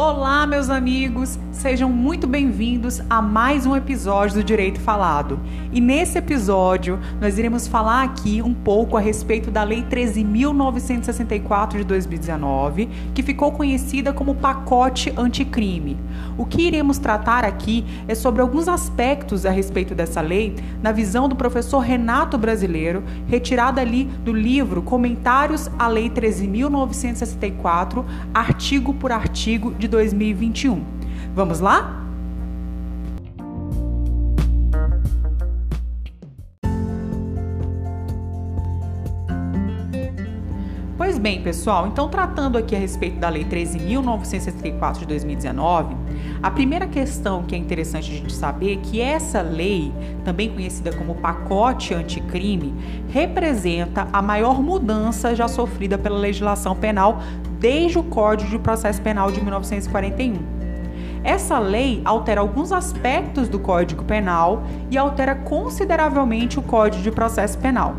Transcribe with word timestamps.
Olá, 0.00 0.46
meus 0.46 0.70
amigos, 0.70 1.36
sejam 1.50 1.90
muito 1.90 2.24
bem-vindos 2.28 3.02
a 3.10 3.20
mais 3.20 3.66
um 3.66 3.74
episódio 3.74 4.36
do 4.36 4.44
Direito 4.44 4.78
Falado. 4.78 5.40
E 5.72 5.80
nesse 5.80 6.16
episódio, 6.16 7.00
nós 7.20 7.36
iremos 7.36 7.66
falar 7.66 8.04
aqui 8.04 8.40
um 8.40 8.54
pouco 8.54 8.96
a 8.96 9.00
respeito 9.00 9.50
da 9.50 9.64
Lei 9.64 9.82
13.964 9.82 11.78
de 11.78 11.84
2019, 11.84 12.88
que 13.12 13.24
ficou 13.24 13.50
conhecida 13.50 14.12
como 14.12 14.36
Pacote 14.36 15.12
Anticrime. 15.16 15.98
O 16.38 16.46
que 16.46 16.62
iremos 16.62 16.98
tratar 16.98 17.44
aqui 17.44 17.84
é 18.06 18.14
sobre 18.14 18.40
alguns 18.40 18.68
aspectos 18.68 19.44
a 19.44 19.50
respeito 19.50 19.96
dessa 19.96 20.20
lei, 20.20 20.54
na 20.80 20.92
visão 20.92 21.28
do 21.28 21.34
professor 21.34 21.80
Renato 21.80 22.38
Brasileiro, 22.38 23.02
retirada 23.26 23.80
ali 23.80 24.04
do 24.04 24.32
livro 24.32 24.80
Comentários 24.80 25.68
à 25.76 25.88
Lei 25.88 26.08
13.964, 26.08 28.04
artigo 28.32 28.94
por 28.94 29.10
artigo 29.10 29.74
de 29.74 29.87
2021. 29.88 30.82
Vamos 31.34 31.60
lá? 31.60 32.07
Pois 41.08 41.18
bem, 41.18 41.40
pessoal, 41.40 41.86
então 41.86 42.06
tratando 42.06 42.58
aqui 42.58 42.76
a 42.76 42.78
respeito 42.78 43.18
da 43.18 43.30
Lei 43.30 43.42
13.964 43.42 44.98
de 44.98 45.06
2019, 45.06 45.96
a 46.42 46.50
primeira 46.50 46.86
questão 46.86 47.44
que 47.44 47.54
é 47.54 47.58
interessante 47.58 48.12
a 48.12 48.14
gente 48.14 48.30
saber 48.30 48.74
é 48.74 48.76
que 48.76 49.00
essa 49.00 49.40
lei, 49.40 49.90
também 50.22 50.50
conhecida 50.50 50.94
como 50.94 51.14
pacote 51.14 51.94
anticrime, 51.94 52.74
representa 53.08 54.06
a 54.12 54.20
maior 54.20 54.60
mudança 54.60 55.34
já 55.34 55.48
sofrida 55.48 55.96
pela 55.96 56.18
legislação 56.18 56.76
penal 56.76 57.22
desde 57.58 57.98
o 57.98 58.02
Código 58.02 58.50
de 58.50 58.58
Processo 58.58 59.00
Penal 59.00 59.32
de 59.32 59.40
1941. 59.40 60.34
Essa 61.24 61.58
lei 61.58 62.02
altera 62.04 62.42
alguns 62.42 62.70
aspectos 62.70 63.48
do 63.48 63.58
Código 63.58 64.04
Penal 64.04 64.62
e 64.90 64.98
altera 64.98 65.34
consideravelmente 65.34 66.58
o 66.58 66.62
Código 66.62 67.02
de 67.02 67.10
Processo 67.10 67.56
Penal. 67.56 67.96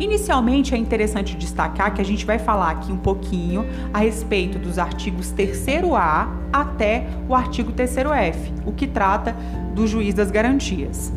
Inicialmente 0.00 0.74
é 0.74 0.78
interessante 0.78 1.36
destacar 1.36 1.92
que 1.92 2.00
a 2.00 2.04
gente 2.04 2.24
vai 2.24 2.38
falar 2.38 2.70
aqui 2.70 2.90
um 2.90 2.96
pouquinho 2.96 3.66
a 3.92 3.98
respeito 3.98 4.58
dos 4.58 4.78
artigos 4.78 5.30
3A 5.30 6.26
até 6.50 7.06
o 7.28 7.34
artigo 7.34 7.70
3F, 7.70 8.34
o 8.64 8.72
que 8.72 8.86
trata 8.86 9.36
do 9.74 9.86
juiz 9.86 10.14
das 10.14 10.30
garantias. 10.30 11.12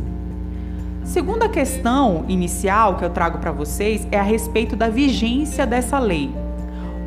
Segunda 1.05 1.47
questão 1.47 2.25
inicial 2.27 2.97
que 2.97 3.05
eu 3.05 3.09
trago 3.09 3.37
para 3.37 3.53
vocês 3.53 4.05
é 4.11 4.19
a 4.19 4.23
respeito 4.23 4.75
da 4.75 4.89
vigência 4.89 5.65
dessa 5.65 5.97
lei. 5.97 6.29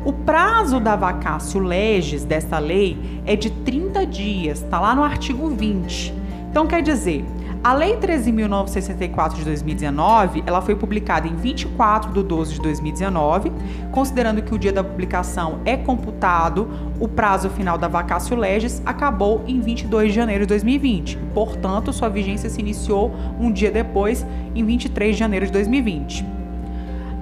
O 0.03 0.11
prazo 0.11 0.79
da 0.79 0.95
vacácio 0.95 1.59
legis 1.59 2.23
desta 2.23 2.57
lei 2.57 3.21
é 3.23 3.35
de 3.35 3.51
30 3.51 4.03
dias, 4.07 4.63
está 4.63 4.79
lá 4.79 4.95
no 4.95 5.03
artigo 5.03 5.47
20. 5.49 6.11
Então, 6.49 6.65
quer 6.65 6.81
dizer, 6.81 7.23
a 7.67 7.73
Lei 7.73 7.97
13.964 7.97 9.33
de 9.33 9.43
2019, 9.43 10.41
ela 10.45 10.61
foi 10.61 10.73
publicada 10.73 11.27
em 11.27 11.35
24 11.35 12.13
de 12.13 12.23
12 12.23 12.53
de 12.53 12.61
2019, 12.61 13.51
considerando 13.91 14.41
que 14.41 14.55
o 14.55 14.57
dia 14.57 14.71
da 14.71 14.81
publicação 14.81 15.59
é 15.65 15.75
computado, 15.75 16.69
o 16.97 17.09
prazo 17.09 17.49
final 17.49 17.77
da 17.77 17.89
vacácio 17.89 18.37
legis 18.37 18.81
acabou 18.85 19.43
em 19.45 19.59
22 19.59 20.11
de 20.11 20.15
janeiro 20.15 20.45
de 20.45 20.47
2020. 20.47 21.17
Portanto, 21.33 21.91
sua 21.91 22.07
vigência 22.07 22.49
se 22.49 22.61
iniciou 22.61 23.13
um 23.37 23.51
dia 23.51 23.69
depois, 23.69 24.25
em 24.55 24.63
23 24.63 25.13
de 25.13 25.19
janeiro 25.19 25.45
de 25.47 25.51
2020. 25.51 26.36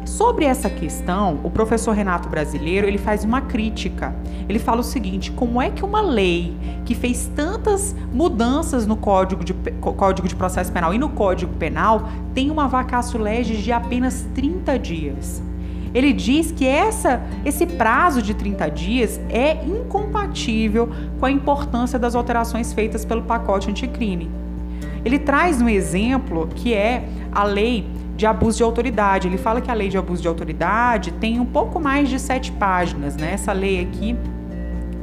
Sobre 0.06 0.46
essa 0.46 0.70
questão, 0.70 1.40
o 1.44 1.50
professor 1.50 1.92
Renato 1.92 2.30
Brasileiro 2.30 2.86
ele 2.86 3.00
faz 3.00 3.24
uma 3.24 3.42
crítica. 3.42 4.16
Ele 4.48 4.60
fala 4.60 4.82
o 4.82 4.84
seguinte: 4.84 5.32
como 5.32 5.60
é 5.60 5.72
que 5.72 5.84
uma 5.84 6.00
lei 6.00 6.56
que 6.86 6.94
fez 6.94 7.30
tantas 7.36 7.96
mudanças 8.14 8.86
no 8.86 8.96
Código 8.96 9.44
de, 9.44 9.54
Código 9.82 10.28
de 10.28 10.36
Processo 10.36 10.72
Penal 10.72 10.94
e 10.94 11.00
no 11.00 11.10
Código 11.10 11.54
Penal 11.56 12.08
tem 12.36 12.52
uma 12.52 12.68
vacácio 12.68 13.20
legis 13.20 13.64
de 13.64 13.72
apenas 13.72 14.28
30 14.36 14.78
dias? 14.78 15.42
Ele 15.92 16.14
diz 16.14 16.52
que 16.52 16.68
essa, 16.68 17.24
esse 17.44 17.66
prazo 17.66 18.22
de 18.22 18.34
30 18.34 18.70
dias 18.70 19.20
é 19.30 19.66
incompatível 19.66 20.90
com 21.20 21.26
a 21.26 21.32
importância 21.32 21.98
das 21.98 22.14
alterações 22.14 22.74
feitas 22.74 23.04
pelo 23.04 23.24
pacote 23.24 23.72
anticrime. 23.72 24.45
Ele 25.06 25.20
traz 25.20 25.62
um 25.62 25.70
exemplo 25.70 26.48
que 26.48 26.74
é 26.74 27.08
a 27.32 27.44
lei 27.44 27.88
de 28.18 28.26
abuso 28.26 28.58
de 28.58 28.64
autoridade. 28.64 29.28
Ele 29.28 29.38
fala 29.38 29.62
que 29.62 29.70
a 29.70 29.74
lei 29.74 29.88
de 29.88 29.98
abuso 29.98 30.22
de 30.22 30.28
autoridade 30.28 31.12
tem 31.14 31.40
um 31.40 31.46
pouco 31.46 31.80
mais 31.80 32.10
de 32.10 32.20
sete 32.20 32.52
páginas, 32.52 33.16
né? 33.16 33.34
Essa 33.34 33.54
lei 33.54 33.82
aqui 33.82 34.18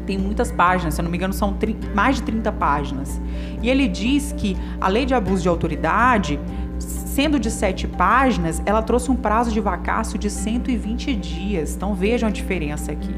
tem 0.07 0.19
muitas 0.19 0.51
páginas, 0.51 0.95
se 0.95 1.01
eu 1.01 1.05
não 1.05 1.11
me 1.11 1.17
engano, 1.17 1.33
são 1.33 1.57
mais 1.95 2.17
de 2.17 2.23
30 2.23 2.51
páginas. 2.53 3.21
E 3.63 3.71
ele 3.71 3.87
diz 3.87 4.35
que 4.37 4.57
a 4.81 4.89
lei 4.89 5.07
de 5.07 5.15
abuso 5.15 5.43
de 5.43 5.49
autoridade, 5.49 6.41
sendo 6.79 7.39
de 7.39 7.51
sete 7.51 7.87
páginas, 7.87 8.61
ela 8.67 8.83
trouxe 8.83 9.11
um 9.11 9.17
prazo 9.17 9.53
de 9.53 9.61
vacácio 9.61 10.19
de 10.19 10.29
120 10.29 11.15
dias. 11.15 11.77
Então 11.77 11.95
vejam 11.95 12.29
a 12.29 12.33
diferença 12.33 12.91
aqui. 12.91 13.15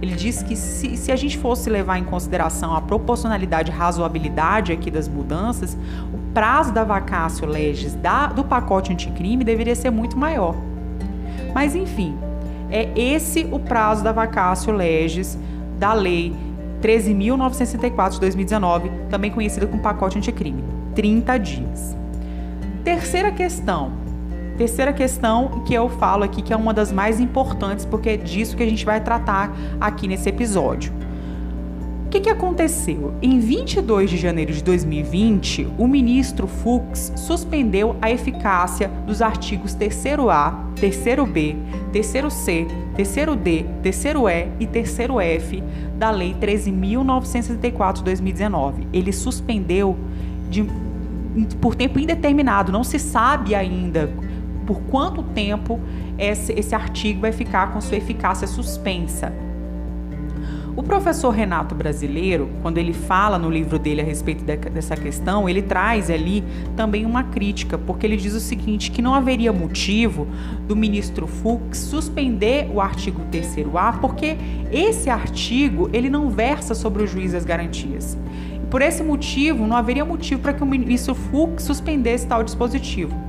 Ele 0.00 0.14
diz 0.14 0.42
que 0.42 0.54
se, 0.54 0.96
se 0.96 1.10
a 1.10 1.16
gente 1.16 1.38
fosse 1.38 1.70
levar 1.70 1.98
em 1.98 2.04
consideração 2.04 2.74
a 2.74 2.80
proporcionalidade 2.80 3.70
e 3.70 3.74
razoabilidade 3.74 4.72
aqui 4.72 4.90
das 4.90 5.08
mudanças, 5.08 5.76
prazo 6.36 6.70
da 6.70 6.84
vacácio 6.84 7.46
legis 7.46 7.94
da, 7.94 8.26
do 8.26 8.44
pacote 8.44 8.92
anticrime 8.92 9.42
deveria 9.42 9.74
ser 9.74 9.88
muito 9.88 10.18
maior. 10.18 10.54
Mas 11.54 11.74
enfim, 11.74 12.14
é 12.70 12.90
esse 12.94 13.48
o 13.50 13.58
prazo 13.58 14.04
da 14.04 14.12
vacácio 14.12 14.70
legis 14.70 15.38
da 15.78 15.94
lei 15.94 16.36
13.964 16.82 18.10
de 18.10 18.20
2019, 18.20 18.90
também 19.08 19.30
conhecida 19.30 19.66
como 19.66 19.80
pacote 19.80 20.18
anticrime, 20.18 20.62
30 20.94 21.38
dias. 21.38 21.96
Terceira 22.84 23.32
questão, 23.32 23.92
Terceira 24.58 24.92
questão 24.92 25.62
que 25.66 25.72
eu 25.72 25.88
falo 25.88 26.24
aqui, 26.24 26.42
que 26.42 26.52
é 26.52 26.56
uma 26.56 26.74
das 26.74 26.92
mais 26.92 27.18
importantes, 27.18 27.86
porque 27.86 28.10
é 28.10 28.16
disso 28.18 28.56
que 28.56 28.62
a 28.62 28.68
gente 28.68 28.84
vai 28.84 29.00
tratar 29.00 29.54
aqui 29.80 30.06
nesse 30.06 30.28
episódio. 30.28 30.92
O 32.06 32.08
que, 32.08 32.20
que 32.20 32.30
aconteceu? 32.30 33.14
Em 33.20 33.40
22 33.40 34.08
de 34.08 34.16
janeiro 34.16 34.52
de 34.52 34.62
2020, 34.62 35.66
o 35.76 35.88
ministro 35.88 36.46
Fux 36.46 37.12
suspendeu 37.16 37.96
a 38.00 38.08
eficácia 38.08 38.88
dos 39.04 39.20
artigos 39.20 39.74
3A, 39.74 40.54
3B, 40.76 41.56
3C, 41.92 42.68
3D, 42.96 43.66
3E 43.82 44.48
e 44.60 44.66
3F 44.68 45.62
da 45.98 46.12
Lei 46.12 46.32
13.964 46.40 47.94
de 47.94 48.04
2019. 48.04 48.86
Ele 48.92 49.12
suspendeu 49.12 49.96
de, 50.48 50.64
por 51.60 51.74
tempo 51.74 51.98
indeterminado, 51.98 52.70
não 52.70 52.84
se 52.84 53.00
sabe 53.00 53.52
ainda 53.52 54.08
por 54.64 54.80
quanto 54.82 55.24
tempo 55.24 55.80
esse, 56.16 56.52
esse 56.52 56.74
artigo 56.74 57.22
vai 57.22 57.32
ficar 57.32 57.72
com 57.72 57.80
sua 57.80 57.96
eficácia 57.96 58.46
suspensa. 58.46 59.32
O 60.76 60.82
professor 60.82 61.30
Renato 61.30 61.74
Brasileiro, 61.74 62.50
quando 62.60 62.76
ele 62.76 62.92
fala 62.92 63.38
no 63.38 63.50
livro 63.50 63.78
dele 63.78 64.02
a 64.02 64.04
respeito 64.04 64.44
de, 64.44 64.56
dessa 64.56 64.94
questão, 64.94 65.48
ele 65.48 65.62
traz 65.62 66.10
ali 66.10 66.44
também 66.76 67.06
uma 67.06 67.24
crítica, 67.24 67.78
porque 67.78 68.04
ele 68.04 68.16
diz 68.18 68.34
o 68.34 68.40
seguinte, 68.40 68.90
que 68.90 69.00
não 69.00 69.14
haveria 69.14 69.54
motivo 69.54 70.28
do 70.68 70.76
ministro 70.76 71.26
Fux 71.26 71.78
suspender 71.78 72.70
o 72.70 72.78
artigo 72.78 73.22
3º-A, 73.32 73.94
porque 73.94 74.36
esse 74.70 75.08
artigo, 75.08 75.88
ele 75.94 76.10
não 76.10 76.28
versa 76.28 76.74
sobre 76.74 77.02
o 77.02 77.06
juiz 77.06 77.32
das 77.32 77.46
garantias. 77.46 78.18
Por 78.70 78.82
esse 78.82 79.02
motivo, 79.02 79.66
não 79.66 79.78
haveria 79.78 80.04
motivo 80.04 80.42
para 80.42 80.52
que 80.52 80.62
o 80.62 80.66
ministro 80.66 81.14
Fux 81.14 81.62
suspendesse 81.62 82.26
tal 82.26 82.44
dispositivo. 82.44 83.25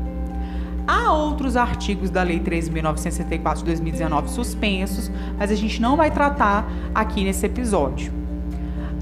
Há 0.88 1.12
outros 1.12 1.58
artigos 1.58 2.10
da 2.10 2.24
Lei 2.24 2.40
13.964 2.40 3.58
de 3.58 3.66
2019 3.66 4.30
suspensos, 4.30 5.12
mas 5.38 5.52
a 5.52 5.56
gente 5.56 5.82
não 5.82 5.98
vai 5.98 6.10
tratar 6.10 6.66
aqui 6.96 7.26
nesse 7.26 7.46
episódio. 7.46 8.14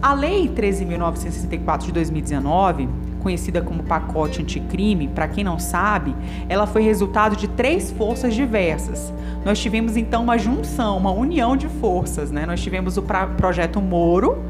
A 0.02 0.14
Lei 0.14 0.48
13.964 0.50 1.86
de 1.86 1.92
2019, 1.92 2.90
conhecida 3.22 3.62
como 3.62 3.84
pacote 3.84 4.42
anticrime, 4.42 5.08
para 5.08 5.28
quem 5.28 5.44
não 5.44 5.60
sabe, 5.60 6.16
ela 6.50 6.66
foi 6.66 6.82
resultado 6.82 7.36
de 7.36 7.48
três 7.48 7.92
forças 7.92 8.34
diversas. 8.34 9.14
Nós 9.44 9.60
tivemos 9.60 9.96
então 9.96 10.24
uma 10.24 10.40
junção, 10.40 10.98
uma 10.98 11.12
união 11.12 11.56
de 11.56 11.68
forças, 11.68 12.32
né? 12.32 12.48
Nós 12.48 12.62
tivemos 12.62 12.98
o 12.98 13.04
projeto 13.38 13.80
Moro, 13.80 14.44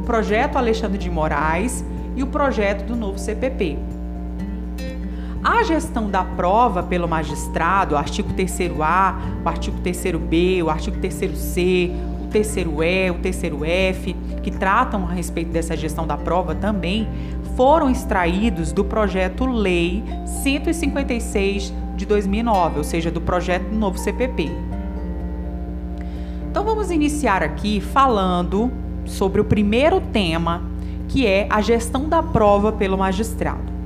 o 0.00 0.02
projeto 0.02 0.56
Alexandre 0.56 0.98
de 0.98 1.08
Moraes 1.08 1.84
e 2.16 2.22
o 2.22 2.26
projeto 2.26 2.84
do 2.84 2.96
novo 2.96 3.16
CPP. 3.16 3.78
A 5.42 5.62
gestão 5.62 6.10
da 6.10 6.24
prova 6.24 6.82
pelo 6.82 7.08
magistrado, 7.08 7.94
o 7.94 7.98
artigo 7.98 8.32
3A, 8.34 9.14
o 9.44 9.48
artigo 9.48 9.80
3B, 9.80 10.62
o 10.62 10.68
artigo 10.68 10.98
3C, 10.98 11.90
o 12.24 12.28
3E, 12.28 13.10
o 13.10 13.14
3F, 13.20 14.16
que 14.42 14.50
tratam 14.50 15.04
a 15.04 15.12
respeito 15.12 15.50
dessa 15.50 15.76
gestão 15.76 16.06
da 16.06 16.16
prova 16.16 16.54
também, 16.54 17.08
foram 17.56 17.88
extraídos 17.88 18.72
do 18.72 18.84
projeto 18.84 19.46
Lei 19.46 20.02
156 20.42 21.72
de 21.96 22.04
2009, 22.04 22.78
ou 22.78 22.84
seja, 22.84 23.10
do 23.10 23.20
projeto 23.20 23.68
do 23.68 23.76
novo 23.76 23.96
CPP. 23.98 24.50
Então 26.50 26.64
vamos 26.64 26.80
vamos 26.80 26.90
iniciar 26.90 27.42
aqui 27.42 27.80
falando 27.80 28.72
sobre 29.04 29.40
o 29.40 29.44
primeiro 29.44 30.00
tema, 30.00 30.62
que 31.08 31.26
é 31.26 31.46
a 31.50 31.60
gestão 31.60 32.08
da 32.08 32.22
prova 32.22 32.72
pelo 32.72 32.96
magistrado. 32.96 33.79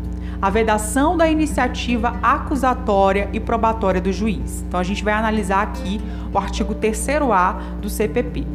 A 0.44 0.50
vedação 0.50 1.16
da 1.16 1.26
iniciativa 1.26 2.18
acusatória 2.22 3.30
e 3.32 3.40
probatória 3.40 3.98
do 3.98 4.12
juiz. 4.12 4.62
Então 4.68 4.78
a 4.78 4.82
gente 4.82 5.02
vai 5.02 5.14
analisar 5.14 5.62
aqui 5.62 5.98
o 6.30 6.36
artigo 6.36 6.74
3A 6.74 7.78
do 7.80 7.88
CPP. 7.88 8.46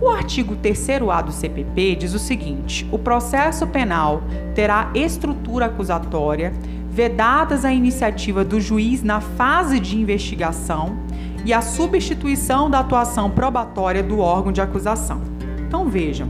O 0.00 0.08
artigo 0.08 0.54
3A 0.54 1.24
do 1.24 1.32
CPP 1.32 1.96
diz 1.96 2.14
o 2.14 2.18
seguinte: 2.20 2.88
o 2.92 2.98
processo 3.00 3.66
penal 3.66 4.22
terá 4.54 4.88
estrutura 4.94 5.66
acusatória, 5.66 6.54
vedadas 6.88 7.64
a 7.64 7.72
iniciativa 7.72 8.44
do 8.44 8.60
juiz 8.60 9.02
na 9.02 9.20
fase 9.20 9.80
de 9.80 9.98
investigação 9.98 10.96
e 11.44 11.52
a 11.52 11.60
substituição 11.60 12.70
da 12.70 12.78
atuação 12.78 13.28
probatória 13.28 14.00
do 14.00 14.20
órgão 14.20 14.52
de 14.52 14.60
acusação. 14.60 15.20
Então 15.66 15.88
vejam, 15.88 16.28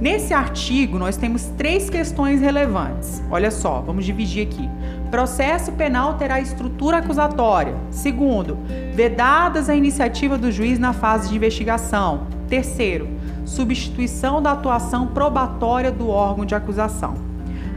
nesse 0.00 0.32
artigo 0.32 0.98
nós 0.98 1.16
temos 1.16 1.44
três 1.56 1.90
questões 1.90 2.40
relevantes. 2.40 3.22
Olha 3.30 3.50
só, 3.50 3.80
vamos 3.80 4.04
dividir 4.04 4.46
aqui. 4.46 4.68
Processo 5.10 5.72
penal 5.72 6.14
terá 6.14 6.40
estrutura 6.40 6.98
acusatória. 6.98 7.74
Segundo, 7.90 8.58
vedadas 8.94 9.68
a 9.68 9.74
iniciativa 9.74 10.38
do 10.38 10.50
juiz 10.50 10.78
na 10.78 10.92
fase 10.92 11.28
de 11.28 11.36
investigação. 11.36 12.26
Terceiro, 12.48 13.08
substituição 13.44 14.40
da 14.40 14.52
atuação 14.52 15.08
probatória 15.08 15.90
do 15.90 16.08
órgão 16.08 16.44
de 16.44 16.54
acusação. 16.54 17.14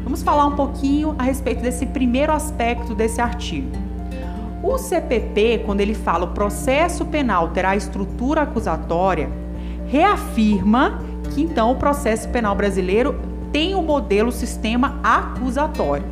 Vamos 0.04 0.22
falar 0.22 0.46
um 0.46 0.56
pouquinho 0.56 1.16
a 1.18 1.24
respeito 1.24 1.62
desse 1.62 1.86
primeiro 1.86 2.32
aspecto 2.32 2.94
desse 2.94 3.22
artigo. 3.22 3.72
O 4.62 4.78
CPP, 4.78 5.64
quando 5.66 5.82
ele 5.82 5.94
fala 5.94 6.26
o 6.26 6.34
processo 6.34 7.06
penal 7.06 7.50
terá 7.50 7.76
estrutura 7.76 8.44
acusatória, 8.44 9.30
reafirma 9.88 11.02
que 11.32 11.42
então 11.42 11.72
o 11.72 11.76
processo 11.76 12.30
penal 12.30 12.56
brasileiro 12.56 13.20
tem 13.52 13.76
o 13.76 13.82
modelo 13.82 14.32
sistema 14.32 15.00
acusatório. 15.04 16.06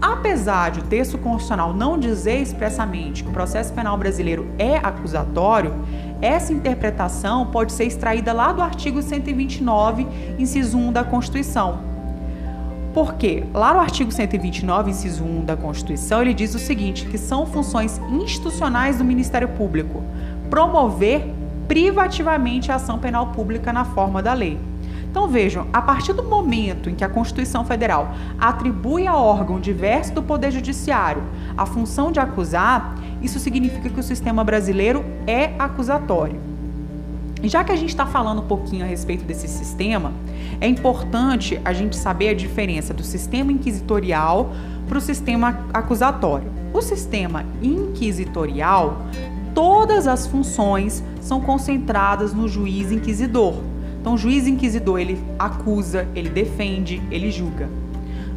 Apesar 0.00 0.70
de 0.70 0.80
o 0.80 0.82
texto 0.84 1.18
constitucional 1.18 1.74
não 1.74 1.98
dizer 1.98 2.40
expressamente 2.40 3.22
que 3.22 3.28
o 3.28 3.32
processo 3.32 3.72
penal 3.72 3.98
brasileiro 3.98 4.46
é 4.58 4.76
acusatório, 4.76 5.74
essa 6.22 6.52
interpretação 6.52 7.46
pode 7.46 7.72
ser 7.72 7.84
extraída 7.84 8.32
lá 8.32 8.52
do 8.52 8.62
artigo 8.62 9.02
129, 9.02 10.06
inciso 10.38 10.78
1 10.78 10.92
da 10.92 11.04
Constituição, 11.04 11.90
porque 12.92 13.44
lá 13.54 13.72
no 13.72 13.80
artigo 13.80 14.10
129, 14.10 14.90
inciso 14.90 15.22
1 15.22 15.44
da 15.44 15.56
Constituição, 15.56 16.22
ele 16.22 16.34
diz 16.34 16.54
o 16.54 16.58
seguinte, 16.58 17.06
que 17.06 17.18
são 17.18 17.46
funções 17.46 18.00
institucionais 18.10 18.98
do 18.98 19.04
Ministério 19.04 19.48
Público. 19.48 20.02
Promover 20.48 21.32
privativamente 21.70 22.72
a 22.72 22.74
ação 22.74 22.98
penal 22.98 23.28
pública 23.28 23.72
na 23.72 23.84
forma 23.84 24.20
da 24.20 24.34
lei. 24.34 24.58
Então 25.08 25.28
vejam, 25.28 25.68
a 25.72 25.80
partir 25.80 26.12
do 26.12 26.24
momento 26.24 26.90
em 26.90 26.96
que 26.96 27.04
a 27.04 27.08
Constituição 27.08 27.64
Federal 27.64 28.12
atribui 28.40 29.06
a 29.06 29.14
órgão 29.14 29.60
diverso 29.60 30.12
do 30.12 30.20
Poder 30.20 30.50
Judiciário 30.50 31.22
a 31.56 31.64
função 31.64 32.10
de 32.10 32.18
acusar, 32.18 32.96
isso 33.22 33.38
significa 33.38 33.88
que 33.88 34.00
o 34.00 34.02
sistema 34.02 34.42
brasileiro 34.42 35.04
é 35.28 35.52
acusatório. 35.60 36.40
Já 37.44 37.62
que 37.62 37.70
a 37.70 37.76
gente 37.76 37.90
está 37.90 38.04
falando 38.04 38.42
um 38.42 38.46
pouquinho 38.46 38.84
a 38.84 38.88
respeito 38.88 39.24
desse 39.24 39.46
sistema, 39.46 40.12
é 40.60 40.66
importante 40.66 41.60
a 41.64 41.72
gente 41.72 41.94
saber 41.94 42.30
a 42.30 42.34
diferença 42.34 42.92
do 42.92 43.04
sistema 43.04 43.52
inquisitorial 43.52 44.52
para 44.88 44.98
o 44.98 45.00
sistema 45.00 45.60
acusatório. 45.72 46.50
O 46.72 46.82
sistema 46.82 47.44
inquisitorial, 47.62 49.06
todas 49.54 50.06
as 50.06 50.26
funções 50.26 51.02
são 51.20 51.40
concentradas 51.40 52.32
no 52.32 52.48
juiz 52.48 52.90
inquisidor. 52.90 53.54
Então, 54.00 54.14
o 54.14 54.18
juiz 54.18 54.46
inquisidor 54.46 54.98
ele 54.98 55.22
acusa, 55.38 56.08
ele 56.14 56.30
defende, 56.30 57.02
ele 57.10 57.30
julga. 57.30 57.68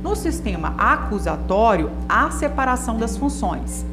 No 0.04 0.15
sistema 0.15 0.75
acusatório, 0.77 1.89
há 2.10 2.30
separação 2.30 2.98
das 2.98 3.15
funções. 3.15 3.86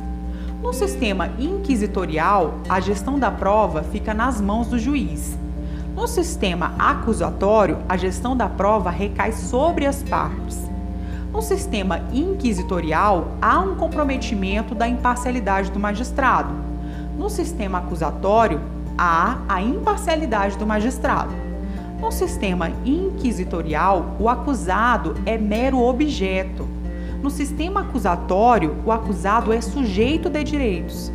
No 0.61 0.73
sistema 0.73 1.31
inquisitorial, 1.39 2.55
a 2.69 2.81
gestão 2.81 3.19
da 3.19 3.31
prova 3.31 3.83
fica 3.85 4.13
nas 4.13 4.41
mãos 4.41 4.67
do 4.67 4.79
juiz. 4.79 5.39
No 5.95 6.09
sistema 6.09 6.75
acusatório, 6.79 7.79
a 7.89 7.97
gestão 7.97 8.37
da 8.37 8.49
prova 8.49 8.91
recai 8.91 9.33
sobre 9.33 9.87
as 9.87 10.03
partes. 10.03 10.59
No 11.33 11.41
sistema 11.41 12.01
inquisitorial, 12.13 13.29
há 13.41 13.61
um 13.61 13.77
comprometimento 13.77 14.75
da 14.75 14.89
imparcialidade 14.89 15.71
do 15.71 15.79
magistrado. 15.79 16.70
No 17.21 17.29
sistema 17.29 17.81
acusatório, 17.81 18.63
há 18.97 19.41
a 19.47 19.61
imparcialidade 19.61 20.57
do 20.57 20.67
magistrado. 20.67 21.35
No 22.01 22.11
sistema 22.11 22.71
inquisitorial, 22.83 24.17
o 24.19 24.27
acusado 24.27 25.15
é 25.27 25.37
mero 25.37 25.81
objeto. 25.81 26.67
No 27.23 27.29
sistema 27.29 27.83
acusatório, 27.83 28.75
o 28.87 28.91
acusado 28.91 29.53
é 29.53 29.61
sujeito 29.61 30.31
de 30.31 30.43
direitos. 30.43 31.13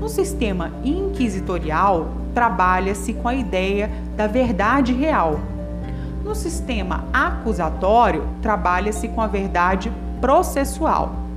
No 0.00 0.08
sistema 0.08 0.72
inquisitorial, 0.82 2.08
trabalha-se 2.32 3.12
com 3.12 3.28
a 3.28 3.34
ideia 3.34 3.90
da 4.16 4.26
verdade 4.26 4.94
real. 4.94 5.38
No 6.24 6.34
sistema 6.34 7.04
acusatório, 7.12 8.26
trabalha-se 8.40 9.08
com 9.08 9.20
a 9.20 9.26
verdade 9.26 9.92
processual. 10.22 11.27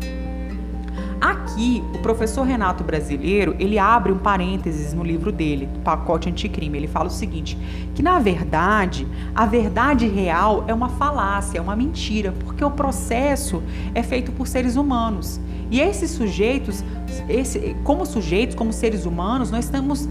Aqui, 1.21 1.83
o 1.93 1.99
professor 1.99 2.41
Renato 2.41 2.83
Brasileiro, 2.83 3.55
ele 3.59 3.77
abre 3.77 4.11
um 4.11 4.17
parênteses 4.17 4.91
no 4.91 5.03
livro 5.03 5.31
dele, 5.31 5.69
Pacote 5.83 6.27
Anticrime. 6.27 6.79
Ele 6.79 6.87
fala 6.87 7.09
o 7.09 7.11
seguinte, 7.11 7.55
que 7.93 8.01
na 8.01 8.17
verdade, 8.17 9.07
a 9.35 9.45
verdade 9.45 10.07
real 10.07 10.63
é 10.67 10.73
uma 10.73 10.89
falácia, 10.89 11.59
é 11.59 11.61
uma 11.61 11.75
mentira, 11.75 12.33
porque 12.43 12.65
o 12.65 12.71
processo 12.71 13.61
é 13.93 14.01
feito 14.01 14.31
por 14.31 14.47
seres 14.47 14.75
humanos. 14.75 15.39
E 15.69 15.79
esses 15.79 16.09
sujeitos, 16.09 16.83
esse, 17.29 17.75
como 17.83 18.03
sujeitos, 18.03 18.55
como 18.55 18.73
seres 18.73 19.05
humanos, 19.05 19.51
nós 19.51 19.65
estamos 19.65 20.09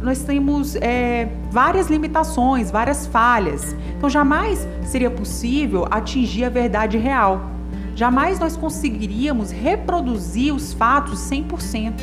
nós 0.00 0.24
temos 0.24 0.74
é, 0.76 1.28
várias 1.48 1.88
limitações, 1.88 2.72
várias 2.72 3.06
falhas. 3.06 3.76
Então, 3.96 4.10
jamais 4.10 4.66
seria 4.84 5.08
possível 5.08 5.86
atingir 5.88 6.44
a 6.44 6.48
verdade 6.48 6.98
real. 6.98 7.52
Jamais 7.94 8.38
nós 8.38 8.56
conseguiríamos 8.56 9.50
reproduzir 9.50 10.54
os 10.54 10.72
fatos 10.72 11.20
100%. 11.20 11.94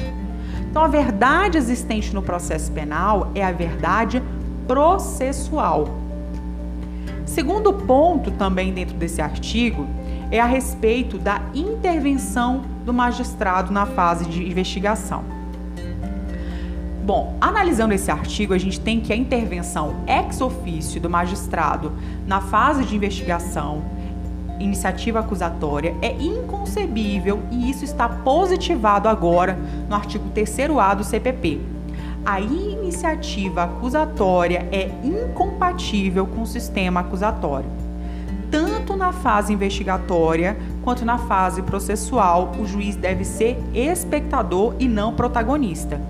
Então, 0.69 0.83
a 0.83 0.87
verdade 0.87 1.57
existente 1.57 2.13
no 2.13 2.21
processo 2.21 2.71
penal 2.71 3.31
é 3.33 3.43
a 3.43 3.51
verdade 3.51 4.21
processual. 4.67 5.89
Segundo 7.25 7.73
ponto, 7.73 8.31
também 8.31 8.73
dentro 8.73 8.95
desse 8.95 9.21
artigo, 9.21 9.87
é 10.31 10.39
a 10.39 10.45
respeito 10.45 11.17
da 11.17 11.41
intervenção 11.55 12.61
do 12.85 12.93
magistrado 12.93 13.73
na 13.73 13.85
fase 13.85 14.25
de 14.25 14.47
investigação. 14.47 15.23
Bom, 17.03 17.35
analisando 17.41 17.93
esse 17.95 18.11
artigo, 18.11 18.53
a 18.53 18.57
gente 18.59 18.79
tem 18.79 18.99
que 18.99 19.11
a 19.11 19.15
intervenção 19.15 19.95
ex 20.05 20.41
officio 20.41 21.01
do 21.01 21.09
magistrado 21.09 21.91
na 22.27 22.39
fase 22.39 22.85
de 22.85 22.95
investigação 22.95 23.83
iniciativa 24.59 25.19
acusatória 25.19 25.95
é 26.01 26.11
inconcebível 26.13 27.41
e 27.51 27.69
isso 27.69 27.83
está 27.83 28.07
positivado 28.09 29.07
agora 29.07 29.57
no 29.87 29.95
artigo 29.95 30.29
3A 30.33 30.95
do 30.95 31.03
CPP. 31.03 31.59
A 32.25 32.39
iniciativa 32.39 33.63
acusatória 33.63 34.67
é 34.71 34.91
incompatível 35.03 36.27
com 36.27 36.41
o 36.41 36.47
sistema 36.47 36.99
acusatório. 36.99 37.69
Tanto 38.51 38.95
na 38.95 39.11
fase 39.11 39.53
investigatória 39.53 40.57
quanto 40.83 41.05
na 41.05 41.17
fase 41.17 41.61
processual, 41.61 42.51
o 42.59 42.65
juiz 42.65 42.95
deve 42.95 43.23
ser 43.23 43.57
espectador 43.73 44.73
e 44.79 44.87
não 44.87 45.13
protagonista. 45.13 46.01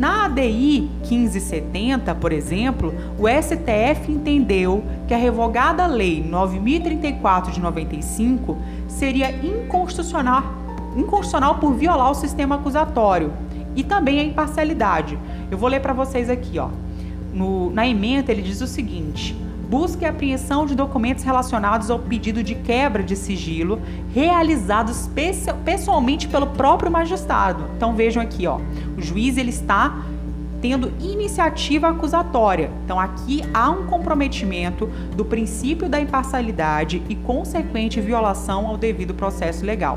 Na 0.00 0.24
ADI 0.24 0.88
1570, 1.02 2.14
por 2.14 2.32
exemplo, 2.32 2.94
o 3.18 3.28
STF 3.28 4.10
entendeu 4.10 4.82
que 5.06 5.12
a 5.12 5.18
revogada 5.18 5.86
Lei 5.86 6.24
9034 6.26 7.52
de 7.52 7.60
95 7.60 8.56
seria 8.88 9.30
inconstitucional, 9.30 10.42
inconstitucional 10.96 11.56
por 11.56 11.74
violar 11.74 12.10
o 12.10 12.14
sistema 12.14 12.54
acusatório 12.54 13.30
e 13.76 13.84
também 13.84 14.20
a 14.20 14.24
imparcialidade. 14.24 15.18
Eu 15.50 15.58
vou 15.58 15.68
ler 15.68 15.80
para 15.80 15.92
vocês 15.92 16.30
aqui, 16.30 16.58
ó. 16.58 16.70
No, 17.34 17.68
na 17.68 17.86
emenda 17.86 18.32
ele 18.32 18.40
diz 18.40 18.62
o 18.62 18.66
seguinte: 18.66 19.36
busca 19.70 20.04
e 20.04 20.08
apreensão 20.08 20.66
de 20.66 20.74
documentos 20.74 21.22
relacionados 21.22 21.90
ao 21.90 21.98
pedido 22.00 22.42
de 22.42 22.56
quebra 22.56 23.04
de 23.04 23.14
sigilo 23.14 23.80
realizados 24.12 25.08
pessoalmente 25.64 26.26
pelo 26.26 26.48
próprio 26.48 26.90
magistrado. 26.90 27.66
Então 27.76 27.94
vejam 27.94 28.20
aqui, 28.20 28.48
ó, 28.48 28.58
o 28.98 29.00
juiz 29.00 29.36
ele 29.36 29.50
está 29.50 30.02
tendo 30.60 30.92
iniciativa 31.00 31.88
acusatória. 31.88 32.70
Então 32.84 32.98
aqui 32.98 33.42
há 33.54 33.70
um 33.70 33.86
comprometimento 33.86 34.86
do 35.16 35.24
princípio 35.24 35.88
da 35.88 36.00
imparcialidade 36.00 37.00
e 37.08 37.14
consequente 37.14 38.00
violação 38.00 38.66
ao 38.66 38.76
devido 38.76 39.14
processo 39.14 39.64
legal. 39.64 39.96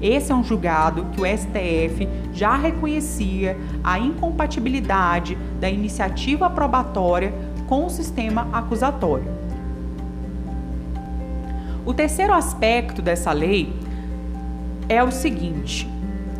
Esse 0.00 0.30
é 0.30 0.34
um 0.34 0.44
julgado 0.44 1.06
que 1.12 1.20
o 1.20 1.26
STF 1.26 2.08
já 2.32 2.56
reconhecia 2.56 3.56
a 3.82 3.98
incompatibilidade 3.98 5.36
da 5.58 5.68
iniciativa 5.68 6.48
probatória 6.48 7.34
com 7.68 7.86
o 7.86 7.90
sistema 7.90 8.48
acusatório. 8.52 9.30
O 11.86 11.94
terceiro 11.94 12.32
aspecto 12.32 13.00
dessa 13.00 13.30
lei 13.30 13.72
é 14.88 15.02
o 15.04 15.12
seguinte: 15.12 15.88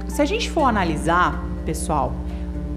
se 0.08 0.20
a 0.20 0.24
gente 0.24 0.50
for 0.50 0.64
analisar, 0.64 1.42
pessoal, 1.64 2.12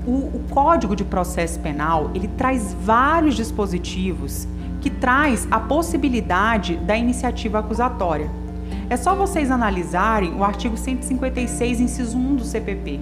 o, 0.05 0.11
o, 0.11 0.45
Código 0.49 0.95
de 0.95 1.03
Processo 1.03 1.59
Penal 1.59 2.11
ele 2.13 2.27
traz 2.27 2.73
vários 2.73 3.35
dispositivos 3.35 4.47
que 4.81 4.89
traz 4.89 5.47
a 5.51 5.59
possibilidade 5.59 6.75
da 6.77 6.97
iniciativa 6.97 7.59
acusatória. 7.59 8.29
É 8.89 8.97
só 8.97 9.15
vocês 9.15 9.51
analisarem 9.51 10.33
o 10.33 10.43
artigo 10.43 10.75
156, 10.75 11.79
inciso 11.79 12.17
1 12.17 12.35
do 12.35 12.43
CPP. 12.43 12.99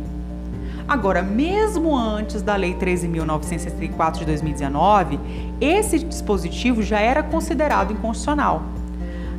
Agora, 0.90 1.22
mesmo 1.22 1.96
antes 1.96 2.42
da 2.42 2.56
Lei 2.56 2.74
13.964 2.74 4.18
de 4.18 4.26
2019, 4.26 5.20
esse 5.62 6.00
dispositivo 6.00 6.82
já 6.82 7.00
era 7.00 7.22
considerado 7.22 7.94
inconstitucional. 7.94 8.64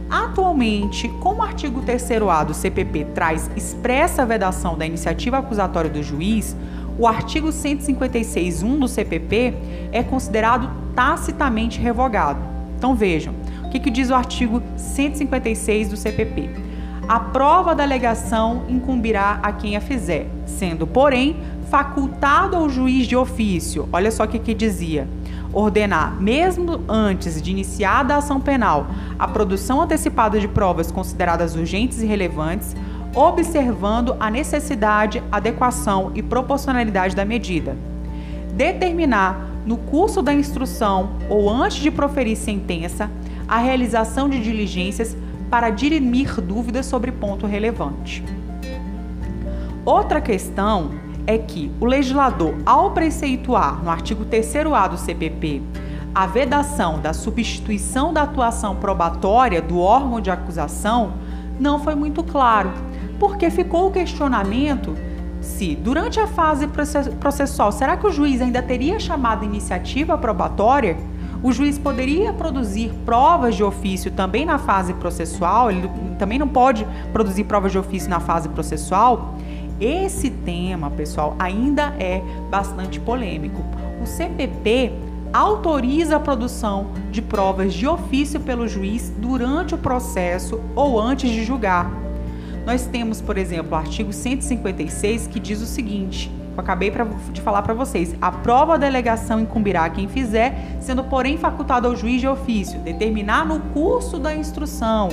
Atualmente, 0.09 1.09
como 1.21 1.41
o 1.41 1.43
artigo 1.43 1.83
3A 1.83 2.45
do 2.45 2.55
CPP 2.55 3.07
traz 3.07 3.51
expressa 3.57 4.25
vedação 4.25 4.79
da 4.79 4.87
iniciativa 4.87 5.39
acusatória 5.39 5.91
do 5.91 6.05
juiz, 6.05 6.57
o 6.97 7.05
artigo 7.05 7.49
156.1 7.49 8.79
do 8.79 8.87
CPP 8.87 9.53
é 9.91 10.05
considerado 10.05 10.71
tacitamente 10.95 11.81
revogado. 11.81 12.39
Então 12.79 12.95
vejam, 12.95 13.35
o 13.65 13.71
que, 13.71 13.81
que 13.81 13.91
diz 13.91 14.09
o 14.11 14.15
artigo 14.15 14.63
156 14.77 15.89
do 15.89 15.97
CPP? 15.97 16.70
A 17.09 17.19
prova 17.19 17.75
da 17.75 17.83
alegação 17.83 18.65
incumbirá 18.69 19.41
a 19.43 19.53
quem 19.53 19.77
a 19.77 19.81
fizer, 19.81 20.29
sendo, 20.47 20.87
porém, 20.87 21.37
facultado 21.69 22.57
ao 22.57 22.69
juiz 22.69 23.07
de 23.07 23.17
ofício. 23.17 23.89
Olha 23.93 24.11
só 24.11 24.25
o 24.25 24.29
que, 24.29 24.39
que 24.39 24.55
dizia 24.55 25.09
ordenar, 25.53 26.15
mesmo 26.21 26.81
antes 26.89 27.41
de 27.43 27.51
iniciada 27.51 28.15
a 28.15 28.19
ação 28.19 28.41
penal, 28.41 28.87
a 29.19 29.27
produção 29.27 29.81
antecipada 29.81 30.39
de 30.39 30.47
provas 30.47 30.91
consideradas 30.93 31.57
urgentes 31.57 32.01
e 32.01 32.07
relevantes, 32.07 32.77
observando 33.15 34.17
a 34.21 34.31
necessidade, 34.31 35.23
adequação 35.31 36.13
e 36.15 36.23
proporcionalidade 36.23 37.17
da 37.17 37.25
medida. 37.25 37.77
Determinar, 38.55 39.49
no 39.67 39.77
curso 39.77 40.23
da 40.23 40.33
instrução 40.33 41.11
ou 41.29 41.51
antes 41.51 41.79
de 41.79 41.91
proferir 41.91 42.37
sentença, 42.37 43.11
a 43.49 43.59
realização 43.59 44.29
de 44.29 44.41
diligências 44.41 45.17
para 45.51 45.71
dirimir 45.71 46.41
dúvidas 46.41 46.87
sobre 46.87 47.11
ponto 47.11 47.47
relevante. 47.47 48.25
Outra 49.85 50.21
questão 50.21 50.91
é 51.27 51.37
que 51.37 51.71
o 51.81 51.85
legislador, 51.85 52.55
ao 52.65 52.93
preceituar 52.93 53.83
no 53.83 53.91
artigo 53.91 54.25
3A 54.25 54.89
do 54.89 54.97
CPP 54.97 55.63
a 56.15 56.27
vedação 56.27 56.99
da 56.99 57.13
substituição 57.13 58.13
da 58.13 58.23
atuação 58.23 58.77
probatória 58.77 59.61
do 59.61 59.79
órgão 59.79 60.21
de 60.21 60.31
acusação, 60.31 61.15
não 61.59 61.79
foi 61.79 61.95
muito 61.95 62.23
claro 62.23 62.73
porque 63.19 63.51
ficou 63.51 63.89
o 63.89 63.91
questionamento 63.91 64.97
se, 65.41 65.75
durante 65.75 66.19
a 66.19 66.27
fase 66.27 66.67
processual, 67.21 67.71
será 67.71 67.97
que 67.97 68.07
o 68.07 68.11
juiz 68.11 68.41
ainda 68.41 68.63
teria 68.63 68.99
chamado 68.99 69.45
iniciativa 69.45 70.17
probatória? 70.17 70.97
O 71.43 71.53
juiz 71.53 71.79
poderia 71.79 72.35
produzir 72.35 72.93
provas 73.07 73.57
de 73.57 73.65
ofício 73.65 74.11
também 74.11 74.45
na 74.45 74.59
fase 74.59 74.93
processual? 74.95 75.71
Ele 75.71 75.91
também 76.19 76.39
não 76.39 76.49
pode 76.49 76.87
produzir 77.13 77.45
provas 77.45 77.73
de 77.73 77.79
ofício 77.79 78.11
na 78.11 78.21
fase 78.21 78.49
processual? 78.51 79.35
Esse 79.81 80.29
tema, 80.29 80.91
pessoal, 80.91 81.35
ainda 81.39 81.95
é 81.99 82.23
bastante 82.51 83.01
polêmico. 83.01 83.65
O 84.03 84.07
CPP 84.07 84.93
autoriza 85.33 86.17
a 86.17 86.21
produção 86.21 86.89
de 87.11 87.23
provas 87.23 87.73
de 87.73 87.87
ofício 87.87 88.39
pelo 88.41 88.69
juiz 88.69 89.11
durante 89.17 89.75
o 89.75 89.79
processo 89.79 90.61
ou 90.77 91.01
antes 91.01 91.31
de 91.31 91.43
julgar. 91.43 91.91
Nós 92.67 92.85
temos, 92.85 93.23
por 93.23 93.39
exemplo, 93.39 93.73
o 93.73 93.77
artigo 93.77 94.13
156 94.13 95.27
que 95.29 95.41
diz 95.41 95.63
o 95.63 95.67
seguinte: 95.67 96.31
eu 96.57 96.61
acabei 96.61 96.91
pra, 96.91 97.05
de 97.33 97.41
falar 97.41 97.63
para 97.63 97.75
vocês. 97.75 98.15
A 98.21 98.31
prova 98.31 98.79
da 98.79 98.87
delegação 98.87 99.41
incumbirá 99.41 99.89
quem 99.89 100.09
fizer, 100.09 100.77
sendo 100.81 101.05
porém 101.05 101.39
facultado 101.39 101.87
ao 101.87 101.97
juiz 101.97 102.21
de 102.21 102.29
ofício 102.29 102.79
determinar 102.81 103.47
no 103.47 103.61
curso 103.73 104.19
da 104.19 104.35
instrução. 104.35 105.09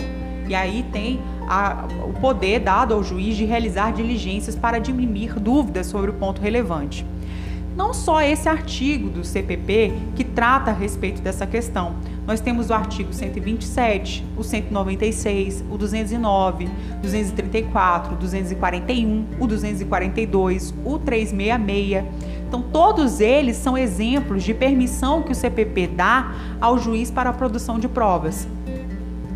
E 0.48 0.56
aí 0.56 0.84
tem 0.91 1.20
a, 1.48 1.86
o 2.08 2.13
poder 2.20 2.60
dado 2.60 2.94
ao 2.94 3.03
juiz 3.03 3.36
de 3.36 3.46
realizar 3.46 3.91
diligências 3.91 4.56
para 4.56 4.79
dirimir 4.79 5.39
dúvidas 5.39 5.88
sobre 5.88 6.12
o 6.12 6.13
ponto 6.13 6.41
relevante. 6.41 7.06
Não 7.77 7.93
só 7.93 8.24
esse 8.24 8.50
artigo 8.50 9.07
do 9.07 9.24
CPP 9.24 9.93
que 10.15 10.24
trata 10.24 10.72
a 10.72 10.74
respeito 10.74 11.22
dessa 11.22 11.46
questão, 11.46 11.98
nós 12.25 12.41
temos 12.41 12.72
o 12.72 12.74
artigo 12.74 13.13
127, 13.13 14.25
o 14.36 14.43
196, 14.43 15.63
o 15.69 15.77
209, 15.77 16.67
234, 17.03 18.15
241, 18.15 19.27
o 19.39 19.46
242, 19.46 20.74
o 20.84 20.98
366. 20.98 22.03
Então, 22.48 22.63
todos 22.63 23.19
eles 23.19 23.57
são 23.57 23.77
exemplos 23.77 24.43
de 24.43 24.55
permissão 24.55 25.22
que 25.22 25.31
o 25.31 25.36
CPP 25.36 25.86
dá 25.86 26.34
ao 26.60 26.79
juiz 26.79 27.12
para 27.12 27.29
a 27.29 27.34
produção 27.34 27.77
de 27.77 27.88
provas. 27.88 28.48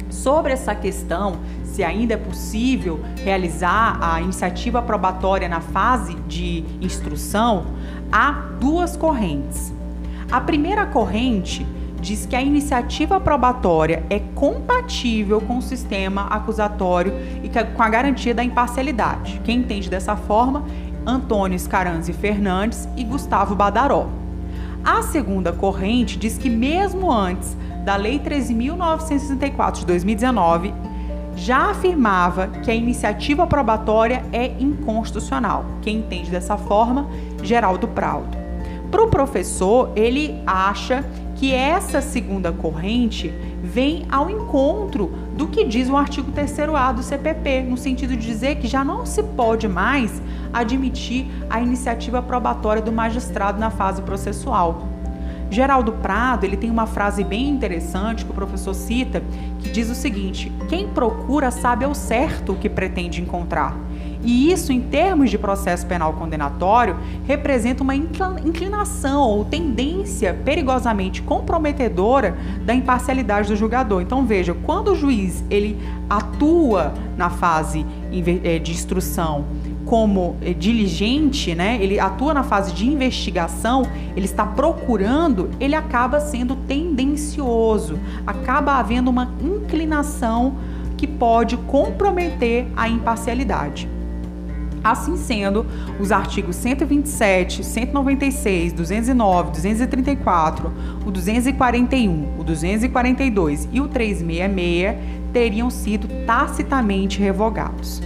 Sobre 0.10 0.51
essa 0.51 0.74
questão, 0.74 1.38
se 1.63 1.83
ainda 1.83 2.15
é 2.15 2.17
possível 2.17 3.00
realizar 3.24 3.98
a 4.01 4.21
iniciativa 4.21 4.81
probatória 4.81 5.48
na 5.48 5.62
fase 5.62 6.15
de 6.27 6.65
instrução, 6.81 7.65
há 8.11 8.31
duas 8.59 8.97
correntes. 8.97 9.73
A 10.31 10.41
primeira 10.41 10.85
corrente 10.85 11.65
diz 11.99 12.25
que 12.25 12.35
a 12.35 12.41
iniciativa 12.41 13.19
probatória 13.19 14.03
é 14.09 14.19
compatível 14.33 15.39
com 15.39 15.59
o 15.59 15.61
sistema 15.61 16.27
acusatório 16.27 17.13
e 17.43 17.49
com 17.49 17.83
a 17.83 17.89
garantia 17.89 18.33
da 18.33 18.43
imparcialidade. 18.43 19.39
Quem 19.43 19.59
entende 19.59 19.89
dessa 19.89 20.15
forma? 20.15 20.65
Antônio 21.05 21.57
Scaranzi 21.57 22.13
Fernandes 22.13 22.87
e 22.97 23.03
Gustavo 23.03 23.55
Badaró. 23.55 24.09
A 24.83 25.03
segunda 25.03 25.53
corrente 25.53 26.17
diz 26.17 26.37
que 26.37 26.49
mesmo 26.49 27.11
antes 27.11 27.55
da 27.85 27.95
Lei 27.95 28.19
13.964 28.19 29.79
de 29.79 29.85
2019, 29.85 30.73
já 31.35 31.71
afirmava 31.71 32.47
que 32.47 32.69
a 32.69 32.75
iniciativa 32.75 33.47
probatória 33.47 34.23
é 34.31 34.47
inconstitucional. 34.59 35.65
Quem 35.81 35.97
entende 35.97 36.29
dessa 36.29 36.57
forma? 36.57 37.07
Geraldo 37.41 37.88
Prado. 37.88 38.38
Para 38.89 39.03
o 39.03 39.07
professor, 39.07 39.91
ele 39.95 40.41
acha 40.45 41.03
que 41.35 41.53
essa 41.53 42.01
segunda 42.01 42.51
corrente 42.51 43.33
vem 43.63 44.05
ao 44.11 44.29
encontro 44.29 45.11
do 45.35 45.47
que 45.47 45.63
diz 45.63 45.89
o 45.89 45.95
artigo 45.95 46.31
3A 46.31 46.93
do 46.93 47.01
CPP, 47.01 47.63
no 47.63 47.77
sentido 47.77 48.15
de 48.15 48.27
dizer 48.27 48.57
que 48.57 48.67
já 48.67 48.83
não 48.83 49.05
se 49.05 49.23
pode 49.23 49.67
mais 49.67 50.21
admitir 50.53 51.25
a 51.50 51.61
iniciativa 51.61 52.21
probatória 52.21 52.81
do 52.81 52.91
magistrado 52.91 53.59
na 53.59 53.71
fase 53.71 54.01
processual. 54.01 54.90
Geraldo 55.51 55.91
Prado, 55.91 56.46
ele 56.46 56.55
tem 56.55 56.72
uma 56.72 56.88
frase 56.88 57.25
bem 57.25 57.50
interessante 57.50 58.24
que 58.24 58.31
o 58.31 58.34
professor 58.34 58.74
cita, 58.74 59.22
que 59.60 59.70
diz 59.70 59.89
o 59.89 59.96
seguinte: 59.96 60.50
quem 60.70 60.88
procura 60.88 61.51
sabe 61.51 61.84
ao 61.84 61.93
certo 61.93 62.53
o 62.53 62.55
que 62.55 62.70
pretende 62.70 63.22
encontrar. 63.22 63.77
E 64.23 64.51
isso, 64.51 64.71
em 64.71 64.81
termos 64.81 65.29
de 65.29 65.37
processo 65.37 65.85
penal 65.87 66.13
condenatório, 66.13 66.95
representa 67.25 67.83
uma 67.83 67.95
inclinação 67.95 69.23
ou 69.23 69.45
tendência 69.45 70.33
perigosamente 70.45 71.21
comprometedora 71.21 72.37
da 72.63 72.73
imparcialidade 72.73 73.47
do 73.47 73.55
julgador. 73.55 74.01
Então, 74.01 74.25
veja, 74.25 74.53
quando 74.53 74.91
o 74.91 74.95
juiz 74.95 75.43
ele 75.49 75.77
atua 76.09 76.93
na 77.17 77.29
fase 77.29 77.85
eh, 78.43 78.59
de 78.59 78.71
instrução 78.71 79.45
como 79.85 80.35
eh, 80.41 80.53
diligente, 80.53 81.55
né? 81.55 81.77
Ele 81.81 81.99
atua 81.99 82.33
na 82.33 82.43
fase 82.43 82.73
de 82.73 82.87
investigação, 82.87 83.83
ele 84.15 84.25
está 84.25 84.45
procurando, 84.45 85.49
ele 85.59 85.75
acaba 85.75 86.19
sendo 86.19 86.55
tendencioso, 86.55 87.99
acaba 88.25 88.73
havendo 88.73 89.09
uma 89.09 89.33
inclinação 89.41 90.55
que 90.95 91.07
pode 91.07 91.57
comprometer 91.57 92.67
a 92.75 92.87
imparcialidade. 92.87 94.00
Assim 94.83 95.15
sendo, 95.15 95.65
os 96.00 96.11
artigos 96.11 96.55
127, 96.55 97.63
196, 97.63 98.73
209, 98.73 99.51
234, 99.51 100.71
o 101.05 101.11
241, 101.11 102.39
o 102.39 102.43
242 102.43 103.69
e 103.71 103.79
o 103.79 103.88
366 103.88 105.21
teriam 105.31 105.69
sido 105.69 106.07
tacitamente 106.25 107.19
revogados. 107.19 108.01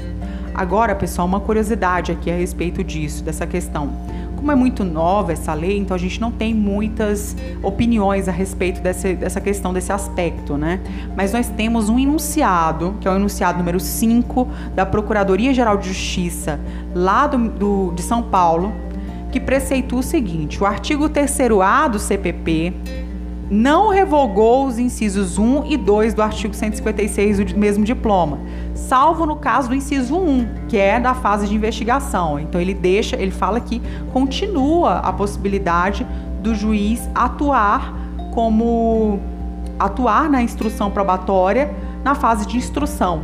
Agora, 0.53 0.95
pessoal, 0.95 1.27
uma 1.27 1.39
curiosidade 1.39 2.11
aqui 2.11 2.31
a 2.31 2.35
respeito 2.35 2.83
disso, 2.83 3.23
dessa 3.23 3.45
questão. 3.47 3.89
Como 4.35 4.51
é 4.51 4.55
muito 4.55 4.83
nova 4.83 5.33
essa 5.33 5.53
lei, 5.53 5.77
então 5.77 5.95
a 5.95 5.97
gente 5.97 6.19
não 6.21 6.31
tem 6.31 6.53
muitas 6.53 7.35
opiniões 7.63 8.27
a 8.27 8.31
respeito 8.31 8.81
dessa, 8.81 9.13
dessa 9.13 9.41
questão, 9.41 9.73
desse 9.73 9.91
aspecto, 9.91 10.57
né? 10.57 10.79
Mas 11.15 11.33
nós 11.33 11.47
temos 11.49 11.89
um 11.89 11.97
enunciado, 11.97 12.95
que 12.99 13.07
é 13.07 13.11
o 13.11 13.15
enunciado 13.15 13.57
número 13.57 13.79
5 13.79 14.47
da 14.75 14.85
Procuradoria-Geral 14.85 15.77
de 15.77 15.87
Justiça, 15.87 16.59
lá 16.93 17.27
do, 17.27 17.49
do, 17.49 17.93
de 17.95 18.01
São 18.01 18.23
Paulo, 18.23 18.73
que 19.31 19.39
preceitua 19.39 19.99
o 19.99 20.03
seguinte: 20.03 20.61
o 20.61 20.65
artigo 20.65 21.09
3A 21.09 21.89
do 21.89 21.99
CPP 21.99 22.73
não 23.49 23.89
revogou 23.89 24.65
os 24.65 24.79
incisos 24.79 25.37
1 25.37 25.65
e 25.65 25.77
2 25.77 26.13
do 26.13 26.21
artigo 26.21 26.53
156 26.53 27.53
do 27.53 27.59
mesmo 27.59 27.83
diploma, 27.83 28.39
salvo 28.73 29.25
no 29.25 29.35
caso 29.35 29.69
do 29.69 29.75
inciso 29.75 30.17
1, 30.17 30.67
que 30.67 30.77
é 30.77 30.99
da 30.99 31.13
fase 31.13 31.47
de 31.47 31.55
investigação. 31.55 32.39
Então 32.39 32.59
ele 32.59 32.73
deixa, 32.73 33.15
ele 33.15 33.31
fala 33.31 33.59
que 33.59 33.81
continua 34.11 34.99
a 34.99 35.13
possibilidade 35.13 36.05
do 36.41 36.55
juiz 36.55 37.07
atuar 37.13 37.93
como 38.33 39.19
atuar 39.77 40.29
na 40.29 40.41
instrução 40.41 40.89
probatória 40.89 41.73
na 42.03 42.15
fase 42.15 42.45
de 42.45 42.57
instrução. 42.57 43.23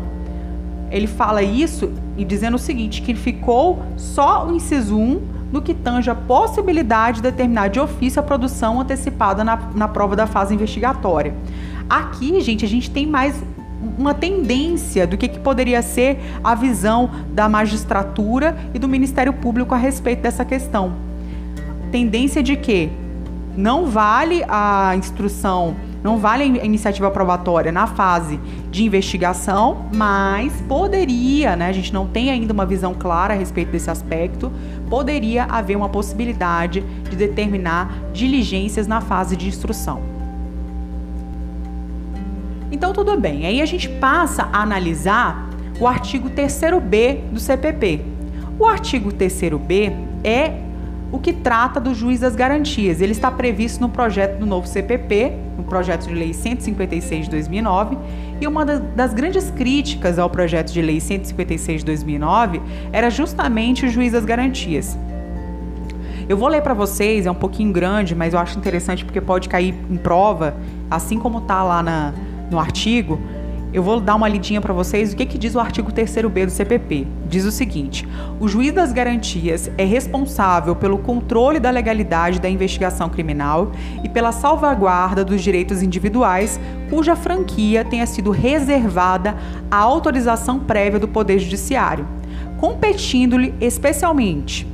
Ele 0.90 1.08
fala 1.08 1.42
isso 1.42 1.92
e 2.22 2.25
dizendo 2.25 2.54
o 2.54 2.60
seguinte, 2.60 3.01
que 3.01 3.16
ficou 3.16 3.82
só 3.98 4.48
o 4.48 4.56
inciso 4.56 4.96
1 4.96 5.22
no 5.51 5.60
que 5.60 5.74
tange 5.74 6.08
a 6.08 6.13
possibilidade 6.13 7.18
de 7.18 7.24
determinar 7.24 7.68
de 7.68 7.80
ofício 7.80 8.20
a 8.20 8.24
produção 8.24 8.80
antecipada 8.80 9.44
na, 9.44 9.58
na 9.74 9.88
prova 9.88 10.16
da 10.16 10.28
fase 10.28 10.54
investigatória. 10.54 11.34
Aqui, 11.90 12.40
gente, 12.40 12.63
a 12.63 12.68
gente 12.68 12.92
tem 12.92 13.08
mais 13.08 13.44
uma 13.98 14.13
tendência 14.13 15.08
do 15.08 15.18
que, 15.18 15.28
que 15.28 15.40
poderia 15.40 15.82
ser 15.82 16.20
a 16.44 16.54
visão 16.54 17.10
da 17.34 17.50
magistratura 17.50 18.56
e 18.72 18.78
do 18.78 18.88
Ministério 18.88 19.34
Público 19.34 19.74
a 19.74 19.78
respeito 19.78 20.22
dessa 20.22 20.46
questão. 20.46 20.94
Tendência 21.92 22.44
de 22.44 22.56
que 22.56 22.92
não 23.58 23.88
vale 23.88 24.46
a 24.48 24.96
instrução 24.96 25.75
não 26.03 26.17
vale 26.17 26.60
a 26.60 26.65
iniciativa 26.65 27.12
probatória 27.12 27.72
na 27.72 27.86
fase 27.88 28.39
de 28.70 28.84
investigação, 28.84 29.86
mas 29.93 30.53
poderia, 30.67 31.55
né? 31.55 31.67
A 31.67 31.72
gente 31.72 31.93
não 31.93 32.08
tem 32.08 32.31
ainda 32.31 32.51
uma 32.53 32.65
visão 32.65 32.93
clara 32.93 33.34
a 33.34 33.38
respeito 33.38 33.72
desse 33.72 33.89
aspecto, 33.89 34.51
poderia 34.89 35.43
haver 35.46 35.75
uma 35.75 35.89
possibilidade 35.89 36.81
de 37.10 37.15
determinar 37.15 37.93
diligências 38.13 38.88
na 38.88 39.00
fase 39.00 39.36
de 39.36 39.48
instrução. 39.48 40.01
Então, 42.72 42.93
tudo 42.93 43.20
bem. 43.20 43.46
Aí 43.46 43.62
a 43.62 43.65
gente 43.65 43.88
passa 43.88 44.50
a 44.51 44.62
analisar 44.62 45.50
o 45.79 45.88
artigo 45.88 46.29
3b 46.29 47.29
do 47.31 47.39
CPP. 47.39 48.01
O 48.58 48.65
artigo 48.65 49.12
3b 49.12 49.93
é 50.24 50.53
o 51.12 51.20
que 51.20 51.34
trata 51.34 51.80
do 51.80 51.94
juiz 51.94 52.22
das 52.22 52.36
garantias. 52.36 53.01
Ele 53.01 53.12
está 53.12 53.30
previsto 53.30 53.82
no 53.82 53.89
projeto 53.89 54.39
do 54.39 54.46
novo 54.46 54.68
CPP, 54.68 55.34
no 55.58 55.63
projeto 55.63 56.08
de 56.08 56.13
lei 56.13 56.34
156 56.34 57.25
de 57.25 57.32
2009, 57.32 57.98
e 58.39 58.48
uma 58.48 58.65
das 58.65 59.13
grandes 59.13 59.51
críticas 59.51 60.18
ao 60.18 60.30
projeto 60.30 60.72
de 60.72 60.82
lei 60.82 61.00
156 61.00 61.82
de 61.82 61.86
2009 61.86 62.62
era 62.91 63.10
justamente 63.10 63.86
o 63.86 63.89
juiz 63.89 64.13
das 64.13 64.25
garantias. 64.25 64.98
Eu 66.30 66.38
vou 66.38 66.48
ler 66.48 66.62
para 66.62 66.74
vocês, 66.74 67.25
é 67.25 67.32
um 67.32 67.36
pouquinho 67.36 67.74
grande, 67.74 68.15
mas 68.15 68.34
eu 68.34 68.39
acho 68.39 68.58
interessante 68.58 69.03
porque 69.03 69.20
pode 69.20 69.50
cair 69.50 69.75
em 69.89 69.98
prova, 69.98 70.56
assim 70.89 71.20
como 71.20 71.39
está 71.39 71.62
lá 71.62 71.84
na, 71.84 72.13
no 72.50 72.58
artigo. 72.58 73.20
Eu 73.74 73.82
vou 73.82 74.01
dar 74.01 74.16
uma 74.16 74.28
lidinha 74.28 74.60
para 74.60 74.74
vocês 74.74 75.13
o 75.13 75.16
que, 75.16 75.25
que 75.25 75.38
diz 75.38 75.56
o 75.56 75.60
artigo 75.60 75.94
3b 75.94 76.46
do 76.46 76.51
CPP. 76.51 77.08
Diz 77.30 77.46
o 77.46 77.51
seguinte: 77.51 78.06
o 78.38 78.46
juiz 78.46 78.74
das 78.74 78.92
garantias 78.92 79.72
é 79.78 79.86
responsável 79.86 80.75
pelo 80.75 80.98
controle 80.98 81.58
da 81.58 81.70
legalidade 81.70 82.42
da 82.42 82.50
investigação 82.50 83.10
criminal 83.10 83.72
e 84.04 84.10
pela 84.10 84.34
salvaguarda 84.34 85.24
dos 85.24 85.42
direitos 85.42 85.82
individuais 85.82 86.60
cuja 86.90 87.16
franquia 87.16 87.86
tenha 87.86 88.06
sido 88.06 88.30
reservada 88.30 89.38
à 89.70 89.78
autorização 89.78 90.60
prévia 90.60 91.00
do 91.00 91.08
Poder 91.08 91.40
Judiciário, 91.40 92.06
competindo-lhe 92.58 93.54
especialmente 93.62 94.68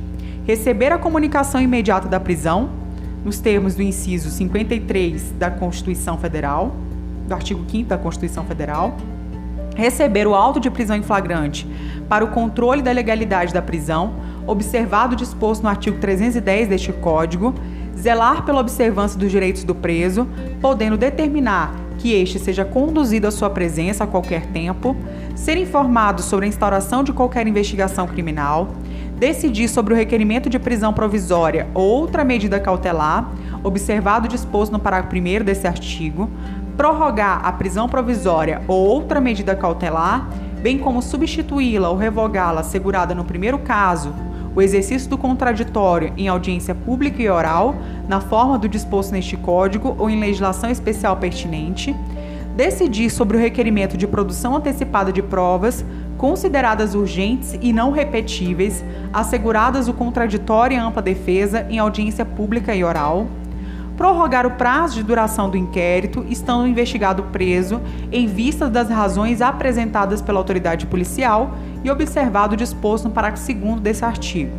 receber 0.44 0.92
a 0.92 0.98
comunicação 0.98 1.60
imediata 1.60 2.08
da 2.08 2.18
prisão, 2.18 2.70
nos 3.24 3.38
termos 3.38 3.76
do 3.76 3.82
inciso 3.82 4.30
53 4.30 5.32
da 5.32 5.50
Constituição 5.50 6.18
Federal 6.18 6.74
do 7.28 7.34
artigo 7.34 7.64
5 7.68 7.88
da 7.88 7.98
Constituição 7.98 8.44
Federal, 8.44 8.96
receber 9.76 10.26
o 10.26 10.34
auto 10.34 10.58
de 10.58 10.70
prisão 10.70 10.96
em 10.96 11.02
flagrante 11.02 11.66
para 12.08 12.24
o 12.24 12.28
controle 12.28 12.82
da 12.82 12.90
legalidade 12.90 13.54
da 13.54 13.62
prisão, 13.62 14.14
observado 14.46 15.12
o 15.12 15.16
disposto 15.16 15.62
no 15.62 15.68
artigo 15.68 15.98
310 15.98 16.68
deste 16.68 16.92
Código, 16.92 17.54
zelar 17.96 18.44
pela 18.44 18.60
observância 18.60 19.18
dos 19.18 19.30
direitos 19.30 19.62
do 19.62 19.74
preso, 19.74 20.26
podendo 20.60 20.96
determinar 20.96 21.74
que 21.98 22.12
este 22.12 22.38
seja 22.38 22.64
conduzido 22.64 23.26
à 23.26 23.30
sua 23.30 23.50
presença 23.50 24.04
a 24.04 24.06
qualquer 24.06 24.46
tempo, 24.46 24.96
ser 25.34 25.56
informado 25.56 26.22
sobre 26.22 26.46
a 26.46 26.48
instauração 26.48 27.02
de 27.02 27.12
qualquer 27.12 27.46
investigação 27.46 28.06
criminal, 28.06 28.68
decidir 29.18 29.68
sobre 29.68 29.92
o 29.92 29.96
requerimento 29.96 30.48
de 30.48 30.58
prisão 30.58 30.92
provisória 30.92 31.66
ou 31.74 31.84
outra 31.84 32.24
medida 32.24 32.60
cautelar, 32.60 33.32
observado 33.64 34.26
o 34.26 34.28
disposto 34.28 34.70
no 34.70 34.78
parágrafo 34.78 35.16
1 35.16 35.44
desse 35.44 35.66
artigo, 35.66 36.30
prorrogar 36.78 37.44
a 37.44 37.50
prisão 37.50 37.88
provisória 37.88 38.62
ou 38.68 38.86
outra 38.86 39.20
medida 39.20 39.56
cautelar, 39.56 40.30
bem 40.62 40.78
como 40.78 41.02
substituí-la 41.02 41.90
ou 41.90 41.96
revogá-la 41.96 42.60
assegurada 42.60 43.16
no 43.16 43.24
primeiro 43.24 43.58
caso, 43.58 44.14
o 44.54 44.62
exercício 44.62 45.10
do 45.10 45.18
contraditório 45.18 46.12
em 46.16 46.28
audiência 46.28 46.76
pública 46.76 47.20
e 47.20 47.28
oral, 47.28 47.74
na 48.08 48.20
forma 48.20 48.56
do 48.56 48.68
disposto 48.68 49.10
neste 49.10 49.36
Código 49.36 49.96
ou 49.98 50.08
em 50.08 50.20
legislação 50.20 50.70
especial 50.70 51.16
pertinente, 51.16 51.94
decidir 52.56 53.10
sobre 53.10 53.36
o 53.36 53.40
requerimento 53.40 53.96
de 53.96 54.06
produção 54.06 54.54
antecipada 54.54 55.12
de 55.12 55.22
provas 55.22 55.84
consideradas 56.16 56.94
urgentes 56.94 57.58
e 57.60 57.72
não 57.72 57.90
repetíveis, 57.90 58.84
asseguradas 59.12 59.88
o 59.88 59.94
contraditório 59.94 60.76
e 60.76 60.78
ampla 60.78 61.02
defesa 61.02 61.66
em 61.68 61.80
audiência 61.80 62.24
pública 62.24 62.72
e 62.74 62.84
oral, 62.84 63.26
prorrogar 63.98 64.46
o 64.46 64.52
prazo 64.52 64.94
de 64.94 65.02
duração 65.02 65.50
do 65.50 65.56
inquérito, 65.56 66.24
estando 66.30 66.62
o 66.62 66.68
investigado 66.68 67.24
preso, 67.24 67.80
em 68.12 68.28
vista 68.28 68.70
das 68.70 68.88
razões 68.88 69.42
apresentadas 69.42 70.22
pela 70.22 70.38
autoridade 70.38 70.86
policial 70.86 71.50
e 71.82 71.90
observado 71.90 72.54
o 72.54 72.56
disposto 72.56 73.08
no 73.08 73.10
parágrafo 73.10 73.52
2 73.52 73.80
desse 73.80 74.04
artigo. 74.04 74.52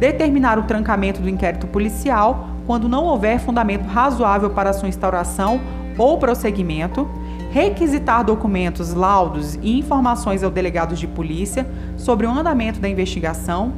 Determinar 0.00 0.58
o 0.58 0.64
trancamento 0.64 1.22
do 1.22 1.28
inquérito 1.28 1.68
policial 1.68 2.48
quando 2.66 2.88
não 2.88 3.04
houver 3.04 3.38
fundamento 3.38 3.86
razoável 3.86 4.50
para 4.50 4.72
sua 4.72 4.88
instauração 4.88 5.60
ou 5.96 6.18
prosseguimento, 6.18 7.08
requisitar 7.52 8.24
documentos, 8.24 8.92
laudos 8.92 9.54
e 9.62 9.78
informações 9.78 10.42
ao 10.42 10.50
delegado 10.50 10.96
de 10.96 11.06
polícia 11.06 11.64
sobre 11.96 12.26
o 12.26 12.30
andamento 12.30 12.80
da 12.80 12.88
investigação, 12.88 13.72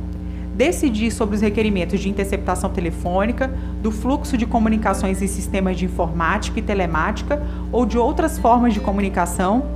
decidir 0.57 1.11
sobre 1.11 1.37
os 1.37 1.43
requerimentos 1.43 2.01
de 2.01 2.09
interceptação 2.09 2.71
telefônica, 2.71 3.53
do 3.83 3.93
fluxo 3.93 4.39
de 4.39 4.47
comunicações 4.47 5.21
em 5.21 5.27
sistemas 5.27 5.77
de 5.77 5.85
informática 5.85 6.59
e 6.59 6.63
telemática 6.63 7.43
ou 7.71 7.85
de 7.85 7.99
outras 7.99 8.39
formas 8.39 8.73
de 8.73 8.81
comunicação, 8.81 9.67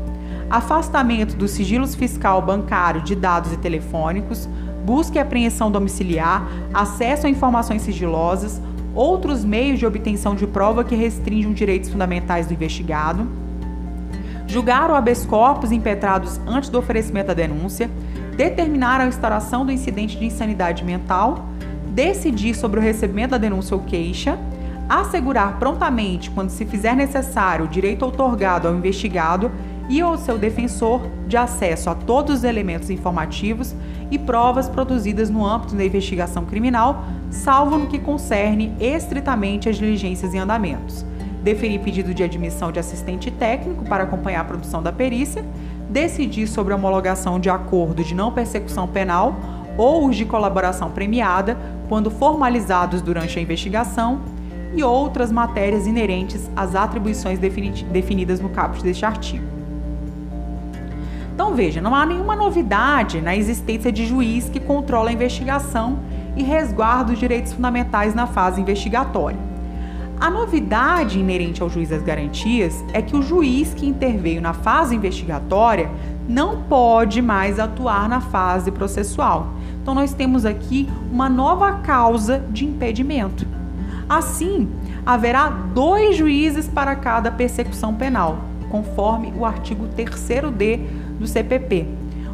afastamento 0.48 1.36
dos 1.36 1.50
sigilos 1.50 1.94
fiscal, 1.94 2.40
bancário, 2.40 3.02
de 3.02 3.14
dados 3.14 3.52
e 3.52 3.58
telefônicos, 3.58 4.48
busca 4.84 5.18
e 5.18 5.20
apreensão 5.20 5.70
domiciliar, 5.70 6.48
acesso 6.72 7.26
a 7.26 7.30
informações 7.30 7.82
sigilosas, 7.82 8.60
outros 8.94 9.44
meios 9.44 9.78
de 9.78 9.84
obtenção 9.84 10.34
de 10.34 10.46
prova 10.46 10.82
que 10.82 10.94
restringam 10.94 11.52
direitos 11.52 11.90
fundamentais 11.90 12.46
do 12.46 12.54
investigado, 12.54 13.28
julgar 14.46 14.90
o 14.90 14.94
habeas 14.94 15.26
corpus 15.26 15.70
impetrados 15.70 16.40
antes 16.46 16.70
do 16.70 16.78
oferecimento 16.78 17.28
da 17.28 17.34
denúncia, 17.34 17.90
determinar 18.40 19.03
a 19.03 19.07
instauração 19.07 19.66
do 19.66 19.70
incidente 19.70 20.16
de 20.16 20.24
insanidade 20.24 20.83
mental, 20.83 21.44
decidir 21.88 22.55
sobre 22.55 22.81
o 22.81 22.83
recebimento 22.83 23.33
da 23.33 23.38
denúncia 23.38 23.76
ou 23.76 23.83
queixa, 23.83 24.38
assegurar 24.88 25.59
prontamente, 25.59 26.31
quando 26.31 26.48
se 26.48 26.64
fizer 26.64 26.96
necessário, 26.96 27.66
o 27.66 27.68
direito 27.68 28.03
outorgado 28.03 28.66
ao 28.66 28.74
investigado 28.74 29.50
e 29.90 30.00
ao 30.00 30.16
seu 30.16 30.38
defensor 30.38 31.03
de 31.29 31.37
acesso 31.37 31.90
a 31.90 31.94
todos 31.94 32.37
os 32.37 32.44
elementos 32.44 32.88
informativos 32.88 33.74
e 34.11 34.18
provas 34.18 34.70
produzidas 34.70 35.29
no 35.29 35.44
âmbito 35.44 35.74
da 35.74 35.85
investigação 35.85 36.46
criminal, 36.46 37.05
salvo 37.29 37.76
no 37.76 37.88
que 37.88 37.98
concerne 37.98 38.74
estritamente 38.81 39.68
as 39.68 39.76
diligências 39.76 40.33
e 40.33 40.38
andamentos. 40.38 41.05
Deferir 41.42 41.81
pedido 41.81 42.14
de 42.14 42.22
admissão 42.22 42.72
de 42.72 42.79
assistente 42.79 43.31
técnico 43.31 43.85
para 43.85 44.05
acompanhar 44.05 44.40
a 44.40 44.44
produção 44.44 44.83
da 44.83 44.92
perícia, 44.92 45.44
decidir 45.90 46.46
sobre 46.46 46.72
a 46.72 46.76
homologação 46.76 47.40
de 47.40 47.50
acordo 47.50 48.03
de 48.05 48.14
não 48.14 48.33
persecução 48.33 48.87
penal 48.87 49.35
ou 49.76 50.09
os 50.09 50.16
de 50.16 50.24
colaboração 50.24 50.90
premiada, 50.90 51.59
quando 51.88 52.11
formalizados 52.11 53.03
durante 53.03 53.38
a 53.38 53.42
investigação, 53.42 54.20
e 54.74 54.85
outras 54.85 55.33
matérias 55.33 55.87
inerentes 55.87 56.48
às 56.55 56.76
atribuições 56.76 57.38
definidas 57.38 58.40
no 58.40 58.50
caput 58.50 58.83
deste 58.83 59.05
artigo. 59.05 59.44
Então 61.35 61.55
veja, 61.55 61.81
não 61.81 61.94
há 61.94 62.07
nenhuma 62.07 62.37
novidade 62.37 63.20
na 63.20 63.35
existência 63.35 63.90
de 63.90 64.07
juiz 64.07 64.48
que 64.48 64.61
controla 64.61 65.11
a 65.11 65.12
investigação 65.12 65.98
e 66.37 66.42
resguardo 66.42 67.11
dos 67.11 67.18
direitos 67.18 67.53
fundamentais 67.53 68.14
na 68.14 68.26
fase 68.26 68.61
investigatória. 68.61 69.49
A 70.20 70.28
novidade 70.28 71.18
inerente 71.18 71.62
ao 71.62 71.70
juiz 71.70 71.88
das 71.88 72.02
garantias 72.02 72.85
é 72.92 73.00
que 73.00 73.16
o 73.16 73.22
juiz 73.22 73.72
que 73.72 73.87
interveio 73.87 74.42
na 74.42 74.52
fase 74.52 74.94
investigatória 74.94 75.90
não 76.28 76.62
pode 76.64 77.22
mais 77.22 77.59
atuar 77.59 78.06
na 78.06 78.20
fase 78.20 78.70
processual. 78.70 79.54
Então, 79.80 79.94
nós 79.94 80.12
temos 80.12 80.44
aqui 80.44 80.87
uma 81.11 81.26
nova 81.30 81.72
causa 81.78 82.44
de 82.50 82.66
impedimento. 82.66 83.46
Assim, 84.06 84.68
haverá 85.06 85.48
dois 85.48 86.16
juízes 86.16 86.68
para 86.68 86.94
cada 86.96 87.30
persecução 87.30 87.94
penal, 87.94 88.40
conforme 88.68 89.33
o 89.35 89.46
artigo 89.46 89.88
3D 89.96 90.80
do 91.18 91.26
CPP. 91.26 91.87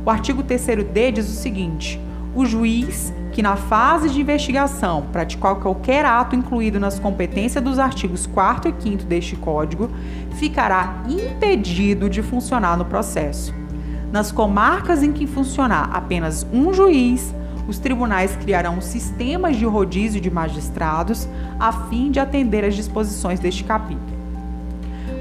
O 0.05 0.11
artigo 0.11 0.42
3D 0.42 1.12
diz 1.12 1.29
o 1.29 1.40
seguinte: 1.40 2.01
o 2.35 2.44
juiz 2.44 3.14
que 3.37 3.42
na 3.42 3.55
fase 3.55 4.09
de 4.09 4.18
investigação 4.18 5.09
praticar 5.12 5.57
qualquer 5.57 6.07
ato 6.07 6.35
incluído 6.35 6.81
nas 6.81 6.99
competências 6.99 7.62
dos 7.62 7.79
artigos 7.79 8.27
4 8.27 8.70
e 8.70 8.83
5 8.83 9.05
deste 9.05 9.37
Código 9.37 9.90
ficará 10.37 11.05
impedido 11.07 12.09
de 12.09 12.22
funcionar 12.22 12.79
no 12.79 12.87
processo. 12.87 13.55
Nas 14.11 14.33
comarcas 14.33 15.03
em 15.03 15.12
que 15.12 15.27
funcionar 15.27 15.90
apenas 15.92 16.46
um 16.51 16.72
juiz, 16.72 17.35
os 17.68 17.79
tribunais 17.79 18.35
criarão 18.37 18.81
sistemas 18.81 19.57
de 19.57 19.66
rodízio 19.66 20.18
de 20.18 20.31
magistrados 20.31 21.29
a 21.61 21.70
fim 21.90 22.11
de 22.11 22.18
atender 22.18 22.64
às 22.64 22.75
disposições 22.75 23.38
deste 23.38 23.64
capítulo. 23.64 24.16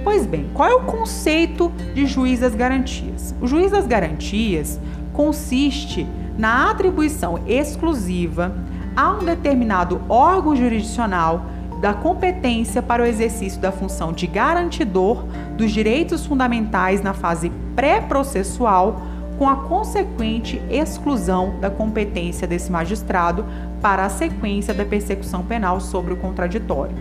Pois 0.06 0.26
bem, 0.26 0.50
qual 0.54 0.70
é 0.70 0.74
o 0.74 0.84
conceito 0.84 1.70
de 1.94 2.06
juiz 2.06 2.40
das 2.40 2.56
garantias? 2.56 3.36
O 3.42 3.46
juiz 3.46 3.72
das 3.72 3.86
garantias 3.86 4.80
consiste 5.12 6.08
na 6.38 6.72
atribuição 6.72 7.40
exclusiva 7.48 8.56
a 8.96 9.12
um 9.12 9.26
determinado 9.26 10.02
órgão 10.08 10.56
jurisdicional 10.56 11.46
da 11.82 11.94
competência 11.94 12.82
para 12.82 13.04
o 13.04 13.06
exercício 13.06 13.60
da 13.60 13.72
função 13.72 14.14
de 14.14 14.28
garantidor 14.28 15.26
dos 15.58 15.72
direitos 15.72 16.26
fundamentais 16.26 17.02
na 17.02 17.14
fase 17.14 17.52
pré-processual, 17.76 19.02
com 19.38 19.50
a 19.50 19.58
consequente 19.58 20.62
exclusão 20.70 21.60
da 21.60 21.70
competência 21.70 22.48
desse 22.48 22.72
magistrado 22.72 23.46
para 23.82 24.06
a 24.06 24.10
sequência 24.10 24.74
da 24.74 24.86
persecução 24.86 25.44
penal 25.44 25.82
sobre 25.82 26.14
o 26.14 26.18
contraditório. 26.18 26.96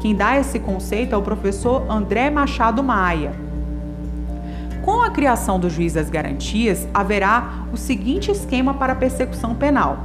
Quem 0.00 0.14
dá 0.14 0.38
esse 0.38 0.58
conceito 0.58 1.14
é 1.14 1.18
o 1.18 1.22
professor 1.22 1.84
André 1.88 2.30
Machado 2.30 2.82
Maia. 2.82 3.43
Com 4.84 5.00
a 5.00 5.08
criação 5.08 5.58
do 5.58 5.70
juiz 5.70 5.94
das 5.94 6.10
garantias, 6.10 6.86
haverá 6.92 7.64
o 7.72 7.76
seguinte 7.76 8.30
esquema 8.30 8.74
para 8.74 8.92
a 8.92 8.96
persecução 8.96 9.54
penal. 9.54 9.96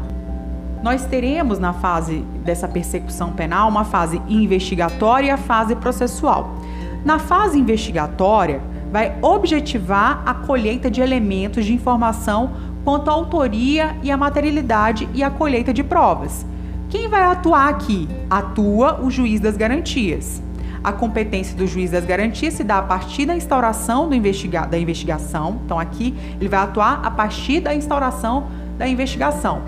Nós 0.81 1.05
teremos 1.05 1.59
na 1.59 1.73
fase 1.73 2.19
dessa 2.45 2.65
persecução 2.65 3.33
penal 3.33 3.67
uma 3.67 3.83
fase 3.83 4.21
investigatória 4.29 5.27
e 5.27 5.31
a 5.31 5.37
fase 5.37 5.75
processual. 5.75 6.55
Na 7.03 7.19
fase 7.19 7.59
investigatória, 7.59 8.61
vai 8.89 9.17
objetivar 9.21 10.23
a 10.25 10.33
colheita 10.33 10.89
de 10.89 11.01
elementos 11.01 11.65
de 11.65 11.73
informação 11.73 12.51
quanto 12.85 13.09
à 13.09 13.13
autoria 13.13 13.97
e 14.01 14.09
a 14.09 14.15
materialidade 14.15 15.09
e 15.13 15.21
a 15.21 15.29
colheita 15.29 15.73
de 15.73 15.83
provas. 15.83 16.45
Quem 16.89 17.09
vai 17.09 17.23
atuar 17.23 17.67
aqui? 17.67 18.07
Atua 18.29 19.01
o 19.01 19.11
juiz 19.11 19.41
das 19.41 19.57
garantias. 19.57 20.41
A 20.83 20.91
competência 20.91 21.55
do 21.55 21.67
juiz 21.67 21.91
das 21.91 22.05
garantias 22.05 22.53
se 22.53 22.63
dá 22.63 22.77
a 22.77 22.81
partir 22.83 23.25
da 23.25 23.35
instauração 23.35 24.13
investiga 24.13 24.65
da 24.65 24.77
investigação. 24.77 25.59
Então, 25.65 25.79
aqui 25.79 26.15
ele 26.39 26.49
vai 26.49 26.59
atuar 26.59 27.01
a 27.03 27.11
partir 27.11 27.59
da 27.59 27.73
instauração 27.75 28.47
da 28.77 28.87
investigação. 28.87 29.61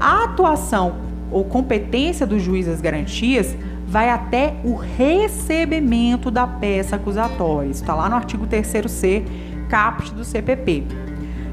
A 0.00 0.24
atuação 0.24 0.96
ou 1.30 1.44
competência 1.44 2.26
do 2.26 2.38
juiz 2.38 2.66
das 2.66 2.80
garantias 2.80 3.56
vai 3.86 4.10
até 4.10 4.56
o 4.64 4.74
recebimento 4.74 6.30
da 6.30 6.46
peça 6.46 6.96
acusatória. 6.96 7.70
Isso 7.70 7.82
está 7.82 7.94
lá 7.94 8.08
no 8.08 8.16
artigo 8.16 8.46
3C, 8.46 9.24
caput 9.68 10.12
do 10.12 10.24
CPP. 10.24 10.84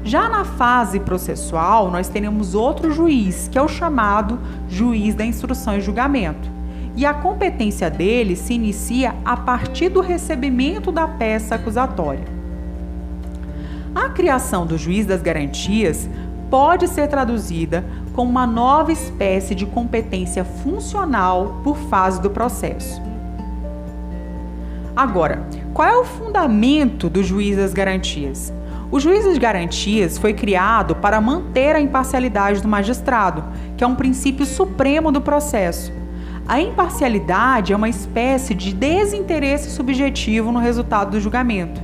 Já 0.04 0.28
na 0.28 0.44
fase 0.44 1.00
processual, 1.00 1.90
nós 1.90 2.08
teremos 2.08 2.54
outro 2.54 2.92
juiz, 2.92 3.48
que 3.50 3.58
é 3.58 3.62
o 3.62 3.68
chamado 3.68 4.38
juiz 4.68 5.14
da 5.14 5.24
instrução 5.24 5.76
e 5.76 5.80
julgamento. 5.80 6.55
E 6.96 7.04
a 7.04 7.12
competência 7.12 7.90
dele 7.90 8.34
se 8.34 8.54
inicia 8.54 9.14
a 9.22 9.36
partir 9.36 9.90
do 9.90 10.00
recebimento 10.00 10.90
da 10.90 11.06
peça 11.06 11.54
acusatória. 11.54 12.24
A 13.94 14.08
criação 14.08 14.66
do 14.66 14.78
juiz 14.78 15.04
das 15.04 15.20
garantias 15.20 16.08
pode 16.50 16.88
ser 16.88 17.08
traduzida 17.08 17.84
como 18.14 18.30
uma 18.30 18.46
nova 18.46 18.92
espécie 18.92 19.54
de 19.54 19.66
competência 19.66 20.42
funcional 20.42 21.60
por 21.62 21.76
fase 21.76 22.20
do 22.20 22.30
processo. 22.30 23.02
Agora, 24.94 25.46
qual 25.74 25.86
é 25.86 25.96
o 25.98 26.04
fundamento 26.04 27.10
do 27.10 27.22
juiz 27.22 27.56
das 27.56 27.74
garantias? 27.74 28.50
O 28.90 28.98
juiz 28.98 29.26
das 29.26 29.36
garantias 29.36 30.16
foi 30.16 30.32
criado 30.32 30.94
para 30.94 31.20
manter 31.20 31.76
a 31.76 31.80
imparcialidade 31.80 32.62
do 32.62 32.68
magistrado, 32.68 33.44
que 33.76 33.84
é 33.84 33.86
um 33.86 33.94
princípio 33.94 34.46
supremo 34.46 35.12
do 35.12 35.20
processo. 35.20 35.92
A 36.48 36.60
imparcialidade 36.60 37.72
é 37.72 37.76
uma 37.76 37.88
espécie 37.88 38.54
de 38.54 38.72
desinteresse 38.72 39.68
subjetivo 39.68 40.52
no 40.52 40.60
resultado 40.60 41.10
do 41.10 41.20
julgamento. 41.20 41.80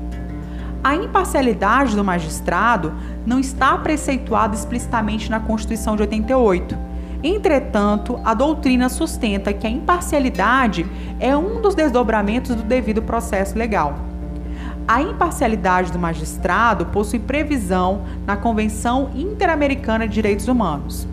A 0.85 0.95
imparcialidade 0.95 1.97
do 1.97 2.05
magistrado 2.05 2.95
não 3.27 3.41
está 3.41 3.77
preceituada 3.79 4.55
explicitamente 4.55 5.29
na 5.29 5.41
Constituição 5.41 5.97
de 5.97 6.03
88. 6.03 6.79
Entretanto, 7.25 8.21
a 8.25 8.35
doutrina 8.35 8.89
sustenta 8.89 9.53
que 9.53 9.67
a 9.67 9.71
imparcialidade 9.71 10.87
é 11.19 11.37
um 11.37 11.61
dos 11.61 11.75
desdobramentos 11.75 12.55
do 12.55 12.63
devido 12.63 13.03
processo 13.03 13.59
legal. 13.59 13.95
A 14.87 15.03
imparcialidade 15.03 15.91
do 15.91 15.99
magistrado 15.99 16.87
possui 16.87 17.19
previsão 17.19 18.03
na 18.25 18.37
Convenção 18.37 19.11
Interamericana 19.15 20.07
de 20.07 20.15
Direitos 20.15 20.47
Humanos. 20.47 21.09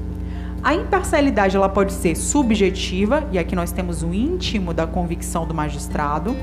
A 0.62 0.74
imparcialidade 0.74 1.56
ela 1.56 1.69
pode 1.69 1.93
ser 1.93 2.15
subjetiva, 2.15 3.24
e 3.32 3.39
aqui 3.39 3.56
nós 3.56 3.72
temos 3.72 4.04
o 4.04 4.13
íntimo 4.13 4.74
da 4.74 4.86
convicção 4.86 5.48
do 5.48 5.54
magistrado, 5.54 6.36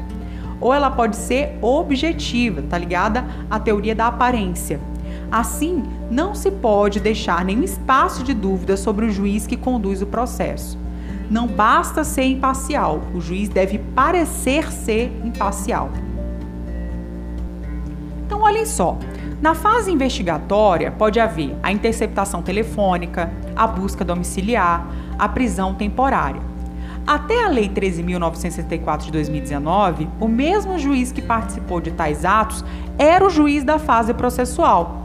ou 0.58 0.72
ela 0.72 0.90
pode 0.90 1.16
ser 1.16 1.58
objetiva, 1.60 2.62
tá 2.62 2.78
ligada 2.78 3.26
à 3.50 3.60
teoria 3.60 3.94
da 3.94 4.06
aparência. 4.06 4.80
Assim, 5.30 5.82
não 6.10 6.34
se 6.34 6.50
pode 6.50 6.98
deixar 6.98 7.44
nenhum 7.44 7.62
espaço 7.62 8.22
de 8.22 8.32
dúvida 8.32 8.76
sobre 8.76 9.04
o 9.04 9.10
juiz 9.10 9.46
que 9.46 9.56
conduz 9.56 10.00
o 10.00 10.06
processo. 10.06 10.78
Não 11.30 11.46
basta 11.46 12.04
ser 12.04 12.24
imparcial, 12.24 13.02
o 13.14 13.20
juiz 13.20 13.48
deve 13.48 13.78
parecer 13.78 14.72
ser 14.72 15.12
imparcial. 15.24 15.90
Então, 18.24 18.40
olhem 18.40 18.64
só. 18.64 18.96
Na 19.46 19.54
fase 19.54 19.92
investigatória, 19.92 20.90
pode 20.90 21.20
haver 21.20 21.56
a 21.62 21.70
interceptação 21.70 22.42
telefônica, 22.42 23.32
a 23.54 23.64
busca 23.64 24.04
domiciliar, 24.04 24.84
a 25.16 25.28
prisão 25.28 25.72
temporária. 25.72 26.42
Até 27.06 27.44
a 27.44 27.48
Lei 27.48 27.68
13.964 27.68 29.04
de 29.04 29.12
2019, 29.12 30.08
o 30.18 30.26
mesmo 30.26 30.76
juiz 30.76 31.12
que 31.12 31.22
participou 31.22 31.80
de 31.80 31.92
tais 31.92 32.24
atos 32.24 32.64
era 32.98 33.24
o 33.24 33.30
juiz 33.30 33.62
da 33.62 33.78
fase 33.78 34.12
processual. 34.12 35.00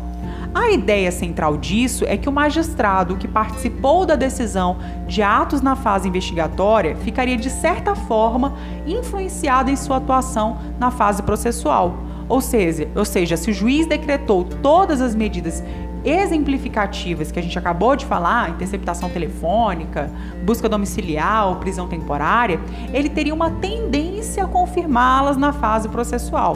A 0.56 0.72
ideia 0.72 1.12
central 1.12 1.56
disso 1.56 2.04
é 2.08 2.18
que 2.18 2.28
o 2.28 2.32
magistrado 2.32 3.18
que 3.18 3.28
participou 3.28 4.08
da 4.08 4.16
decisão 4.16 4.80
de 5.06 5.22
atos 5.22 5.62
na 5.62 5.76
fase 5.76 6.08
investigatória 6.08 6.96
ficaria, 6.96 7.38
de 7.38 7.52
certa 7.52 7.94
forma, 7.94 8.56
influenciado 8.88 9.70
em 9.70 9.76
sua 9.76 9.98
atuação 9.98 10.58
na 10.80 10.90
fase 10.90 11.22
processual. 11.22 12.10
Ou 12.32 12.40
seja, 12.40 12.88
ou 12.96 13.04
seja, 13.04 13.36
se 13.36 13.52
o 13.52 13.54
juiz 13.54 13.86
decretou 13.86 14.46
todas 14.46 15.02
as 15.02 15.14
medidas 15.14 15.62
exemplificativas 16.06 17.30
que 17.30 17.38
a 17.38 17.42
gente 17.42 17.60
acabou 17.60 17.94
de 17.94 18.06
falar, 18.06 18.52
interceptação 18.52 19.10
telefônica, 19.10 20.10
busca 20.46 20.70
domiciliar 20.70 21.50
ou 21.50 21.58
prisão 21.58 21.90
temporária, 21.90 22.58
ele 22.94 23.10
teria 23.10 23.34
uma 23.34 23.52
tendência 23.52 24.46
a 24.46 24.48
confirmá-las 24.48 25.36
na 25.36 25.52
fase 25.52 25.90
processual. 25.90 26.56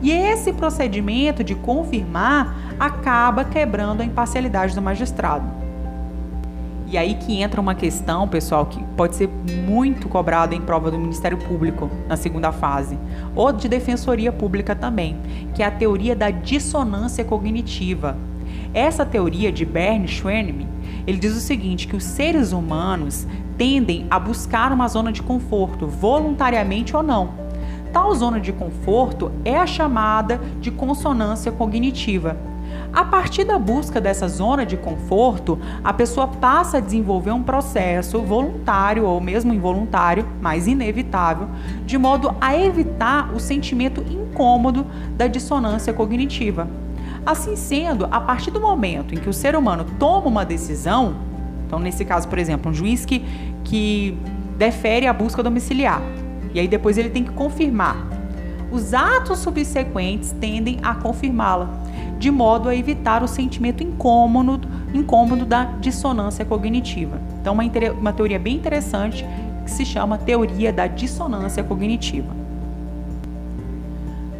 E 0.00 0.12
esse 0.12 0.52
procedimento 0.52 1.42
de 1.42 1.56
confirmar 1.56 2.56
acaba 2.78 3.44
quebrando 3.44 4.02
a 4.02 4.04
imparcialidade 4.04 4.72
do 4.72 4.80
magistrado. 4.80 5.61
E 6.92 6.98
aí 6.98 7.14
que 7.14 7.40
entra 7.40 7.58
uma 7.58 7.74
questão, 7.74 8.28
pessoal, 8.28 8.66
que 8.66 8.84
pode 8.98 9.16
ser 9.16 9.26
muito 9.66 10.10
cobrada 10.10 10.54
em 10.54 10.60
prova 10.60 10.90
do 10.90 10.98
Ministério 10.98 11.38
Público 11.38 11.90
na 12.06 12.18
segunda 12.18 12.52
fase, 12.52 12.98
ou 13.34 13.50
de 13.50 13.66
defensoria 13.66 14.30
pública 14.30 14.76
também, 14.76 15.16
que 15.54 15.62
é 15.62 15.66
a 15.66 15.70
teoria 15.70 16.14
da 16.14 16.30
dissonância 16.30 17.24
cognitiva. 17.24 18.14
Essa 18.74 19.06
teoria 19.06 19.50
de 19.50 19.64
Bernd 19.64 20.06
Schwenemann, 20.06 20.68
ele 21.06 21.16
diz 21.16 21.34
o 21.34 21.40
seguinte, 21.40 21.88
que 21.88 21.96
os 21.96 22.04
seres 22.04 22.52
humanos 22.52 23.26
tendem 23.56 24.06
a 24.10 24.18
buscar 24.18 24.70
uma 24.70 24.86
zona 24.86 25.10
de 25.10 25.22
conforto, 25.22 25.86
voluntariamente 25.86 26.94
ou 26.94 27.02
não. 27.02 27.30
Tal 27.90 28.14
zona 28.14 28.38
de 28.38 28.52
conforto 28.52 29.32
é 29.46 29.56
a 29.56 29.66
chamada 29.66 30.38
de 30.60 30.70
consonância 30.70 31.50
cognitiva. 31.50 32.51
A 32.92 33.04
partir 33.04 33.44
da 33.44 33.58
busca 33.58 33.98
dessa 34.02 34.28
zona 34.28 34.66
de 34.66 34.76
conforto, 34.76 35.58
a 35.82 35.94
pessoa 35.94 36.28
passa 36.28 36.76
a 36.76 36.80
desenvolver 36.80 37.30
um 37.30 37.42
processo 37.42 38.20
voluntário 38.20 39.06
ou 39.06 39.18
mesmo 39.18 39.54
involuntário, 39.54 40.28
mas 40.42 40.66
inevitável, 40.66 41.48
de 41.86 41.96
modo 41.96 42.34
a 42.38 42.54
evitar 42.54 43.32
o 43.34 43.40
sentimento 43.40 44.04
incômodo 44.12 44.86
da 45.16 45.26
dissonância 45.26 45.90
cognitiva. 45.94 46.68
Assim 47.24 47.56
sendo, 47.56 48.06
a 48.10 48.20
partir 48.20 48.50
do 48.50 48.60
momento 48.60 49.14
em 49.14 49.18
que 49.18 49.28
o 49.28 49.32
ser 49.32 49.56
humano 49.56 49.86
toma 49.98 50.26
uma 50.26 50.44
decisão, 50.44 51.14
então 51.66 51.78
nesse 51.78 52.04
caso, 52.04 52.28
por 52.28 52.38
exemplo, 52.38 52.70
um 52.70 52.74
juiz 52.74 53.06
que, 53.06 53.20
que 53.64 54.18
defere 54.58 55.06
a 55.06 55.14
busca 55.14 55.42
domiciliar, 55.42 56.02
e 56.52 56.60
aí 56.60 56.68
depois 56.68 56.98
ele 56.98 57.08
tem 57.08 57.24
que 57.24 57.30
confirmar, 57.30 57.96
os 58.70 58.92
atos 58.92 59.38
subsequentes 59.38 60.32
tendem 60.32 60.78
a 60.82 60.94
confirmá-la, 60.94 61.70
de 62.18 62.30
modo 62.30 62.68
a 62.68 62.76
evitar 62.76 63.22
o 63.22 63.28
sentimento 63.28 63.82
incômodo, 63.82 64.68
incômodo 64.94 65.44
da 65.44 65.64
dissonância 65.64 66.44
cognitiva. 66.44 67.20
Então, 67.40 67.54
uma, 67.54 67.62
uma 67.98 68.12
teoria 68.12 68.38
bem 68.38 68.56
interessante 68.56 69.26
que 69.64 69.70
se 69.70 69.84
chama 69.84 70.18
teoria 70.18 70.72
da 70.72 70.86
dissonância 70.86 71.62
cognitiva. 71.62 72.34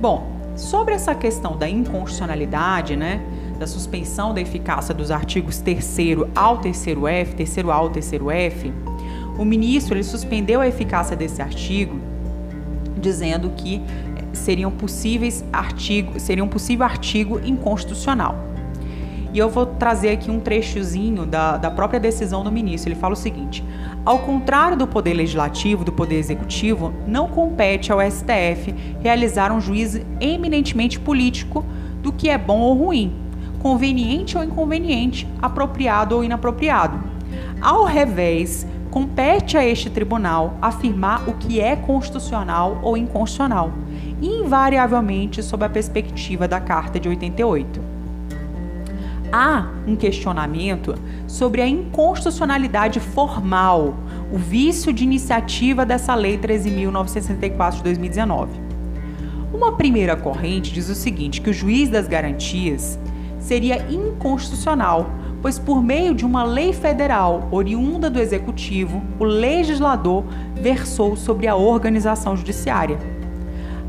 Bom, 0.01 0.33
Sobre 0.57 0.94
essa 0.94 1.14
questão 1.14 1.57
da 1.57 1.68
inconstitucionalidade, 1.68 2.94
né, 2.94 3.22
da 3.59 3.66
suspensão 3.66 4.35
da 4.35 4.40
eficácia 4.40 4.94
dos 4.94 5.11
artigos 5.11 5.59
3 5.59 5.98
ao 6.35 6.61
3F, 6.61 7.35
3A 7.35 7.72
ao 7.72 7.90
3F, 7.90 8.70
o 9.38 9.44
ministro 9.44 9.94
ele 9.96 10.05
suspendeu 10.05 10.61
a 10.61 10.68
eficácia 10.68 11.16
desse 11.16 11.40
artigo, 11.40 11.98
dizendo 13.01 13.51
que 13.57 13.81
seriam 14.33 14.71
possíveis 14.71 15.45
artigo, 15.53 16.18
seria 16.18 16.42
um 16.42 16.49
possível 16.49 16.85
artigo 16.85 17.40
inconstitucional. 17.45 18.53
E 19.33 19.38
eu 19.38 19.49
vou 19.49 19.64
trazer 19.64 20.11
aqui 20.11 20.31
um 20.31 20.38
trechozinho 20.38 21.25
da, 21.25 21.57
da 21.57 21.71
própria 21.71 21.99
decisão 21.99 22.45
do 22.45 22.53
ministro. 22.53 22.90
Ele 22.90 23.01
fala 23.01 23.14
o 23.14 23.16
seguinte: 23.16 23.64
ao 24.05 24.18
contrário 24.18 24.77
do 24.77 24.87
Poder 24.87 25.14
Legislativo, 25.14 25.85
do 25.85 25.92
Poder 25.92 26.16
Executivo, 26.16 26.92
não 27.07 27.29
compete 27.29 27.90
ao 27.90 27.99
STF 28.01 28.75
realizar 29.01 29.51
um 29.51 29.61
juízo 29.61 30.03
eminentemente 30.21 31.01
político 31.01 31.64
do 32.03 32.12
que 32.12 32.29
é 32.29 32.37
bom 32.37 32.61
ou 32.61 32.75
ruim, 32.75 33.14
conveniente 33.61 34.37
ou 34.37 34.45
inconveniente, 34.45 35.27
apropriado 35.40 36.16
ou 36.16 36.25
inapropriado. 36.25 37.03
Ao 37.61 37.85
revés, 37.85 38.66
compete 38.90 39.57
a 39.57 39.64
este 39.64 39.88
tribunal 39.88 40.59
afirmar 40.61 41.27
o 41.27 41.33
que 41.33 41.59
é 41.59 41.75
constitucional 41.75 42.81
ou 42.83 42.97
inconstitucional, 42.97 43.73
invariavelmente 44.23 45.43
sob 45.43 45.65
a 45.65 45.69
perspectiva 45.69 46.47
da 46.49 46.61
Carta 46.61 46.99
de 46.99 47.09
88 47.09 47.93
há 49.33 49.71
um 49.87 49.97
questionamento 49.97 50.95
sobre 51.27 51.63
a 51.63 51.67
inconstitucionalidade 51.67 53.01
formal, 53.01 53.95
o 54.31 54.37
vício 54.37 54.93
de 54.93 55.03
iniciativa 55.03 55.87
dessa 55.87 56.15
Lei 56.15 56.37
13.964 56.37 57.77
de 57.77 57.83
2019. 57.85 58.61
Uma 59.53 59.73
primeira 59.73 60.15
corrente 60.15 60.73
diz 60.73 60.89
o 60.91 60.95
seguinte: 60.95 61.41
que 61.41 61.51
o 61.51 61.55
juiz 61.55 61.89
das 61.89 62.07
garantias 62.07 62.99
seria 63.41 63.87
inconstitucional, 63.91 65.11
pois 65.41 65.59
por 65.59 65.83
meio 65.83 66.15
de 66.15 66.25
uma 66.25 66.45
lei 66.45 66.73
federal 66.73 67.49
oriunda 67.51 68.11
do 68.11 68.21
executivo, 68.21 69.03
o 69.19 69.25
legislador 69.25 70.25
versou 70.55 71.17
sobre 71.17 71.49
a 71.49 71.57
organização 71.57 72.37
judiciária. 72.37 73.12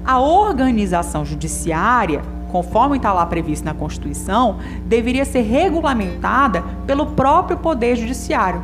A 0.06 0.20
organização 0.20 1.26
judiciária 1.26 2.22
conforme 2.54 2.98
está 2.98 3.12
lá 3.12 3.26
previsto 3.26 3.66
na 3.66 3.74
Constituição, 3.74 4.60
deveria 4.86 5.26
ser 5.26 5.42
regulamentada 5.42 6.64
pelo 6.86 7.08
próprio 7.08 7.58
Poder 7.58 7.96
Judiciário. 7.96 8.62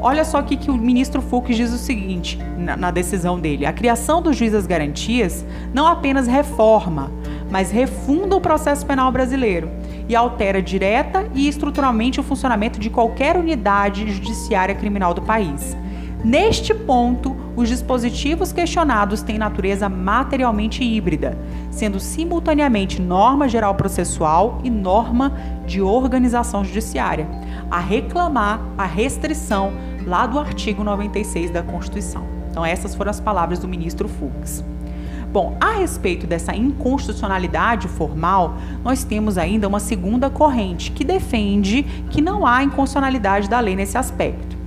Olha 0.00 0.24
só 0.24 0.38
aqui 0.38 0.56
que 0.56 0.70
o 0.70 0.76
ministro 0.76 1.20
Fux 1.20 1.56
diz 1.56 1.72
o 1.72 1.76
seguinte 1.76 2.38
na, 2.56 2.76
na 2.76 2.92
decisão 2.92 3.36
dele: 3.40 3.66
a 3.66 3.72
criação 3.72 4.22
do 4.22 4.32
juiz 4.32 4.52
das 4.52 4.64
garantias 4.64 5.44
não 5.74 5.88
apenas 5.88 6.28
reforma, 6.28 7.10
mas 7.50 7.72
refunda 7.72 8.36
o 8.36 8.40
processo 8.40 8.86
penal 8.86 9.10
brasileiro 9.10 9.68
e 10.08 10.14
altera 10.14 10.62
direta 10.62 11.26
e 11.34 11.48
estruturalmente 11.48 12.20
o 12.20 12.22
funcionamento 12.22 12.78
de 12.78 12.88
qualquer 12.88 13.36
unidade 13.36 14.08
judiciária 14.08 14.76
criminal 14.76 15.12
do 15.12 15.22
país. 15.22 15.76
Neste 16.24 16.72
ponto, 16.72 17.36
os 17.58 17.68
dispositivos 17.68 18.52
questionados 18.52 19.20
têm 19.20 19.36
natureza 19.36 19.88
materialmente 19.88 20.84
híbrida, 20.84 21.36
sendo 21.72 21.98
simultaneamente 21.98 23.02
norma 23.02 23.48
geral 23.48 23.74
processual 23.74 24.60
e 24.62 24.70
norma 24.70 25.32
de 25.66 25.82
organização 25.82 26.64
judiciária, 26.64 27.26
a 27.68 27.80
reclamar 27.80 28.60
a 28.78 28.84
restrição 28.84 29.72
lá 30.06 30.24
do 30.24 30.38
artigo 30.38 30.84
96 30.84 31.50
da 31.50 31.60
Constituição. 31.60 32.22
Então, 32.48 32.64
essas 32.64 32.94
foram 32.94 33.10
as 33.10 33.18
palavras 33.18 33.58
do 33.58 33.66
ministro 33.66 34.06
Fux. 34.06 34.64
Bom, 35.32 35.56
a 35.60 35.72
respeito 35.72 36.28
dessa 36.28 36.54
inconstitucionalidade 36.54 37.88
formal, 37.88 38.56
nós 38.84 39.02
temos 39.02 39.36
ainda 39.36 39.66
uma 39.66 39.80
segunda 39.80 40.30
corrente 40.30 40.92
que 40.92 41.02
defende 41.02 41.82
que 42.08 42.22
não 42.22 42.46
há 42.46 42.62
inconstitucionalidade 42.62 43.50
da 43.50 43.58
lei 43.58 43.74
nesse 43.74 43.98
aspecto 43.98 44.57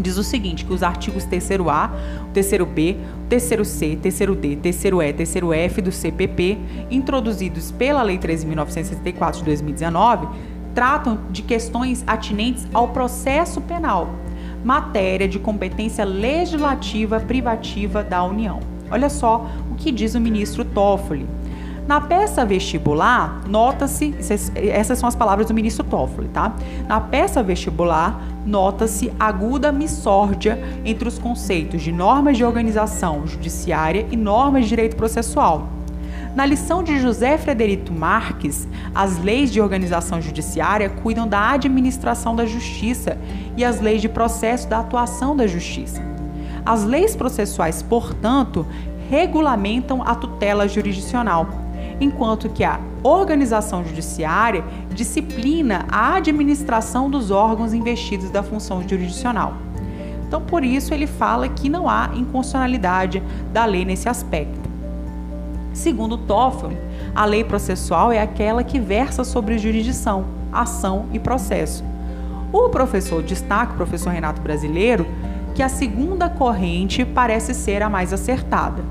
diz 0.00 0.16
o 0.16 0.24
seguinte, 0.24 0.64
que 0.64 0.72
os 0.72 0.82
artigos 0.82 1.24
3º-A, 1.24 1.90
3º-B, 2.34 2.96
3º-C, 3.28 3.98
3º-D, 4.02 4.56
3º-E, 4.56 5.12
3º-F 5.12 5.82
do 5.82 5.92
CPP, 5.92 6.58
introduzidos 6.90 7.70
pela 7.72 8.02
Lei 8.02 8.18
13.964 8.18 9.38
de 9.38 9.44
2019, 9.44 10.28
tratam 10.74 11.18
de 11.30 11.42
questões 11.42 12.04
atinentes 12.06 12.66
ao 12.72 12.88
processo 12.88 13.60
penal, 13.60 14.14
matéria 14.64 15.28
de 15.28 15.38
competência 15.38 16.04
legislativa 16.04 17.18
privativa 17.20 18.02
da 18.02 18.22
União. 18.24 18.60
Olha 18.90 19.08
só 19.08 19.46
o 19.70 19.74
que 19.74 19.92
diz 19.92 20.14
o 20.14 20.20
ministro 20.20 20.64
Toffoli. 20.64 21.26
Na 21.90 22.00
peça 22.00 22.44
vestibular, 22.44 23.40
nota-se, 23.48 24.14
essas 24.54 24.96
são 24.96 25.08
as 25.08 25.16
palavras 25.16 25.48
do 25.48 25.52
ministro 25.52 25.82
Toffoli, 25.82 26.28
tá? 26.28 26.54
Na 26.86 27.00
peça 27.00 27.42
vestibular, 27.42 28.22
nota-se 28.46 29.12
aguda 29.18 29.72
missórdia 29.72 30.56
entre 30.84 31.08
os 31.08 31.18
conceitos 31.18 31.82
de 31.82 31.90
normas 31.90 32.36
de 32.36 32.44
organização 32.44 33.26
judiciária 33.26 34.06
e 34.08 34.16
normas 34.16 34.62
de 34.62 34.68
direito 34.68 34.94
processual. 34.94 35.66
Na 36.36 36.46
lição 36.46 36.80
de 36.84 36.96
José 37.00 37.36
Frederico 37.36 37.92
Marques, 37.92 38.68
as 38.94 39.18
leis 39.18 39.50
de 39.50 39.60
organização 39.60 40.22
judiciária 40.22 40.88
cuidam 40.88 41.26
da 41.26 41.50
administração 41.50 42.36
da 42.36 42.46
justiça 42.46 43.18
e 43.56 43.64
as 43.64 43.80
leis 43.80 44.00
de 44.00 44.08
processo 44.08 44.68
da 44.68 44.78
atuação 44.78 45.34
da 45.34 45.44
justiça. 45.44 46.00
As 46.64 46.84
leis 46.84 47.16
processuais, 47.16 47.82
portanto, 47.82 48.64
regulamentam 49.10 50.04
a 50.06 50.14
tutela 50.14 50.68
jurisdicional 50.68 51.48
enquanto 52.00 52.48
que 52.48 52.64
a 52.64 52.80
organização 53.02 53.84
judiciária 53.84 54.64
disciplina 54.94 55.84
a 55.90 56.16
administração 56.16 57.10
dos 57.10 57.30
órgãos 57.30 57.74
investidos 57.74 58.30
da 58.30 58.42
função 58.42 58.82
jurisdicional. 58.86 59.54
Então, 60.26 60.40
por 60.40 60.64
isso, 60.64 60.94
ele 60.94 61.06
fala 61.06 61.48
que 61.48 61.68
não 61.68 61.88
há 61.88 62.10
inconstitucionalidade 62.14 63.22
da 63.52 63.64
lei 63.64 63.84
nesse 63.84 64.08
aspecto. 64.08 64.70
Segundo 65.72 66.16
Toffoli, 66.16 66.76
a 67.14 67.24
lei 67.24 67.44
processual 67.44 68.12
é 68.12 68.20
aquela 68.20 68.62
que 68.62 68.78
versa 68.78 69.24
sobre 69.24 69.58
jurisdição, 69.58 70.24
ação 70.52 71.06
e 71.12 71.18
processo. 71.18 71.84
O 72.52 72.68
professor 72.68 73.22
destaca, 73.22 73.72
o 73.72 73.76
professor 73.76 74.10
Renato 74.10 74.40
Brasileiro, 74.40 75.06
que 75.54 75.62
a 75.62 75.68
segunda 75.68 76.28
corrente 76.28 77.04
parece 77.04 77.54
ser 77.54 77.82
a 77.82 77.90
mais 77.90 78.12
acertada. 78.12 78.82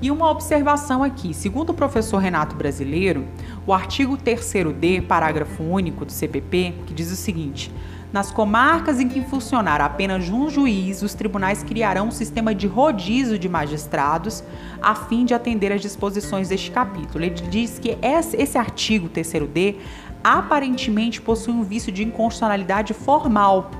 E 0.00 0.10
uma 0.10 0.30
observação 0.30 1.02
aqui: 1.02 1.34
segundo 1.34 1.70
o 1.70 1.74
professor 1.74 2.18
Renato 2.18 2.54
Brasileiro, 2.54 3.26
o 3.66 3.72
artigo 3.72 4.16
3D, 4.16 5.04
parágrafo 5.06 5.62
único 5.62 6.04
do 6.04 6.12
CPP, 6.12 6.74
que 6.86 6.94
diz 6.94 7.10
o 7.10 7.16
seguinte: 7.16 7.72
nas 8.12 8.30
comarcas 8.30 9.00
em 9.00 9.08
que 9.08 9.20
funcionar 9.22 9.80
apenas 9.80 10.30
um 10.30 10.48
juiz, 10.48 11.02
os 11.02 11.14
tribunais 11.14 11.64
criarão 11.64 12.08
um 12.08 12.10
sistema 12.12 12.54
de 12.54 12.66
rodízio 12.66 13.38
de 13.38 13.48
magistrados 13.48 14.44
a 14.80 14.94
fim 14.94 15.24
de 15.24 15.34
atender 15.34 15.72
às 15.72 15.82
disposições 15.82 16.48
deste 16.48 16.70
capítulo. 16.70 17.24
Ele 17.24 17.34
diz 17.34 17.78
que 17.78 17.98
esse 18.00 18.56
artigo 18.56 19.08
3D 19.08 19.76
aparentemente 20.22 21.20
possui 21.20 21.52
um 21.52 21.64
vício 21.64 21.92
de 21.92 22.04
inconstitucionalidade 22.04 22.94
formal 22.94 23.70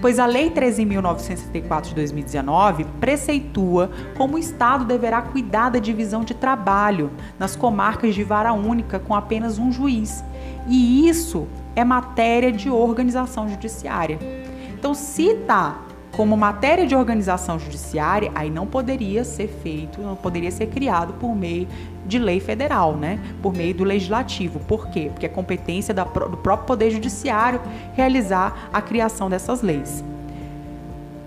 pois 0.00 0.18
a 0.18 0.26
Lei 0.26 0.50
13.964 0.50 1.88
de 1.88 1.94
2019 1.94 2.84
preceitua 3.00 3.90
como 4.16 4.36
o 4.36 4.38
Estado 4.38 4.84
deverá 4.84 5.22
cuidar 5.22 5.70
da 5.70 5.78
divisão 5.78 6.24
de 6.24 6.34
trabalho 6.34 7.10
nas 7.38 7.54
comarcas 7.56 8.14
de 8.14 8.24
vara 8.24 8.52
única 8.52 8.98
com 8.98 9.14
apenas 9.14 9.58
um 9.58 9.70
juiz. 9.70 10.24
E 10.66 11.08
isso 11.08 11.46
é 11.74 11.84
matéria 11.84 12.52
de 12.52 12.70
organização 12.70 13.48
judiciária. 13.48 14.18
Então, 14.72 14.94
se 14.94 15.24
está 15.24 15.78
como 16.20 16.36
matéria 16.36 16.86
de 16.86 16.94
organização 16.94 17.58
judiciária, 17.58 18.30
aí 18.34 18.50
não 18.50 18.66
poderia 18.66 19.24
ser 19.24 19.48
feito, 19.48 20.02
não 20.02 20.14
poderia 20.14 20.50
ser 20.50 20.66
criado 20.66 21.14
por 21.14 21.34
meio 21.34 21.66
de 22.04 22.18
lei 22.18 22.38
federal, 22.38 22.94
né? 22.94 23.18
Por 23.40 23.54
meio 23.54 23.72
do 23.72 23.84
legislativo. 23.84 24.60
Por 24.60 24.88
quê? 24.90 25.08
Porque 25.10 25.24
é 25.24 25.30
competência 25.30 25.94
do 25.94 26.04
próprio 26.04 26.66
Poder 26.66 26.90
Judiciário 26.90 27.58
realizar 27.94 28.68
a 28.70 28.82
criação 28.82 29.30
dessas 29.30 29.62
leis. 29.62 30.04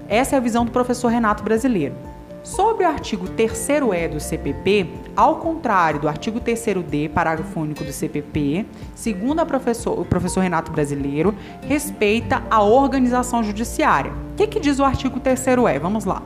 Essa 0.07 0.35
é 0.35 0.37
a 0.37 0.39
visão 0.39 0.63
do 0.63 0.69
professor 0.69 1.07
Renato 1.07 1.41
Brasileiro. 1.43 1.95
Sobre 2.43 2.83
o 2.83 2.89
artigo 2.89 3.25
3e 3.25 4.09
do 4.09 4.19
CPP, 4.19 4.89
ao 5.15 5.37
contrário 5.37 6.01
do 6.01 6.09
artigo 6.09 6.41
3d, 6.41 7.09
parágrafo 7.09 7.57
único 7.57 7.85
do 7.85 7.93
CPP, 7.93 8.65
segundo 8.93 9.45
professor, 9.45 9.97
o 9.97 10.03
professor 10.03 10.41
Renato 10.41 10.69
Brasileiro, 10.69 11.33
respeita 11.61 12.43
a 12.51 12.61
organização 12.61 13.41
judiciária. 13.41 14.11
O 14.33 14.35
que, 14.35 14.45
que 14.45 14.59
diz 14.59 14.77
o 14.79 14.83
artigo 14.83 15.21
3e? 15.21 15.79
Vamos 15.79 16.03
lá. 16.03 16.21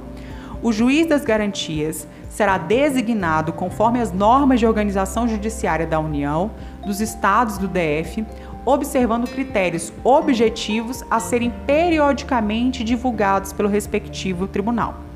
O 0.64 0.74
juiz 0.74 1.06
das 1.06 1.24
garantias 1.24 2.08
será 2.32 2.58
designado 2.58 3.54
conforme 3.54 4.02
as 4.02 4.12
normas 4.12 4.60
de 4.60 4.66
organização 4.66 5.28
judiciária 5.28 5.86
da 5.86 6.00
União, 6.00 6.50
dos 6.84 7.00
estados 7.00 7.60
do 7.60 7.68
DF, 7.68 8.26
observando 8.66 9.30
critérios 9.30 9.94
objetivos 10.04 11.04
a 11.12 11.20
serem 11.20 11.54
periodicamente 11.68 12.84
divulgados 12.84 13.54
pelo 13.54 13.70
respectivo 13.70 14.48
tribunal. 14.48 15.07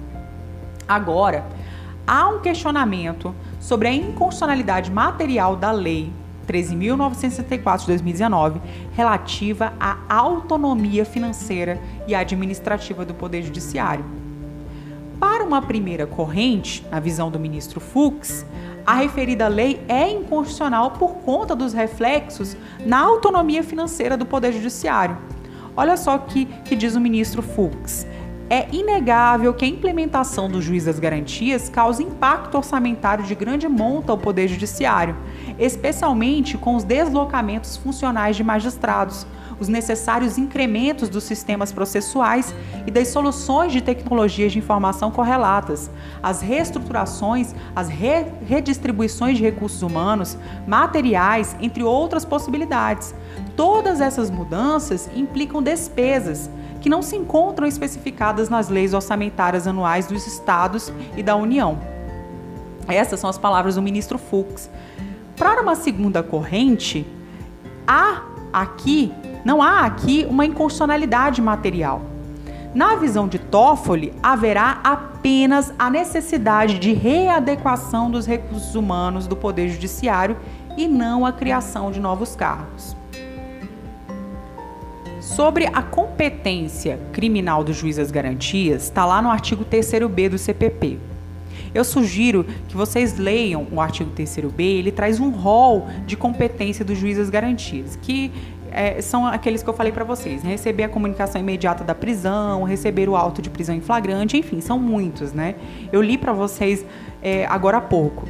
Agora, 0.91 1.45
há 2.05 2.27
um 2.27 2.41
questionamento 2.41 3.33
sobre 3.61 3.87
a 3.87 3.93
inconstitucionalidade 3.93 4.91
material 4.91 5.55
da 5.55 5.71
Lei 5.71 6.11
13.964 6.45 7.79
de 7.79 7.87
2019, 7.87 8.59
relativa 8.91 9.71
à 9.79 9.95
autonomia 10.09 11.05
financeira 11.05 11.79
e 12.05 12.13
administrativa 12.13 13.05
do 13.05 13.13
Poder 13.13 13.41
Judiciário. 13.41 14.03
Para 15.17 15.45
uma 15.45 15.61
primeira 15.61 16.05
corrente, 16.05 16.85
na 16.91 16.99
visão 16.99 17.31
do 17.31 17.39
ministro 17.39 17.79
Fux, 17.79 18.45
a 18.85 18.95
referida 18.95 19.47
lei 19.47 19.81
é 19.87 20.09
inconstitucional 20.09 20.91
por 20.91 21.19
conta 21.19 21.55
dos 21.55 21.71
reflexos 21.71 22.57
na 22.85 22.99
autonomia 22.99 23.63
financeira 23.63 24.17
do 24.17 24.25
Poder 24.25 24.51
Judiciário. 24.51 25.17
Olha 25.73 25.95
só 25.95 26.17
o 26.17 26.19
que, 26.19 26.43
que 26.65 26.75
diz 26.75 26.97
o 26.97 26.99
ministro 26.99 27.41
Fux. 27.41 28.05
É 28.53 28.67
inegável 28.69 29.53
que 29.53 29.63
a 29.63 29.67
implementação 29.69 30.49
do 30.49 30.61
juiz 30.61 30.83
das 30.83 30.99
garantias 30.99 31.69
causa 31.69 32.03
impacto 32.03 32.55
orçamentário 32.57 33.23
de 33.23 33.33
grande 33.33 33.65
monta 33.65 34.11
ao 34.11 34.17
Poder 34.17 34.49
Judiciário, 34.49 35.15
especialmente 35.57 36.57
com 36.57 36.75
os 36.75 36.83
deslocamentos 36.83 37.77
funcionais 37.77 38.35
de 38.35 38.43
magistrados, 38.43 39.25
os 39.57 39.69
necessários 39.69 40.37
incrementos 40.37 41.07
dos 41.07 41.23
sistemas 41.23 41.71
processuais 41.71 42.53
e 42.85 42.91
das 42.91 43.07
soluções 43.07 43.71
de 43.71 43.79
tecnologias 43.79 44.51
de 44.51 44.59
informação 44.59 45.11
correlatas, 45.11 45.89
as 46.21 46.41
reestruturações, 46.41 47.55
as 47.73 47.87
re 47.87 48.25
redistribuições 48.45 49.37
de 49.37 49.43
recursos 49.43 49.81
humanos, 49.81 50.37
materiais, 50.67 51.55
entre 51.61 51.83
outras 51.83 52.25
possibilidades. 52.25 53.15
Todas 53.55 54.01
essas 54.01 54.29
mudanças 54.29 55.09
implicam 55.15 55.63
despesas 55.63 56.49
que 56.81 56.89
não 56.89 57.01
se 57.01 57.15
encontram 57.15 57.67
especificadas 57.67 58.49
nas 58.49 58.67
leis 58.67 58.93
orçamentárias 58.93 59.67
anuais 59.67 60.07
dos 60.07 60.27
estados 60.27 60.91
e 61.15 61.23
da 61.23 61.35
União. 61.35 61.77
Essas 62.87 63.19
são 63.19 63.29
as 63.29 63.37
palavras 63.37 63.75
do 63.75 63.81
ministro 63.81 64.17
Fux. 64.17 64.69
Para 65.37 65.61
uma 65.61 65.75
segunda 65.75 66.21
corrente, 66.21 67.05
há 67.87 68.23
aqui, 68.51 69.13
não 69.45 69.61
há 69.61 69.85
aqui 69.85 70.25
uma 70.29 70.45
inconstitucionalidade 70.45 71.41
material. 71.41 72.01
Na 72.73 72.95
visão 72.95 73.27
de 73.27 73.37
Toffoli, 73.37 74.13
haverá 74.23 74.79
apenas 74.83 75.73
a 75.77 75.89
necessidade 75.89 76.79
de 76.79 76.93
readequação 76.93 78.09
dos 78.09 78.25
recursos 78.25 78.75
humanos 78.75 79.27
do 79.27 79.35
Poder 79.35 79.67
Judiciário 79.69 80.37
e 80.77 80.87
não 80.87 81.25
a 81.25 81.33
criação 81.33 81.91
de 81.91 81.99
novos 81.99 82.35
cargos. 82.35 82.95
Sobre 85.31 85.65
a 85.65 85.81
competência 85.81 86.99
criminal 87.13 87.63
do 87.63 87.71
juiz 87.71 87.95
das 87.95 88.11
garantias, 88.11 88.83
está 88.83 89.05
lá 89.05 89.21
no 89.21 89.29
artigo 89.29 89.63
3b 89.63 90.27
do 90.27 90.37
CPP. 90.37 90.97
Eu 91.73 91.85
sugiro 91.85 92.45
que 92.67 92.75
vocês 92.75 93.17
leiam 93.17 93.65
o 93.71 93.79
artigo 93.79 94.11
3b, 94.11 94.59
ele 94.59 94.91
traz 94.91 95.21
um 95.21 95.29
rol 95.29 95.87
de 96.05 96.17
competência 96.17 96.83
do 96.83 96.93
juiz 96.93 97.17
das 97.17 97.29
garantias, 97.29 97.97
que 98.01 98.29
é, 98.73 99.01
são 99.01 99.25
aqueles 99.25 99.63
que 99.63 99.69
eu 99.69 99.73
falei 99.73 99.93
para 99.93 100.03
vocês, 100.03 100.43
né? 100.43 100.49
receber 100.49 100.83
a 100.83 100.89
comunicação 100.89 101.39
imediata 101.39 101.81
da 101.81 101.95
prisão, 101.95 102.63
receber 102.63 103.07
o 103.07 103.15
auto 103.15 103.41
de 103.41 103.49
prisão 103.49 103.73
em 103.73 103.81
flagrante, 103.81 104.35
enfim, 104.35 104.59
são 104.59 104.77
muitos, 104.77 105.31
né? 105.31 105.55
Eu 105.93 106.01
li 106.01 106.17
para 106.17 106.33
vocês 106.33 106.85
é, 107.23 107.45
agora 107.45 107.77
há 107.77 107.81
pouco. 107.81 108.27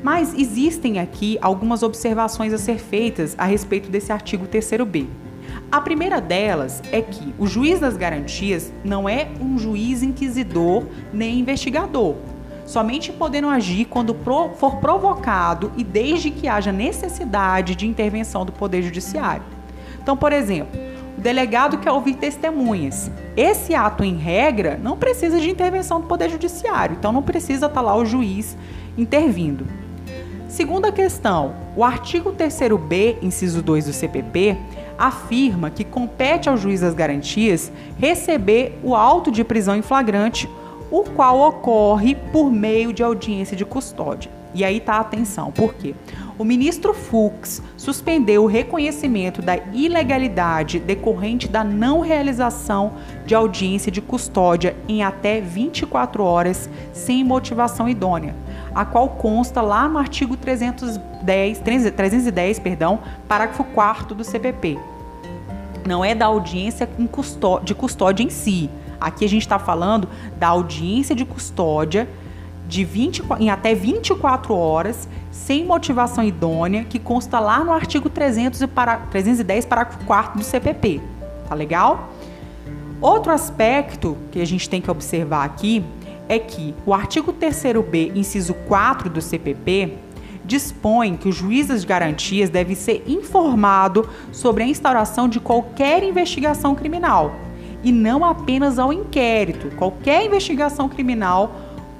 Mas 0.00 0.32
existem 0.32 1.00
aqui 1.00 1.38
algumas 1.42 1.82
observações 1.82 2.52
a 2.52 2.58
ser 2.58 2.78
feitas 2.78 3.34
a 3.36 3.44
respeito 3.46 3.90
desse 3.90 4.12
artigo 4.12 4.46
3b. 4.46 5.25
A 5.70 5.80
primeira 5.80 6.20
delas 6.20 6.80
é 6.92 7.02
que 7.02 7.34
o 7.38 7.46
juiz 7.46 7.80
das 7.80 7.96
garantias 7.96 8.72
não 8.84 9.08
é 9.08 9.28
um 9.40 9.58
juiz 9.58 10.02
inquisidor 10.02 10.84
nem 11.12 11.40
investigador, 11.40 12.14
somente 12.64 13.12
podendo 13.12 13.48
agir 13.48 13.86
quando 13.86 14.16
for 14.56 14.76
provocado 14.76 15.72
e 15.76 15.82
desde 15.82 16.30
que 16.30 16.46
haja 16.46 16.70
necessidade 16.70 17.74
de 17.74 17.86
intervenção 17.86 18.44
do 18.46 18.52
Poder 18.52 18.80
Judiciário. 18.80 19.42
Então, 20.00 20.16
por 20.16 20.32
exemplo, 20.32 20.78
o 21.18 21.20
delegado 21.20 21.78
quer 21.78 21.90
ouvir 21.90 22.14
testemunhas. 22.14 23.10
Esse 23.36 23.74
ato, 23.74 24.04
em 24.04 24.16
regra, 24.16 24.78
não 24.80 24.96
precisa 24.96 25.40
de 25.40 25.50
intervenção 25.50 26.00
do 26.00 26.06
Poder 26.06 26.30
Judiciário, 26.30 26.96
então 26.98 27.10
não 27.10 27.22
precisa 27.22 27.66
estar 27.66 27.80
lá 27.80 27.96
o 27.96 28.06
juiz 28.06 28.56
intervindo. 28.96 29.66
Segunda 30.48 30.92
questão, 30.92 31.56
o 31.74 31.82
artigo 31.82 32.32
3b, 32.32 33.16
inciso 33.20 33.60
2 33.62 33.86
do 33.86 33.92
CPP, 33.92 34.56
afirma 34.98 35.70
que 35.70 35.84
compete 35.84 36.48
ao 36.48 36.56
juiz 36.56 36.80
das 36.80 36.94
garantias 36.94 37.70
receber 37.98 38.78
o 38.82 38.94
auto 38.94 39.30
de 39.30 39.44
prisão 39.44 39.76
em 39.76 39.82
flagrante, 39.82 40.48
o 40.90 41.02
qual 41.02 41.40
ocorre 41.40 42.14
por 42.14 42.50
meio 42.50 42.92
de 42.92 43.02
audiência 43.02 43.56
de 43.56 43.64
custódia. 43.64 44.30
E 44.54 44.64
aí 44.64 44.80
tá 44.80 44.94
a 44.94 45.00
atenção, 45.00 45.52
por 45.52 45.74
quê? 45.74 45.94
O 46.38 46.44
ministro 46.44 46.92
Fux 46.92 47.62
suspendeu 47.78 48.44
o 48.44 48.46
reconhecimento 48.46 49.40
da 49.40 49.56
ilegalidade 49.72 50.78
decorrente 50.78 51.48
da 51.48 51.64
não 51.64 52.00
realização 52.00 52.92
de 53.24 53.34
audiência 53.34 53.90
de 53.90 54.02
custódia 54.02 54.76
em 54.86 55.02
até 55.02 55.40
24 55.40 56.22
horas 56.22 56.68
sem 56.92 57.24
motivação 57.24 57.88
idônea, 57.88 58.36
a 58.74 58.84
qual 58.84 59.08
consta 59.08 59.62
lá 59.62 59.88
no 59.88 59.96
artigo 59.96 60.36
310, 60.36 61.60
310 61.60 62.58
perdão, 62.58 63.00
parágrafo 63.26 63.64
4 63.64 64.14
do 64.14 64.22
CPP. 64.22 64.78
Não 65.86 66.04
é 66.04 66.14
da 66.14 66.26
audiência 66.26 66.86
de 67.64 67.74
custódia 67.74 68.22
em 68.22 68.28
si. 68.28 68.68
Aqui 69.00 69.24
a 69.24 69.28
gente 69.28 69.42
está 69.42 69.58
falando 69.58 70.06
da 70.36 70.48
audiência 70.48 71.14
de 71.14 71.24
custódia 71.24 72.06
de 72.68 72.84
20, 72.84 73.22
em 73.38 73.48
até 73.48 73.74
24 73.74 74.54
horas, 74.54 75.08
sem 75.36 75.64
motivação 75.64 76.24
idônea, 76.24 76.84
que 76.84 76.98
consta 76.98 77.38
lá 77.38 77.62
no 77.62 77.72
artigo 77.72 78.08
300 78.08 78.62
e 78.62 78.66
para, 78.66 78.96
310, 78.96 79.66
parágrafo 79.66 80.04
4 80.04 80.38
do 80.38 80.44
CPP. 80.44 81.00
Tá 81.48 81.54
legal? 81.54 82.10
Outro 83.00 83.30
aspecto 83.30 84.16
que 84.32 84.40
a 84.40 84.44
gente 84.46 84.68
tem 84.68 84.80
que 84.80 84.90
observar 84.90 85.44
aqui 85.44 85.84
é 86.28 86.38
que 86.38 86.74
o 86.84 86.92
artigo 86.92 87.32
3b, 87.32 88.16
inciso 88.16 88.54
4 88.66 89.10
do 89.10 89.20
CPP, 89.20 89.98
dispõe 90.44 91.16
que 91.16 91.28
o 91.28 91.32
juiz 91.32 91.66
das 91.66 91.84
garantias 91.84 92.48
deve 92.48 92.74
ser 92.74 93.04
informado 93.06 94.08
sobre 94.32 94.64
a 94.64 94.66
instauração 94.66 95.28
de 95.28 95.38
qualquer 95.38 96.02
investigação 96.02 96.74
criminal 96.74 97.34
e 97.84 97.92
não 97.92 98.24
apenas 98.24 98.78
ao 98.78 98.92
inquérito. 98.92 99.70
Qualquer 99.76 100.24
investigação 100.24 100.88
criminal, 100.88 101.54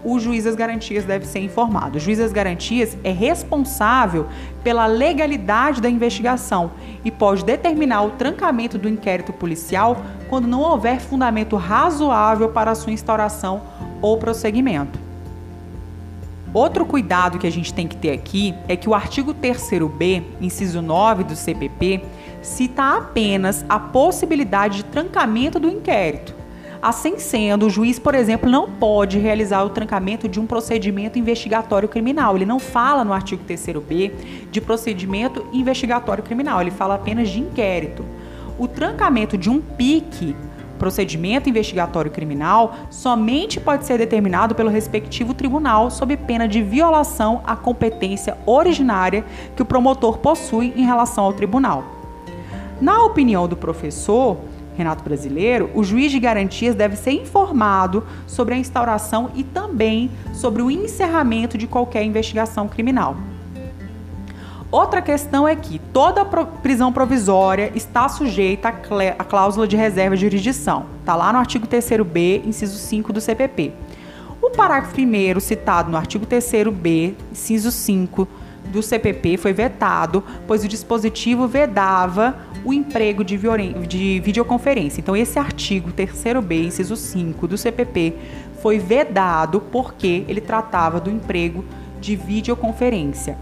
o 0.07 0.21
juiz 0.21 0.45
das 0.45 0.55
garantias 0.55 1.05
deve 1.05 1.27
ser 1.27 1.41
informado. 1.41 1.97
O 1.97 2.01
juiz 2.01 2.19
das 2.19 2.33
garantias 2.33 2.97
é 3.03 3.11
responsável 3.11 4.29
pela 4.63 4.87
legalidade 4.87 5.81
da 5.81 5.91
investigação 5.91 6.71
e 7.05 7.11
pode 7.11 7.45
determinar 7.45 8.03
o 8.03 8.11
trancamento 8.11 8.79
do 8.79 8.89
inquérito 8.89 9.33
policial 9.33 9.97
quando 10.29 10.47
não 10.47 10.61
houver 10.61 11.01
fundamento 11.01 11.57
razoável 11.57 12.51
para 12.51 12.77
sua 12.77 12.93
instauração 12.93 13.63
ou 14.01 14.17
prosseguimento. 14.17 14.97
Outro 16.55 16.87
cuidado 16.87 17.37
que 17.37 17.47
a 17.47 17.51
gente 17.51 17.75
tem 17.75 17.89
que 17.89 17.97
ter 17.97 18.13
aqui 18.13 18.55
é 18.69 18.77
que 18.77 18.89
o 18.89 18.95
artigo 18.95 19.35
3b, 19.35 20.23
inciso 20.41 20.81
9 20.81 21.25
do 21.25 21.35
CPP, 21.35 22.01
cita 22.41 22.97
apenas 22.97 23.65
a 23.69 23.81
possibilidade 23.81 24.77
de 24.77 24.85
trancamento 24.85 25.59
do 25.59 25.69
inquérito. 25.69 26.36
Assim 26.81 27.19
sendo, 27.19 27.67
o 27.67 27.71
juiz, 27.71 27.99
por 27.99 28.15
exemplo, 28.15 28.51
não 28.51 28.71
pode 28.71 29.19
realizar 29.19 29.65
o 29.65 29.71
trancamento 29.71 30.29
de 30.29 30.39
um 30.39 30.47
procedimento 30.47 31.19
investigatório 31.19 31.89
criminal. 31.89 32.37
Ele 32.37 32.47
não 32.47 32.59
fala 32.59 33.05
no 33.05 33.13
artigo 33.13 33.43
3b 33.49 34.13
de 34.51 34.61
procedimento 34.61 35.47
investigatório 35.53 36.23
criminal, 36.23 36.61
ele 36.61 36.71
fala 36.71 36.95
apenas 36.95 37.29
de 37.29 37.41
inquérito. 37.41 38.05
O 38.59 38.69
trancamento 38.69 39.37
de 39.37 39.51
um 39.51 39.61
PIC 39.61 40.35
procedimento 40.77 41.49
investigatório 41.49 42.11
criminal 42.11 42.75
somente 42.91 43.59
pode 43.59 43.87
ser 43.87 43.99
determinado 43.99 44.55
pelo 44.55 44.71
respectivo 44.71 45.35
tribunal 45.35 45.91
sob 45.91 46.17
pena 46.17 46.47
de 46.47 46.63
violação 46.63 47.43
à 47.45 47.57
competência 47.57 48.37
originária 48.47 49.25
que 49.55 49.63
o 49.63 49.67
promotor 49.67 50.19
possui 50.19 50.73
em 50.77 50.85
relação 50.85 51.25
ao 51.25 51.33
tribunal. 51.33 51.85
Na 52.81 53.03
opinião 53.05 53.49
do 53.49 53.57
professor 53.57 54.37
Renato 54.77 55.03
Brasileiro, 55.03 55.71
o 55.75 55.83
juiz 55.83 56.13
de 56.13 56.21
garantias 56.21 56.75
deve 56.75 56.97
ser 56.97 57.13
informado 57.13 58.07
sobre 58.27 58.55
a 58.55 58.59
instauração 58.59 59.31
e 59.35 59.43
também 59.43 60.11
sobre 60.35 60.63
o 60.63 60.71
encerramento 60.71 61.57
de 61.57 61.67
qualquer 61.67 62.05
investigação 62.05 62.69
criminal. 62.69 63.17
Outra 64.71 65.01
questão 65.01 65.47
é 65.47 65.55
que 65.57 65.79
toda 65.79 66.25
prisão 66.25 66.93
provisória 66.93 67.73
está 67.75 68.09
sujeita 68.09 68.69
à 68.69 69.25
cláusula 69.25 69.67
de 69.67 69.77
reserva 69.77 70.17
de 70.17 70.23
jurisdição. 70.23 70.87
Está 71.01 71.15
lá 71.15 71.33
no 71.33 71.39
artigo 71.39 71.67
3b, 71.67 72.45
inciso 72.45 72.77
5 72.77 73.13
do 73.13 73.21
CPP. 73.21 73.73
O 74.43 74.51
parágrafo 74.51 74.95
1 75.01 75.41
citado 75.41 75.91
no 75.91 75.97
artigo 75.97 76.27
3b, 76.27 77.15
inciso 77.33 77.71
5 77.71 78.29
do 78.67 78.83
CPP 78.83 79.37
foi 79.37 79.53
vetado, 79.53 80.23
pois 80.47 80.65
o 80.65 80.69
dispositivo 80.69 81.47
vedava 81.47 82.37
o 82.65 82.73
emprego 82.73 83.23
de, 83.23 83.39
de 83.87 84.21
videoconferência. 84.21 85.01
Então, 85.01 85.17
esse 85.17 85.39
artigo 85.39 85.93
3b, 85.93 86.67
inciso 86.67 86.97
5 86.97 87.47
do 87.47 87.57
CPP 87.57 88.15
foi 88.61 88.79
vedado 88.79 89.61
porque 89.61 90.25
ele 90.29 90.41
tratava 90.41 91.01
do 91.01 91.11
emprego 91.11 91.65
de 92.01 92.17
videoconferência. 92.17 93.39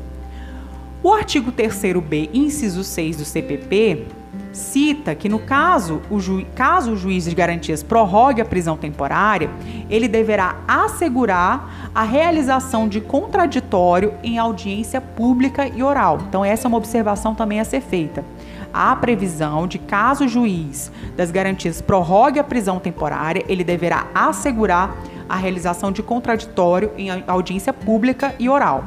O 1.03 1.13
artigo 1.13 1.53
3b, 1.53 2.31
inciso 2.33 2.83
6 2.83 3.17
do 3.19 3.25
CPP, 3.25 4.07
cita 4.55 5.15
que 5.15 5.29
no 5.29 5.41
caso 5.41 6.01
o, 6.09 6.19
ju 6.21 6.47
caso 6.55 6.93
o 6.93 6.97
juiz 6.97 7.25
de 7.25 7.35
garantias 7.35 7.83
prorrogue 7.83 8.41
a 8.41 8.45
prisão 8.45 8.77
temporária, 8.77 9.51
ele 9.91 10.09
deverá 10.09 10.57
assegurar 10.67 11.91
a 11.95 12.03
realização 12.03 12.89
de 12.89 13.01
contraditório 13.01 14.15
em 14.23 14.39
audiência 14.39 15.01
pública 15.01 15.67
e 15.67 15.83
oral. 15.83 16.19
Então 16.29 16.45
essa 16.45 16.67
é 16.67 16.69
uma 16.69 16.79
observação 16.79 17.35
também 17.35 17.61
a 17.61 17.65
ser 17.65 17.81
feita. 17.81 18.25
Há 18.73 18.97
previsão 18.97 19.67
de 19.67 19.79
caso 19.79 20.25
o 20.25 20.29
juiz 20.29 20.91
das 21.17 21.31
garantias 21.31 21.81
prorrogue 21.81 22.41
a 22.41 22.45
prisão 22.45 22.81
temporária, 22.81 23.45
ele 23.49 23.63
deverá 23.63 24.07
assegurar 24.15 24.97
a 25.29 25.37
realização 25.37 25.93
de 25.93 26.03
contraditório 26.03 26.91
em 26.97 27.09
audiência 27.27 27.73
pública 27.73 28.35
e 28.39 28.49
oral. 28.49 28.85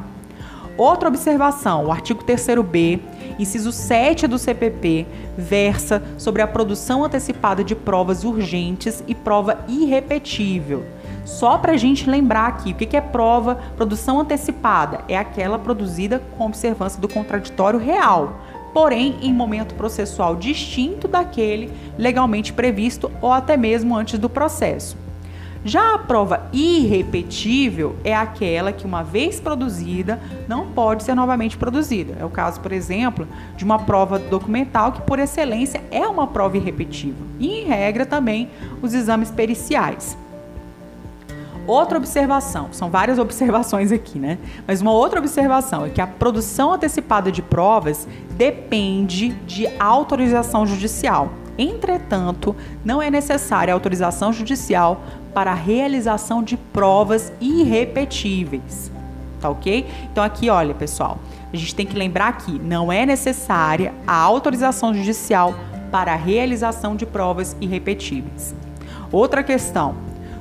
Outra 0.76 1.08
observação, 1.08 1.86
o 1.86 1.92
artigo 1.92 2.22
3b, 2.22 3.00
inciso 3.38 3.70
7 3.72 4.26
do 4.26 4.38
CPP, 4.38 5.06
versa 5.36 6.02
sobre 6.16 6.42
a 6.42 6.46
produção 6.46 7.04
antecipada 7.04 7.62
de 7.62 7.74
provas 7.74 8.24
urgentes 8.24 9.02
e 9.06 9.14
prova 9.14 9.64
irrepetível. 9.68 10.84
Só 11.24 11.58
para 11.58 11.72
a 11.72 11.76
gente 11.76 12.08
lembrar 12.08 12.46
aqui, 12.46 12.72
o 12.72 12.74
que 12.74 12.96
é 12.96 13.00
prova 13.00 13.56
produção 13.76 14.20
antecipada? 14.20 15.00
É 15.08 15.16
aquela 15.16 15.58
produzida 15.58 16.22
com 16.36 16.46
observância 16.46 17.00
do 17.00 17.06
contraditório 17.06 17.78
real, 17.78 18.40
porém 18.72 19.16
em 19.20 19.32
momento 19.32 19.74
processual 19.74 20.36
distinto 20.36 21.06
daquele 21.06 21.70
legalmente 21.98 22.52
previsto 22.52 23.10
ou 23.20 23.32
até 23.32 23.56
mesmo 23.56 23.94
antes 23.96 24.18
do 24.18 24.28
processo. 24.28 25.07
Já 25.64 25.94
a 25.94 25.98
prova 25.98 26.48
irrepetível 26.52 27.96
é 28.04 28.14
aquela 28.14 28.72
que, 28.72 28.86
uma 28.86 29.02
vez 29.02 29.40
produzida, 29.40 30.20
não 30.46 30.68
pode 30.68 31.02
ser 31.02 31.14
novamente 31.14 31.56
produzida. 31.56 32.16
É 32.18 32.24
o 32.24 32.30
caso, 32.30 32.60
por 32.60 32.72
exemplo, 32.72 33.26
de 33.56 33.64
uma 33.64 33.78
prova 33.80 34.18
documental 34.18 34.92
que, 34.92 35.02
por 35.02 35.18
excelência, 35.18 35.82
é 35.90 36.06
uma 36.06 36.26
prova 36.26 36.56
irrepetível. 36.56 37.26
E, 37.40 37.60
em 37.60 37.64
regra, 37.64 38.06
também 38.06 38.48
os 38.80 38.94
exames 38.94 39.30
periciais. 39.30 40.16
Outra 41.66 41.98
observação, 41.98 42.68
são 42.72 42.88
várias 42.88 43.18
observações 43.20 43.92
aqui, 43.92 44.18
né? 44.18 44.38
Mas 44.66 44.80
uma 44.80 44.92
outra 44.92 45.18
observação 45.18 45.84
é 45.84 45.90
que 45.90 46.00
a 46.00 46.06
produção 46.06 46.72
antecipada 46.72 47.30
de 47.30 47.42
provas 47.42 48.08
depende 48.30 49.30
de 49.46 49.66
autorização 49.78 50.64
judicial. 50.64 51.30
Entretanto, 51.58 52.54
não 52.84 53.02
é 53.02 53.10
necessária 53.10 53.74
autorização 53.74 54.32
judicial 54.32 55.02
para 55.34 55.50
a 55.50 55.54
realização 55.54 56.42
de 56.42 56.56
provas 56.56 57.32
irrepetíveis. 57.40 58.92
Tá 59.40 59.50
ok? 59.50 59.86
Então, 60.10 60.22
aqui, 60.22 60.48
olha, 60.48 60.74
pessoal, 60.74 61.18
a 61.52 61.56
gente 61.56 61.74
tem 61.74 61.86
que 61.86 61.96
lembrar 61.96 62.36
que 62.38 62.52
não 62.58 62.92
é 62.92 63.04
necessária 63.04 63.92
a 64.06 64.14
autorização 64.14 64.94
judicial 64.94 65.54
para 65.90 66.12
a 66.12 66.16
realização 66.16 66.94
de 66.94 67.06
provas 67.06 67.56
irrepetíveis. 67.60 68.54
Outra 69.10 69.42
questão: 69.42 69.94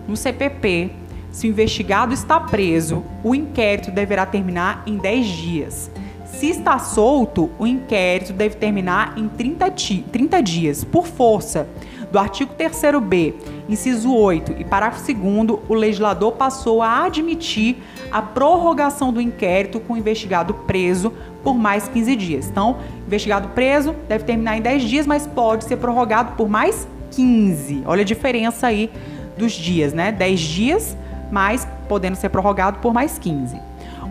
no 0.08 0.18
CPP, 0.18 0.92
se 1.32 1.48
o 1.48 1.50
investigado 1.50 2.14
está 2.14 2.40
preso, 2.40 3.04
o 3.24 3.36
inquérito 3.36 3.92
deverá 3.92 4.26
terminar 4.26 4.84
em 4.86 4.98
10 4.98 5.26
dias. 5.28 5.92
Se 6.38 6.48
está 6.52 6.78
solto, 6.78 7.50
o 7.58 7.66
inquérito 7.66 8.32
deve 8.32 8.58
terminar 8.58 9.18
em 9.18 9.28
30, 9.28 9.74
30 10.12 10.44
dias, 10.44 10.84
por 10.84 11.08
força 11.08 11.68
do 12.12 12.20
artigo 12.20 12.54
3b, 12.54 13.34
inciso 13.68 14.14
8 14.14 14.56
e 14.60 14.64
parágrafo 14.64 15.04
2 15.12 15.60
o 15.68 15.74
legislador 15.74 16.34
passou 16.34 16.84
a 16.84 17.06
admitir 17.06 17.78
a 18.12 18.22
prorrogação 18.22 19.12
do 19.12 19.20
inquérito 19.20 19.80
com 19.80 19.94
o 19.94 19.98
investigado 19.98 20.54
preso 20.54 21.12
por 21.44 21.56
mais 21.56 21.88
15 21.88 22.16
dias. 22.16 22.48
Então, 22.48 22.78
investigado 23.08 23.48
preso 23.50 23.96
deve 24.08 24.24
terminar 24.24 24.60
em 24.60 24.62
10 24.62 24.84
dias, 24.84 25.08
mas 25.08 25.26
pode 25.26 25.64
ser 25.64 25.78
prorrogado 25.78 26.34
por 26.34 26.48
mais 26.48 26.88
15. 27.14 27.82
Olha 27.84 28.04
a 28.04 28.06
diferença 28.06 28.68
aí 28.68 28.92
dos 29.36 29.54
dias, 29.54 29.92
né? 29.92 30.12
10 30.12 30.40
dias, 30.40 30.98
mas 31.32 31.68
podendo 31.90 32.16
ser 32.16 32.30
prorrogado 32.30 32.78
por 32.78 32.94
mais 32.94 33.18
15. 33.18 33.60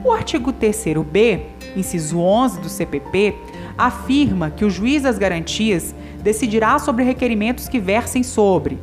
O 0.04 0.12
artigo 0.12 0.52
3b, 0.52 1.40
inciso 1.76 2.20
11 2.20 2.60
do 2.60 2.68
CPP, 2.68 3.34
afirma 3.76 4.50
que 4.50 4.64
o 4.64 4.70
juiz 4.70 5.02
das 5.02 5.18
garantias 5.18 5.94
decidirá 6.22 6.78
sobre 6.78 7.04
requerimentos 7.04 7.68
que 7.68 7.78
versem 7.78 8.22
sobre 8.22 8.78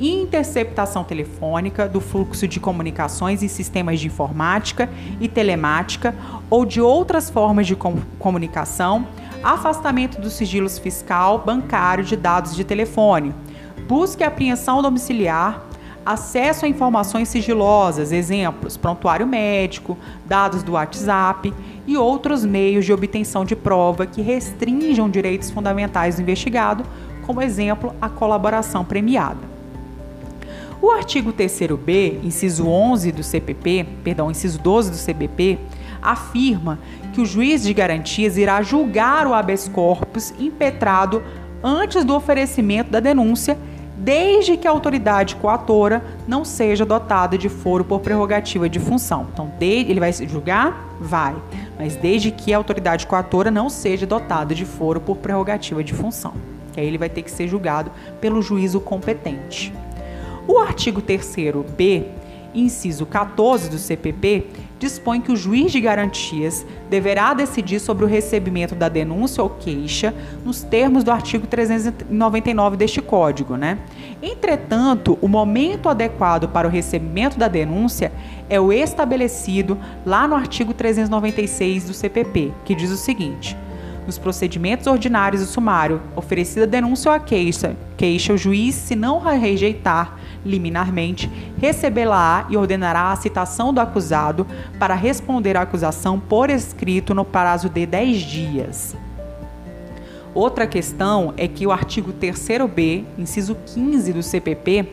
interceptação 0.00 1.04
telefônica 1.04 1.86
do 1.86 2.00
fluxo 2.00 2.48
de 2.48 2.58
comunicações 2.58 3.42
em 3.42 3.48
sistemas 3.48 4.00
de 4.00 4.06
informática 4.06 4.88
e 5.20 5.28
telemática 5.28 6.14
ou 6.48 6.64
de 6.64 6.80
outras 6.80 7.28
formas 7.28 7.66
de 7.66 7.76
com 7.76 7.96
comunicação, 8.18 9.06
afastamento 9.42 10.20
dos 10.20 10.32
sigilos 10.32 10.78
fiscal, 10.78 11.38
bancário 11.38 12.02
de 12.02 12.16
dados 12.16 12.56
de 12.56 12.64
telefone, 12.64 13.34
busca 13.86 14.24
e 14.24 14.26
apreensão 14.26 14.80
domiciliar, 14.80 15.66
acesso 16.04 16.64
a 16.64 16.68
informações 16.68 17.28
sigilosas, 17.28 18.12
exemplos, 18.12 18.76
prontuário 18.76 19.26
médico, 19.26 19.98
dados 20.26 20.62
do 20.62 20.72
WhatsApp 20.72 21.52
e 21.86 21.96
outros 21.96 22.44
meios 22.44 22.84
de 22.84 22.92
obtenção 22.92 23.44
de 23.44 23.54
prova 23.54 24.06
que 24.06 24.22
restringam 24.22 25.10
direitos 25.10 25.50
fundamentais 25.50 26.16
do 26.16 26.22
investigado, 26.22 26.84
como 27.26 27.42
exemplo, 27.42 27.94
a 28.00 28.08
colaboração 28.08 28.84
premiada. 28.84 29.50
O 30.82 30.90
artigo 30.90 31.32
3b, 31.32 32.24
inciso 32.24 32.66
11 32.66 33.12
do 33.12 33.22
CPP, 33.22 33.86
perdão, 34.02 34.30
inciso 34.30 34.58
12 34.58 34.90
do 34.90 34.96
CBP, 34.96 35.58
afirma 36.00 36.78
que 37.12 37.20
o 37.20 37.26
juiz 37.26 37.62
de 37.62 37.74
garantias 37.74 38.38
irá 38.38 38.62
julgar 38.62 39.26
o 39.26 39.34
habeas 39.34 39.68
corpus 39.68 40.32
impetrado 40.38 41.22
antes 41.62 42.02
do 42.02 42.14
oferecimento 42.14 42.90
da 42.90 42.98
denúncia 42.98 43.58
desde 44.00 44.56
que 44.56 44.66
a 44.66 44.70
autoridade 44.70 45.36
coatora 45.36 46.02
não 46.26 46.42
seja 46.42 46.86
dotada 46.86 47.36
de 47.36 47.50
foro 47.50 47.84
por 47.84 48.00
prerrogativa 48.00 48.66
de 48.66 48.80
função. 48.80 49.26
Então, 49.30 49.52
ele 49.60 50.00
vai 50.00 50.10
se 50.10 50.26
julgar? 50.26 50.96
Vai, 50.98 51.36
mas 51.78 51.96
desde 51.96 52.30
que 52.30 52.52
a 52.52 52.56
autoridade 52.56 53.06
coatora 53.06 53.50
não 53.50 53.68
seja 53.68 54.06
dotada 54.06 54.54
de 54.54 54.64
foro 54.64 55.00
por 55.00 55.18
prerrogativa 55.18 55.84
de 55.84 55.92
função. 55.92 56.32
Que 56.72 56.80
aí 56.80 56.86
ele 56.86 56.96
vai 56.96 57.10
ter 57.10 57.22
que 57.22 57.30
ser 57.30 57.46
julgado 57.46 57.90
pelo 58.20 58.40
juízo 58.40 58.80
competente. 58.80 59.72
O 60.48 60.58
artigo 60.58 61.02
3b, 61.02 62.04
inciso 62.54 63.04
14 63.04 63.68
do 63.68 63.78
CPP, 63.78 64.46
dispõe 64.80 65.20
que 65.20 65.30
o 65.30 65.36
juiz 65.36 65.70
de 65.70 65.78
garantias 65.78 66.66
deverá 66.88 67.34
decidir 67.34 67.78
sobre 67.78 68.04
o 68.04 68.08
recebimento 68.08 68.74
da 68.74 68.88
denúncia 68.88 69.42
ou 69.42 69.50
queixa 69.50 70.14
nos 70.42 70.62
termos 70.62 71.04
do 71.04 71.12
artigo 71.12 71.46
399 71.46 72.78
deste 72.78 73.02
Código, 73.02 73.56
né? 73.56 73.78
Entretanto, 74.22 75.18
o 75.20 75.28
momento 75.28 75.88
adequado 75.88 76.48
para 76.48 76.66
o 76.66 76.70
recebimento 76.70 77.38
da 77.38 77.46
denúncia 77.46 78.10
é 78.48 78.58
o 78.58 78.72
estabelecido 78.72 79.78
lá 80.04 80.26
no 80.26 80.34
artigo 80.34 80.72
396 80.72 81.84
do 81.84 81.92
CPP, 81.92 82.50
que 82.64 82.74
diz 82.74 82.90
o 82.90 82.96
seguinte: 82.96 83.54
nos 84.06 84.16
procedimentos 84.16 84.86
ordinários 84.86 85.42
do 85.42 85.46
sumário, 85.46 86.00
oferecida 86.16 86.66
denúncia 86.66 87.10
ou 87.10 87.14
a 87.14 87.20
queixa, 87.20 87.76
queixa 87.98 88.32
o 88.32 88.38
juiz, 88.38 88.74
se 88.74 88.96
não 88.96 89.18
rejeitar, 89.18 90.18
liminarmente, 90.44 91.30
recebê-la-á 91.58 92.46
e 92.48 92.56
ordenará 92.56 93.12
a 93.12 93.16
citação 93.16 93.72
do 93.72 93.80
acusado 93.80 94.46
para 94.78 94.94
responder 94.94 95.56
à 95.56 95.62
acusação 95.62 96.18
por 96.18 96.50
escrito 96.50 97.14
no 97.14 97.24
prazo 97.24 97.68
de 97.68 97.86
10 97.86 98.18
dias. 98.18 98.96
Outra 100.34 100.66
questão 100.66 101.34
é 101.36 101.48
que 101.48 101.66
o 101.66 101.72
artigo 101.72 102.12
3b, 102.12 103.04
inciso 103.18 103.56
15 103.74 104.12
do 104.12 104.22
CPP, 104.22 104.88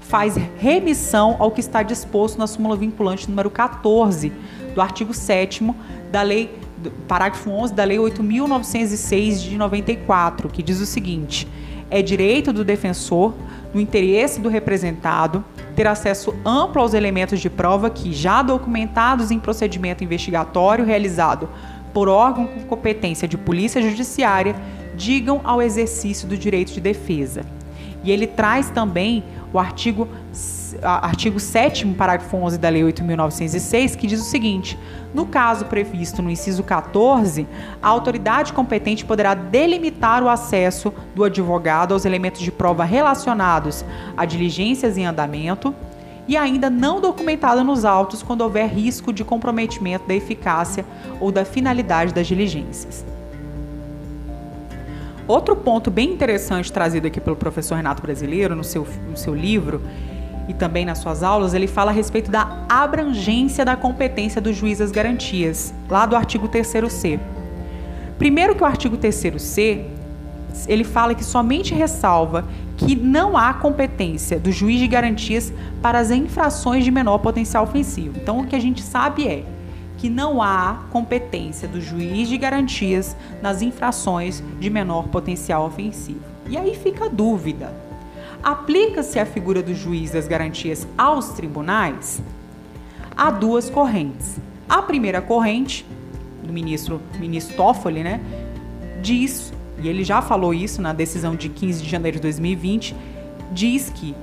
faz 0.00 0.36
remissão 0.58 1.36
ao 1.38 1.50
que 1.50 1.60
está 1.60 1.82
disposto 1.82 2.38
na 2.38 2.46
súmula 2.46 2.76
vinculante 2.76 3.28
número 3.28 3.50
14 3.50 4.30
do 4.74 4.80
artigo 4.80 5.14
7 5.14 5.72
da 6.10 6.22
lei 6.22 6.50
parágrafo 7.06 7.50
11 7.50 7.74
da 7.74 7.84
lei 7.84 7.98
8906 7.98 9.42
de 9.42 9.56
94, 9.56 10.48
que 10.48 10.62
diz 10.62 10.80
o 10.80 10.86
seguinte: 10.86 11.48
é 11.90 12.02
direito 12.02 12.52
do 12.52 12.64
defensor, 12.64 13.34
no 13.72 13.80
interesse 13.80 14.40
do 14.40 14.48
representado, 14.48 15.44
ter 15.74 15.86
acesso 15.86 16.34
amplo 16.44 16.82
aos 16.82 16.94
elementos 16.94 17.40
de 17.40 17.48
prova 17.48 17.88
que, 17.88 18.12
já 18.12 18.42
documentados 18.42 19.30
em 19.30 19.38
procedimento 19.38 20.04
investigatório 20.04 20.84
realizado 20.84 21.48
por 21.92 22.08
órgão 22.08 22.46
com 22.46 22.60
competência 22.62 23.28
de 23.28 23.36
polícia 23.36 23.82
judiciária, 23.82 24.56
digam 24.94 25.40
ao 25.44 25.62
exercício 25.62 26.28
do 26.28 26.36
direito 26.36 26.72
de 26.72 26.80
defesa. 26.80 27.44
E 28.04 28.10
ele 28.10 28.26
traz 28.26 28.70
também 28.70 29.24
o 29.52 29.58
artigo, 29.58 30.08
artigo 30.82 31.38
7 31.38 31.86
parágrafo 31.94 32.36
11 32.36 32.58
da 32.58 32.68
Lei 32.68 32.82
8.906, 32.82 33.96
que 33.96 34.06
diz 34.06 34.20
o 34.20 34.24
seguinte: 34.24 34.78
no 35.14 35.26
caso 35.26 35.66
previsto 35.66 36.22
no 36.22 36.30
inciso 36.30 36.62
14, 36.62 37.46
a 37.82 37.88
autoridade 37.88 38.52
competente 38.52 39.04
poderá 39.04 39.34
delimitar 39.34 40.22
o 40.22 40.28
acesso 40.28 40.92
do 41.14 41.24
advogado 41.24 41.92
aos 41.92 42.04
elementos 42.04 42.40
de 42.40 42.50
prova 42.50 42.84
relacionados 42.84 43.84
a 44.16 44.24
diligências 44.24 44.96
em 44.96 45.06
andamento 45.06 45.74
e 46.26 46.36
ainda 46.36 46.70
não 46.70 47.00
documentada 47.00 47.64
nos 47.64 47.84
autos 47.84 48.22
quando 48.22 48.42
houver 48.42 48.68
risco 48.68 49.12
de 49.12 49.24
comprometimento 49.24 50.06
da 50.06 50.14
eficácia 50.14 50.84
ou 51.20 51.32
da 51.32 51.44
finalidade 51.44 52.14
das 52.14 52.26
diligências. 52.26 53.04
Outro 55.26 55.54
ponto 55.54 55.90
bem 55.90 56.12
interessante 56.12 56.72
trazido 56.72 57.06
aqui 57.06 57.20
pelo 57.20 57.36
professor 57.36 57.76
Renato 57.76 58.02
Brasileiro 58.02 58.56
no 58.56 58.64
seu, 58.64 58.86
no 59.08 59.16
seu 59.16 59.34
livro 59.34 59.80
e 60.48 60.54
também 60.54 60.84
nas 60.84 60.98
suas 60.98 61.22
aulas, 61.22 61.54
ele 61.54 61.66
fala 61.66 61.90
a 61.90 61.94
respeito 61.94 62.30
da 62.30 62.64
abrangência 62.68 63.64
da 63.64 63.76
competência 63.76 64.40
do 64.40 64.52
juiz 64.52 64.78
das 64.78 64.90
garantias, 64.90 65.72
lá 65.88 66.04
do 66.06 66.16
artigo 66.16 66.48
3C. 66.48 67.18
Primeiro 68.18 68.54
que 68.54 68.62
o 68.62 68.66
artigo 68.66 68.96
3C, 68.96 69.84
ele 70.66 70.84
fala 70.84 71.14
que 71.14 71.24
somente 71.24 71.74
ressalva 71.74 72.44
que 72.76 72.94
não 72.96 73.36
há 73.36 73.54
competência 73.54 74.38
do 74.38 74.50
juiz 74.50 74.78
de 74.78 74.88
garantias 74.88 75.52
para 75.80 75.98
as 75.98 76.10
infrações 76.10 76.84
de 76.84 76.90
menor 76.90 77.18
potencial 77.18 77.64
ofensivo. 77.64 78.18
Então, 78.20 78.40
o 78.40 78.46
que 78.46 78.56
a 78.56 78.60
gente 78.60 78.82
sabe 78.82 79.26
é 79.26 79.44
que 79.98 80.08
não 80.08 80.42
há 80.42 80.82
competência 80.90 81.68
do 81.68 81.80
juiz 81.80 82.28
de 82.28 82.36
garantias 82.36 83.16
nas 83.40 83.62
infrações 83.62 84.42
de 84.58 84.68
menor 84.68 85.08
potencial 85.08 85.64
ofensivo. 85.64 86.20
E 86.48 86.56
aí 86.56 86.74
fica 86.74 87.06
a 87.06 87.08
dúvida: 87.08 87.72
aplica-se 88.42 89.18
a 89.18 89.26
figura 89.26 89.62
do 89.62 89.74
juiz 89.74 90.10
das 90.10 90.26
garantias 90.26 90.86
aos 90.96 91.30
tribunais? 91.30 92.22
Há 93.16 93.30
duas 93.30 93.70
correntes. 93.70 94.38
A 94.68 94.82
primeira 94.82 95.20
corrente, 95.20 95.86
do 96.42 96.52
ministro, 96.52 97.00
ministro 97.18 97.56
Toffoli, 97.56 98.02
né, 98.02 98.20
diz, 99.02 99.52
e 99.82 99.88
ele 99.88 100.04
já 100.04 100.22
falou 100.22 100.54
isso 100.54 100.80
na 100.80 100.92
decisão 100.92 101.36
de 101.36 101.48
15 101.48 101.82
de 101.82 101.88
janeiro 101.88 102.16
de 102.16 102.22
2020, 102.22 102.96
diz 103.52 103.90
que 103.90 104.14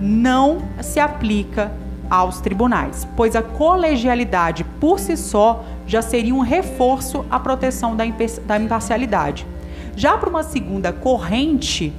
não 0.00 0.62
se 0.80 1.00
aplica 1.00 1.72
aos 2.08 2.40
tribunais, 2.40 3.06
pois 3.16 3.36
a 3.36 3.42
colegialidade 3.42 4.64
por 4.80 4.98
si 4.98 5.16
só 5.16 5.64
já 5.86 6.00
seria 6.00 6.34
um 6.34 6.40
reforço 6.40 7.24
à 7.30 7.38
proteção 7.38 7.96
da, 7.96 8.06
imparcialidade. 8.06 9.46
Já 9.96 10.16
para 10.16 10.30
uma 10.30 10.42
segunda 10.42 10.92
corrente, 10.92 11.92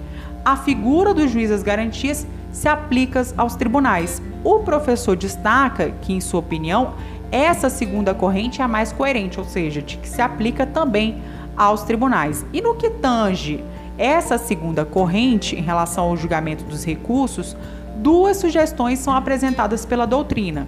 a 0.52 0.58
figura 0.58 1.14
do 1.14 1.28
juiz 1.28 1.50
das 1.50 1.62
garantias 1.62 2.26
se 2.52 2.68
aplica 2.68 3.24
aos 3.38 3.56
tribunais. 3.56 4.22
O 4.44 4.60
professor 4.60 5.16
destaca 5.16 5.92
que, 6.02 6.12
em 6.12 6.20
sua 6.20 6.40
opinião, 6.40 6.96
essa 7.32 7.70
segunda 7.70 8.14
corrente 8.14 8.60
é 8.60 8.64
a 8.64 8.68
mais 8.68 8.92
coerente, 8.92 9.40
ou 9.40 9.46
seja, 9.46 9.82
de 9.82 9.98
que 9.98 10.10
se 10.10 10.22
aplica 10.22 10.66
também 10.66 11.22
aos 11.56 11.84
tribunais. 11.84 12.44
E 12.52 12.62
no 12.62 12.74
que 12.74 12.90
tange 12.90 13.64
essa 13.98 14.38
segunda 14.38 14.84
corrente 14.84 15.56
em 15.56 15.62
relação 15.62 16.06
ao 16.06 16.18
julgamento 16.18 16.64
dos 16.64 16.84
recursos, 16.84 17.56
duas 17.98 18.38
sugestões 18.38 18.98
são 18.98 19.14
apresentadas 19.14 19.86
pela 19.86 20.08
doutrina. 20.08 20.68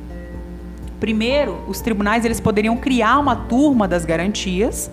Primeiro, 1.00 1.64
os 1.68 1.82
tribunais 1.82 2.24
eles 2.24 2.40
poderiam 2.40 2.78
criar 2.78 3.18
uma 3.18 3.36
turma 3.36 3.88
das 3.88 4.06
garantias. 4.06 4.92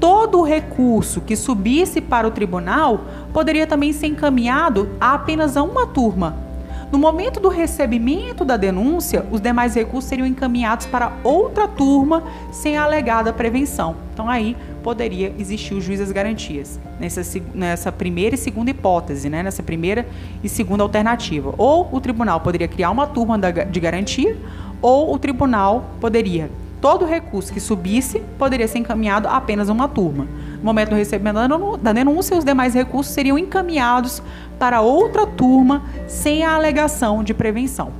Todo 0.00 0.40
o 0.40 0.42
recurso 0.42 1.20
que 1.20 1.34
subisse 1.34 2.00
para 2.00 2.28
o 2.28 2.30
tribunal 2.30 3.00
poderia 3.32 3.66
também 3.66 3.92
ser 3.92 4.08
encaminhado 4.08 4.90
a 5.00 5.14
apenas 5.14 5.56
a 5.56 5.62
uma 5.62 5.86
turma. 5.86 6.46
No 6.92 6.98
momento 6.98 7.40
do 7.40 7.48
recebimento 7.48 8.44
da 8.44 8.56
denúncia, 8.56 9.26
os 9.32 9.40
demais 9.40 9.74
recursos 9.74 10.08
seriam 10.08 10.26
encaminhados 10.26 10.86
para 10.86 11.12
outra 11.24 11.66
turma 11.66 12.22
sem 12.52 12.76
a 12.76 12.84
alegada 12.84 13.32
prevenção. 13.32 13.96
Então 14.12 14.30
aí 14.30 14.56
poderia 14.84 15.34
existir 15.36 15.74
o 15.74 15.80
juiz 15.80 15.98
das 15.98 16.12
garantias, 16.12 16.78
nessa, 17.00 17.22
nessa 17.52 17.90
primeira 17.90 18.36
e 18.36 18.38
segunda 18.38 18.70
hipótese, 18.70 19.28
né? 19.28 19.42
nessa 19.42 19.64
primeira 19.64 20.06
e 20.44 20.48
segunda 20.48 20.84
alternativa. 20.84 21.52
Ou 21.58 21.88
o 21.90 22.00
tribunal 22.00 22.40
poderia 22.40 22.68
criar 22.68 22.90
uma 22.92 23.06
turma 23.06 23.36
de 23.36 23.80
garantia, 23.80 24.36
ou 24.80 25.12
o 25.12 25.18
tribunal 25.18 25.90
poderia, 26.00 26.48
todo 26.86 27.04
recurso 27.04 27.52
que 27.52 27.58
subisse, 27.58 28.22
poderia 28.38 28.68
ser 28.68 28.78
encaminhado 28.78 29.26
a 29.26 29.36
apenas 29.36 29.68
uma 29.68 29.88
turma. 29.88 30.24
No 30.58 30.62
momento 30.62 30.90
do 30.90 30.94
recebimento 30.94 31.76
da 31.78 31.92
denúncia, 31.92 32.36
os 32.38 32.44
demais 32.44 32.74
recursos 32.74 33.12
seriam 33.12 33.36
encaminhados 33.36 34.22
para 34.56 34.80
outra 34.80 35.26
turma 35.26 35.82
sem 36.06 36.44
a 36.44 36.54
alegação 36.54 37.24
de 37.24 37.34
prevenção. 37.34 37.90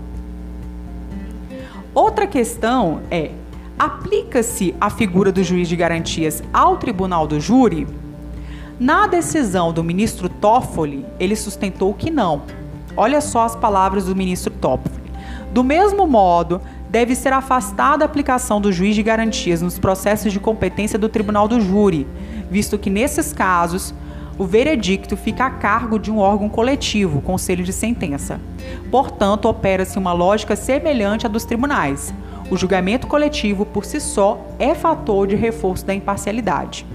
Outra 1.93 2.29
questão 2.29 3.01
é 3.11 3.33
Aplica-se 3.77 4.73
a 4.81 4.89
figura 4.89 5.33
do 5.33 5.43
juiz 5.43 5.69
de 5.69 5.75
garantias 5.75 6.41
ao 6.53 6.77
tribunal 6.77 7.27
do 7.27 7.41
júri? 7.41 7.89
Na 8.79 9.09
decisão 9.09 9.73
do 9.73 9.83
ministro 9.83 10.29
Toffoli, 10.29 11.05
ele 11.19 11.35
sustentou 11.35 11.93
que 11.93 12.09
não. 12.09 12.43
Olha 12.97 13.21
só 13.21 13.43
as 13.43 13.57
palavras 13.57 14.05
do 14.05 14.15
ministro 14.15 14.53
Toffoli. 14.55 15.07
Do 15.53 15.65
mesmo 15.65 16.07
modo, 16.07 16.61
deve 16.97 17.15
ser 17.15 17.31
afastada 17.35 18.03
a 18.03 18.07
aplicação 18.07 18.59
do 18.59 18.73
juiz 18.73 18.95
de 18.95 19.03
garantias 19.03 19.61
nos 19.61 19.79
processos 19.79 20.33
de 20.33 20.41
competência 20.41 20.99
do 20.99 21.11
tribunal 21.11 21.47
do 21.47 21.61
júri, 21.61 22.07
visto 22.51 22.79
que 22.79 22.89
nesses 22.89 23.35
casos 23.35 23.95
o 24.39 24.47
veredicto 24.47 25.15
fica 25.15 25.45
a 25.45 25.51
cargo 25.51 25.99
de 25.99 26.11
um 26.11 26.17
órgão 26.17 26.49
coletivo, 26.49 27.21
conselho 27.21 27.63
de 27.63 27.71
sentença. 27.71 28.41
Portanto, 28.91 29.45
opera-se 29.45 29.99
uma 29.99 30.15
lógica 30.15 30.57
semelhante 30.57 31.27
à 31.27 31.29
dos 31.29 31.45
tribunais 31.45 32.15
o 32.49 32.57
julgamento 32.57 33.07
coletivo 33.07 33.67
por 33.67 33.85
si 33.85 34.01
só 34.01 34.41
é 34.59 34.75
fator 34.75 35.27
de 35.27 35.37
reforço 35.37 35.85
da 35.85 35.93
imparcialidade. 35.93 36.87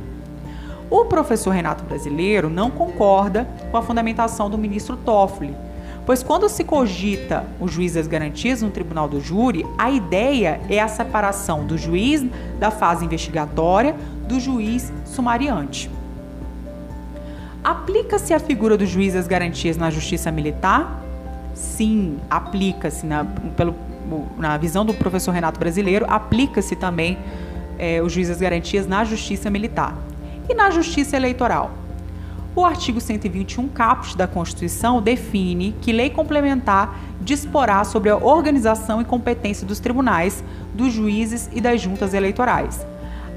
O 0.89 1.05
professor 1.05 1.51
Renato 1.51 1.83
Brasileiro 1.83 2.49
não 2.49 2.71
concorda 2.71 3.47
com 3.69 3.77
a 3.77 3.81
fundamentação 3.81 4.49
do 4.49 4.57
ministro 4.57 4.97
Toffoli, 4.97 5.53
pois 6.05 6.23
quando 6.23 6.49
se 6.49 6.63
cogita 6.63 7.45
o 7.59 7.67
juiz 7.67 7.93
das 7.93 8.07
garantias 8.07 8.61
no 8.61 8.69
tribunal 8.69 9.07
do 9.07 9.21
júri, 9.21 9.65
a 9.77 9.89
ideia 9.89 10.59
é 10.69 10.79
a 10.79 10.87
separação 10.87 11.65
do 11.65 11.77
juiz 11.77 12.23
da 12.59 12.71
fase 12.71 13.05
investigatória 13.05 13.95
do 14.27 14.39
juiz 14.39 14.91
sumariante. 15.05 15.89
Aplica-se 17.63 18.33
a 18.33 18.39
figura 18.39 18.75
do 18.75 18.85
juiz 18.85 19.13
das 19.13 19.27
garantias 19.27 19.77
na 19.77 19.91
justiça 19.91 20.31
militar? 20.31 21.03
Sim, 21.53 22.17
aplica-se 22.29 23.05
pelo 23.55 23.75
na 24.37 24.57
visão 24.57 24.85
do 24.85 24.93
professor 24.93 25.31
Renato 25.31 25.59
Brasileiro, 25.59 26.05
aplica-se 26.09 26.75
também 26.75 27.17
é, 27.77 28.01
o 28.01 28.09
juiz 28.09 28.27
das 28.27 28.39
garantias 28.39 28.87
na 28.87 29.03
justiça 29.03 29.49
militar. 29.49 29.95
E 30.49 30.53
na 30.53 30.69
justiça 30.69 31.15
eleitoral? 31.15 31.71
O 32.53 32.65
artigo 32.65 32.99
121 32.99 33.69
caput 33.69 34.17
da 34.17 34.27
Constituição 34.27 35.01
define 35.01 35.73
que 35.81 35.93
lei 35.93 36.09
complementar 36.09 36.99
disporá 37.21 37.83
sobre 37.85 38.09
a 38.09 38.17
organização 38.17 38.99
e 38.99 39.05
competência 39.05 39.65
dos 39.65 39.79
tribunais, 39.79 40.43
dos 40.73 40.91
juízes 40.91 41.49
e 41.53 41.61
das 41.61 41.79
juntas 41.79 42.13
eleitorais. 42.13 42.85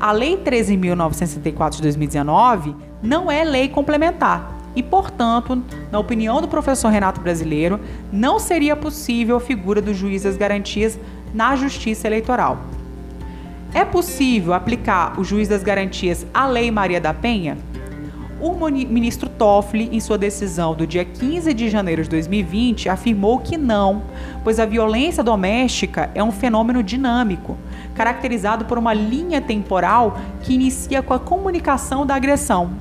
A 0.00 0.10
Lei 0.10 0.36
13.964 0.36 1.76
de 1.76 1.82
2019 1.82 2.74
não 3.00 3.30
é 3.30 3.44
lei 3.44 3.68
complementar, 3.68 4.52
e, 4.74 4.82
portanto, 4.82 5.62
na 5.92 6.00
opinião 6.00 6.40
do 6.40 6.48
professor 6.48 6.88
Renato 6.88 7.20
Brasileiro, 7.20 7.78
não 8.12 8.40
seria 8.40 8.74
possível 8.74 9.36
a 9.36 9.40
figura 9.40 9.80
do 9.80 9.94
juiz 9.94 10.24
das 10.24 10.36
garantias 10.36 10.98
na 11.32 11.54
justiça 11.54 12.08
eleitoral. 12.08 12.58
É 13.72 13.84
possível 13.84 14.52
aplicar 14.52 15.18
o 15.18 15.24
juiz 15.24 15.46
das 15.46 15.62
garantias 15.62 16.26
à 16.34 16.46
Lei 16.46 16.70
Maria 16.72 17.00
da 17.00 17.14
Penha? 17.14 17.56
O 18.40 18.52
ministro 18.68 19.28
Toffoli, 19.28 19.88
em 19.92 20.00
sua 20.00 20.18
decisão 20.18 20.74
do 20.74 20.86
dia 20.86 21.04
15 21.04 21.54
de 21.54 21.70
janeiro 21.70 22.02
de 22.02 22.10
2020, 22.10 22.88
afirmou 22.88 23.38
que 23.38 23.56
não, 23.56 24.02
pois 24.42 24.58
a 24.58 24.66
violência 24.66 25.22
doméstica 25.22 26.10
é 26.14 26.22
um 26.22 26.32
fenômeno 26.32 26.82
dinâmico, 26.82 27.56
caracterizado 27.94 28.64
por 28.64 28.76
uma 28.76 28.92
linha 28.92 29.40
temporal 29.40 30.18
que 30.42 30.52
inicia 30.52 31.00
com 31.00 31.14
a 31.14 31.18
comunicação 31.18 32.04
da 32.04 32.16
agressão, 32.16 32.72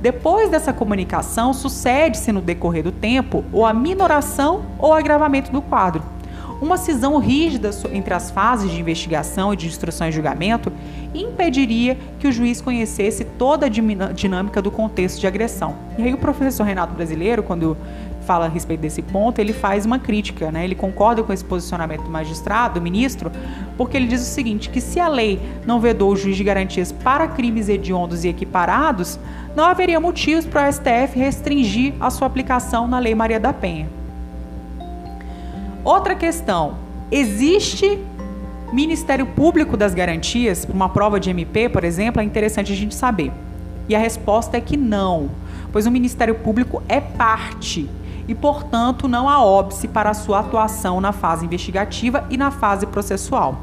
Depois 0.00 0.50
dessa 0.50 0.72
comunicação, 0.72 1.52
sucede-se 1.52 2.32
no 2.32 2.40
decorrer 2.40 2.82
do 2.82 2.90
tempo 2.90 3.44
ou 3.52 3.64
a 3.64 3.72
minoração 3.72 4.62
ou 4.76 4.92
agravamento 4.92 5.52
do 5.52 5.62
quadro. 5.62 6.02
Uma 6.62 6.76
cisão 6.76 7.18
rígida 7.18 7.70
entre 7.92 8.14
as 8.14 8.30
fases 8.30 8.70
de 8.70 8.80
investigação 8.80 9.52
e 9.52 9.56
de 9.56 9.66
instrução 9.66 10.06
e 10.06 10.12
julgamento 10.12 10.72
impediria 11.12 11.98
que 12.20 12.28
o 12.28 12.30
juiz 12.30 12.60
conhecesse 12.60 13.24
toda 13.24 13.66
a 13.66 13.68
dinâmica 13.68 14.62
do 14.62 14.70
contexto 14.70 15.18
de 15.18 15.26
agressão. 15.26 15.74
E 15.98 16.04
aí 16.04 16.14
o 16.14 16.18
professor 16.18 16.62
Renato 16.62 16.94
Brasileiro, 16.94 17.42
quando 17.42 17.76
fala 18.24 18.46
a 18.46 18.48
respeito 18.48 18.78
desse 18.78 19.02
ponto, 19.02 19.40
ele 19.40 19.52
faz 19.52 19.84
uma 19.84 19.98
crítica, 19.98 20.52
né? 20.52 20.62
Ele 20.62 20.76
concorda 20.76 21.24
com 21.24 21.32
esse 21.32 21.44
posicionamento 21.44 22.02
do 22.02 22.10
magistrado, 22.10 22.78
do 22.78 22.80
ministro, 22.80 23.32
porque 23.76 23.96
ele 23.96 24.06
diz 24.06 24.22
o 24.22 24.32
seguinte, 24.32 24.70
que 24.70 24.80
se 24.80 25.00
a 25.00 25.08
lei 25.08 25.40
não 25.66 25.80
vedou 25.80 26.12
o 26.12 26.16
juiz 26.16 26.36
de 26.36 26.44
garantias 26.44 26.92
para 26.92 27.26
crimes 27.26 27.68
hediondos 27.68 28.24
e 28.24 28.28
equiparados, 28.28 29.18
não 29.56 29.64
haveria 29.64 29.98
motivos 29.98 30.46
para 30.46 30.68
o 30.68 30.72
STF 30.72 31.18
restringir 31.18 31.92
a 31.98 32.08
sua 32.08 32.28
aplicação 32.28 32.86
na 32.86 33.00
Lei 33.00 33.16
Maria 33.16 33.40
da 33.40 33.52
Penha. 33.52 34.01
Outra 35.84 36.14
questão, 36.14 36.76
existe 37.10 37.98
Ministério 38.72 39.26
Público 39.26 39.76
das 39.76 39.92
Garantias, 39.94 40.66
uma 40.72 40.88
prova 40.88 41.18
de 41.18 41.28
MP, 41.28 41.68
por 41.68 41.82
exemplo, 41.82 42.22
é 42.22 42.24
interessante 42.24 42.72
a 42.72 42.76
gente 42.76 42.94
saber. 42.94 43.32
E 43.88 43.94
a 43.94 43.98
resposta 43.98 44.56
é 44.56 44.60
que 44.60 44.76
não, 44.76 45.28
pois 45.72 45.84
o 45.84 45.90
Ministério 45.90 46.36
Público 46.36 46.82
é 46.88 47.00
parte 47.00 47.90
e, 48.28 48.34
portanto, 48.34 49.08
não 49.08 49.28
há 49.28 49.44
óbice 49.44 49.88
para 49.88 50.10
a 50.10 50.14
sua 50.14 50.38
atuação 50.38 51.00
na 51.00 51.12
fase 51.12 51.44
investigativa 51.44 52.24
e 52.30 52.36
na 52.36 52.52
fase 52.52 52.86
processual. 52.86 53.58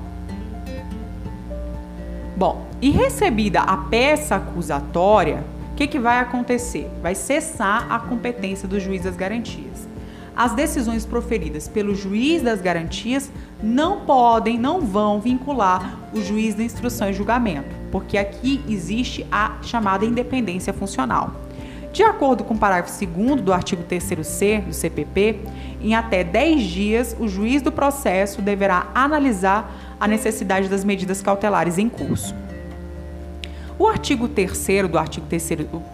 Bom, 2.36 2.68
e 2.82 2.90
recebida 2.92 3.62
a 3.62 3.78
peça 3.78 4.36
acusatória, 4.36 5.44
o 5.72 5.76
que, 5.76 5.88
que 5.88 5.98
vai 5.98 6.20
acontecer? 6.20 6.92
Vai 7.02 7.16
cessar 7.16 7.88
a 7.90 7.98
competência 7.98 8.68
do 8.68 8.78
juiz 8.78 9.04
das 9.04 9.16
garantias. 9.16 9.88
As 10.40 10.54
decisões 10.54 11.06
proferidas 11.06 11.68
pelo 11.68 11.94
juiz 11.94 12.42
das 12.42 12.62
garantias 12.62 13.30
não 13.62 14.06
podem, 14.06 14.58
não 14.58 14.80
vão 14.80 15.20
vincular 15.20 16.00
o 16.14 16.22
juiz 16.22 16.56
da 16.56 16.64
instrução 16.64 17.10
e 17.10 17.14
julgamento, 17.14 17.76
porque 17.92 18.18
aqui 18.18 18.64
existe 18.66 19.28
a 19.30 19.58
chamada 19.62 20.06
independência 20.06 20.72
funcional. 20.72 21.34
De 21.92 22.04
acordo 22.04 22.46
com 22.46 22.54
o 22.54 22.58
parágrafo 22.58 23.06
2 23.06 23.42
do 23.42 23.52
artigo 23.52 23.84
3C 23.84 24.64
do 24.64 24.72
CPP, 24.72 25.42
em 25.82 25.94
até 25.94 26.24
10 26.24 26.62
dias, 26.62 27.18
o 27.20 27.28
juiz 27.28 27.62
do 27.62 27.70
processo 27.70 28.42
deverá 28.42 28.88
analisar 28.96 29.70
a 30.00 30.08
necessidade 30.08 30.70
das 30.70 30.86
medidas 30.86 31.22
cautelares 31.22 31.78
em 31.78 31.90
curso. 31.90 32.34
O 33.80 33.88
artigo 33.88 34.28
3 34.28 34.90
do 34.92 35.00
artigo 35.00 35.26
3 35.28 35.52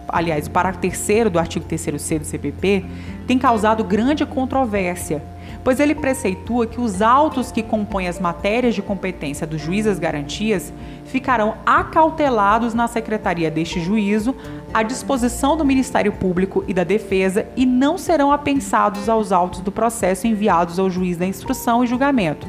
aliás, 0.08 0.48
o 0.48 0.50
parágrafo 0.50 0.80
3 0.80 1.30
do 1.30 1.38
artigo 1.38 1.64
3C 1.68 2.18
do 2.18 2.24
CPP 2.24 2.84
tem 3.28 3.38
causado 3.38 3.84
grande 3.84 4.26
controvérsia 4.26 5.22
pois 5.62 5.80
ele 5.80 5.94
preceitua 5.94 6.66
que 6.66 6.80
os 6.80 7.02
autos 7.02 7.50
que 7.50 7.62
compõem 7.62 8.08
as 8.08 8.20
matérias 8.20 8.74
de 8.74 8.82
competência 8.82 9.46
do 9.46 9.58
juiz 9.58 9.84
das 9.84 9.98
garantias 9.98 10.72
ficarão 11.04 11.56
acautelados 11.66 12.74
na 12.74 12.86
secretaria 12.86 13.50
deste 13.50 13.80
juízo, 13.80 14.34
à 14.72 14.82
disposição 14.82 15.56
do 15.56 15.64
Ministério 15.64 16.12
Público 16.12 16.64
e 16.68 16.74
da 16.74 16.84
Defesa 16.84 17.46
e 17.56 17.66
não 17.66 17.98
serão 17.98 18.30
apensados 18.30 19.08
aos 19.08 19.32
autos 19.32 19.60
do 19.60 19.72
processo 19.72 20.26
enviados 20.26 20.78
ao 20.78 20.90
juiz 20.90 21.16
da 21.16 21.26
instrução 21.26 21.82
e 21.82 21.86
julgamento 21.86 22.46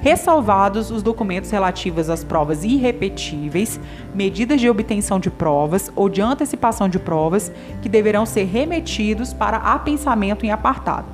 ressalvados 0.00 0.90
os 0.90 1.02
documentos 1.02 1.50
relativos 1.50 2.08
às 2.08 2.24
provas 2.24 2.64
irrepetíveis, 2.64 3.78
medidas 4.14 4.60
de 4.60 4.68
obtenção 4.68 5.20
de 5.20 5.30
provas 5.30 5.92
ou 5.94 6.08
de 6.08 6.20
antecipação 6.20 6.88
de 6.88 6.98
provas 6.98 7.52
que 7.82 7.88
deverão 7.88 8.24
ser 8.24 8.44
remetidos 8.44 9.32
para 9.32 9.58
apensamento 9.58 10.44
em 10.46 10.50
apartado. 10.50 11.06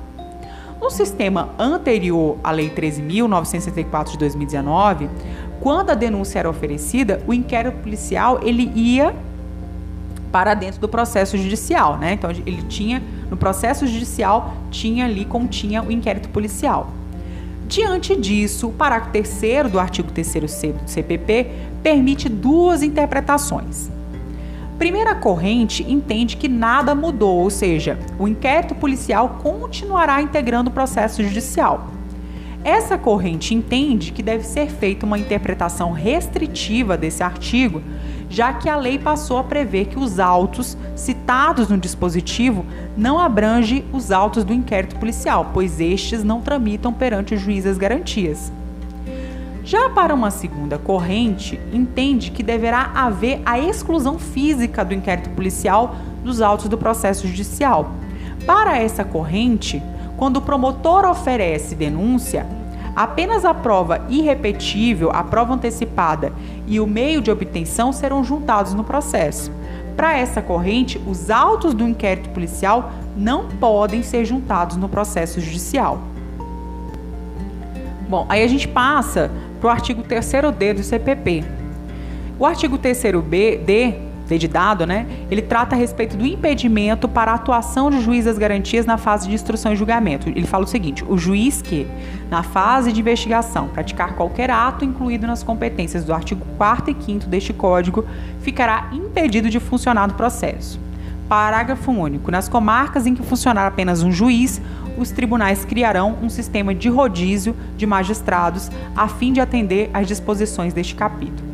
No 0.79 0.89
sistema 0.89 1.49
anterior 1.57 2.37
à 2.43 2.51
Lei 2.51 2.69
13.964 2.69 4.11
de 4.11 4.17
2019, 4.19 5.09
quando 5.59 5.89
a 5.89 5.95
denúncia 5.95 6.39
era 6.39 6.49
oferecida, 6.49 7.21
o 7.27 7.33
inquérito 7.33 7.79
policial 7.79 8.39
ele 8.43 8.71
ia 8.75 9.13
para 10.31 10.53
dentro 10.53 10.79
do 10.79 10.87
processo 10.87 11.37
judicial, 11.37 11.97
né? 11.97 12.13
Então 12.13 12.29
ele 12.29 12.61
tinha 12.63 13.01
no 13.29 13.35
processo 13.35 13.87
judicial 13.87 14.53
tinha 14.69 15.05
ali 15.05 15.25
continha 15.25 15.81
o 15.81 15.91
inquérito 15.91 16.29
policial. 16.29 16.91
Diante 17.67 18.15
disso, 18.15 18.69
o 18.69 18.71
parágrafo 18.71 19.11
3 19.11 19.69
do 19.69 19.77
artigo 19.77 20.09
3º 20.13 20.71
do 20.83 20.89
CPP 20.89 21.51
permite 21.83 22.29
duas 22.29 22.81
interpretações. 22.81 23.91
Primeira 24.79 25.13
corrente 25.13 25.83
entende 25.83 26.37
que 26.37 26.47
nada 26.47 26.95
mudou, 26.95 27.39
ou 27.39 27.49
seja, 27.49 27.99
o 28.17 28.25
inquérito 28.25 28.73
policial 28.73 29.39
continuará 29.43 30.21
integrando 30.21 30.69
o 30.69 30.73
processo 30.73 31.21
judicial. 31.21 31.89
Essa 32.63 32.97
corrente 32.97 33.53
entende 33.53 34.13
que 34.13 34.23
deve 34.23 34.45
ser 34.45 34.69
feita 34.69 35.05
uma 35.05 35.19
interpretação 35.19 35.91
restritiva 35.91 36.97
desse 36.97 37.21
artigo, 37.21 37.81
já 38.29 38.53
que 38.53 38.69
a 38.69 38.75
lei 38.75 38.99
passou 38.99 39.37
a 39.37 39.43
prever 39.43 39.85
que 39.85 39.99
os 39.99 40.19
autos 40.19 40.77
citados 40.95 41.69
no 41.69 41.77
dispositivo 41.77 42.65
não 42.95 43.19
abrangem 43.19 43.85
os 43.93 44.11
autos 44.11 44.43
do 44.43 44.53
inquérito 44.53 44.97
policial, 44.97 45.51
pois 45.53 45.79
estes 45.79 46.23
não 46.23 46.41
tramitam 46.41 46.91
perante 46.91 47.35
o 47.35 47.37
juiz 47.37 47.65
as 47.65 47.77
garantias. 47.77 48.51
Já 49.63 49.89
para 49.89 50.13
uma 50.13 50.31
segunda 50.31 50.77
corrente, 50.77 51.59
entende 51.73 52.31
que 52.31 52.41
deverá 52.41 52.91
haver 52.95 53.41
a 53.45 53.59
exclusão 53.59 54.17
física 54.17 54.83
do 54.85 54.93
inquérito 54.93 55.29
policial 55.31 55.95
dos 56.23 56.41
autos 56.41 56.69
do 56.69 56.77
processo 56.77 57.27
judicial. 57.27 57.91
Para 58.45 58.77
essa 58.77 59.03
corrente, 59.03 59.83
quando 60.15 60.37
o 60.37 60.41
promotor 60.41 61.05
oferece 61.05 61.75
denúncia, 61.75 62.45
apenas 62.97 63.45
a 63.45 63.53
prova 63.53 64.01
irrepetível, 64.09 65.11
a 65.13 65.23
prova 65.23 65.53
antecipada 65.53 66.33
e 66.65 66.79
o 66.79 66.87
meio 66.87 67.21
de 67.21 67.29
obtenção 67.29 67.93
serão 67.93 68.23
juntados 68.23 68.73
no 68.73 68.83
processo. 68.83 69.51
Para 69.95 70.17
essa 70.17 70.41
corrente, 70.41 70.99
os 71.05 71.29
autos 71.29 71.75
do 71.75 71.87
inquérito 71.87 72.29
policial 72.29 72.91
não 73.15 73.49
podem 73.49 74.01
ser 74.01 74.25
juntados 74.25 74.77
no 74.77 74.89
processo 74.89 75.39
judicial. 75.39 75.99
Bom, 78.09 78.25
aí 78.29 78.43
a 78.43 78.47
gente 78.47 78.67
passa 78.67 79.29
para 79.61 79.67
o 79.67 79.69
artigo 79.69 80.01
3D 80.01 80.73
do 80.73 80.81
CPP. 80.81 81.43
O 82.39 82.47
artigo 82.47 82.79
3B, 82.79 83.21
D, 83.21 83.57
D 83.57 84.06
de 84.35 84.47
dado, 84.47 84.85
né? 84.85 85.05
Ele 85.29 85.41
trata 85.41 85.75
a 85.75 85.77
respeito 85.77 86.17
do 86.17 86.25
impedimento 86.25 87.07
para 87.07 87.31
a 87.31 87.35
atuação 87.35 87.89
do 87.89 88.01
juiz 88.01 88.25
das 88.25 88.37
garantias 88.37 88.85
na 88.85 88.97
fase 88.97 89.27
de 89.27 89.35
instrução 89.35 89.71
e 89.71 89.75
julgamento. 89.75 90.27
Ele 90.27 90.47
fala 90.47 90.63
o 90.63 90.67
seguinte: 90.67 91.05
o 91.07 91.17
juiz 91.17 91.61
que, 91.61 91.87
na 92.29 92.41
fase 92.41 92.91
de 92.91 92.99
investigação, 92.99 93.67
praticar 93.69 94.15
qualquer 94.15 94.49
ato 94.49 94.83
incluído 94.83 95.27
nas 95.27 95.43
competências 95.43 96.03
do 96.03 96.13
artigo 96.13 96.45
4 96.57 96.91
e 96.91 97.03
5 97.03 97.27
deste 97.27 97.53
Código, 97.53 98.03
ficará 98.41 98.89
impedido 98.91 99.49
de 99.49 99.59
funcionar 99.59 100.07
no 100.07 100.15
processo. 100.15 100.79
Parágrafo 101.29 101.91
único. 101.91 102.31
Nas 102.31 102.49
comarcas 102.49 103.05
em 103.05 103.13
que 103.13 103.21
funcionar 103.21 103.67
apenas 103.67 104.01
um 104.01 104.11
juiz, 104.11 104.61
os 104.97 105.11
tribunais 105.11 105.63
criarão 105.63 106.17
um 106.21 106.29
sistema 106.29 106.73
de 106.73 106.89
rodízio 106.89 107.55
de 107.77 107.85
magistrados 107.85 108.71
a 108.95 109.07
fim 109.07 109.31
de 109.31 109.39
atender 109.39 109.89
às 109.93 110.07
disposições 110.07 110.73
deste 110.73 110.95
capítulo. 110.95 111.46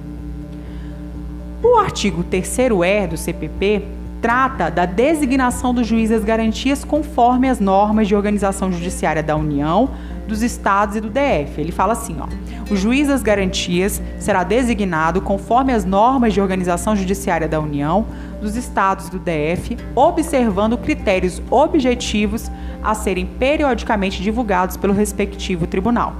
O 1.63 1.77
artigo 1.77 2.25
3e 2.25 3.07
do 3.07 3.15
CPP 3.15 3.83
trata 4.21 4.69
da 4.69 4.85
designação 4.85 5.73
do 5.73 5.81
juiz 5.81 6.09
das 6.09 6.21
garantias 6.21 6.83
conforme 6.83 7.47
as 7.47 7.61
normas 7.61 8.09
de 8.09 8.13
organização 8.13 8.69
judiciária 8.69 9.23
da 9.23 9.37
União, 9.37 9.89
dos 10.27 10.41
estados 10.41 10.97
e 10.97 10.99
do 10.99 11.09
DF. 11.09 11.61
Ele 11.61 11.71
fala 11.71 11.93
assim, 11.93 12.17
ó: 12.19 12.27
o 12.69 12.75
juiz 12.75 13.07
das 13.07 13.23
garantias 13.23 14.01
será 14.19 14.43
designado 14.43 15.21
conforme 15.21 15.71
as 15.71 15.85
normas 15.85 16.33
de 16.33 16.41
organização 16.41 16.97
judiciária 16.97 17.47
da 17.47 17.61
União, 17.61 18.05
dos 18.41 18.57
estados 18.57 19.07
do 19.07 19.17
DF, 19.17 19.77
observando 19.95 20.77
critérios 20.77 21.41
objetivos 21.49 22.51
a 22.83 22.93
serem 22.93 23.25
periodicamente 23.25 24.21
divulgados 24.21 24.75
pelo 24.75 24.91
respectivo 24.91 25.65
tribunal. 25.65 26.13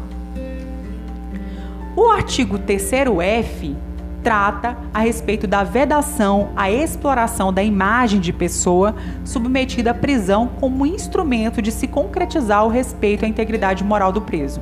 O 1.97 2.07
artigo 2.07 2.57
3F 2.57 3.75
trata 4.23 4.77
a 4.93 4.99
respeito 4.99 5.45
da 5.45 5.63
vedação 5.63 6.49
à 6.55 6.71
exploração 6.71 7.51
da 7.51 7.61
imagem 7.61 8.19
de 8.19 8.31
pessoa 8.31 8.95
submetida 9.25 9.91
à 9.91 9.93
prisão 9.93 10.47
como 10.59 10.85
instrumento 10.85 11.61
de 11.61 11.71
se 11.71 11.87
concretizar 11.87 12.65
o 12.65 12.69
respeito 12.69 13.25
à 13.25 13.27
integridade 13.27 13.83
moral 13.83 14.11
do 14.11 14.21
preso. 14.21 14.61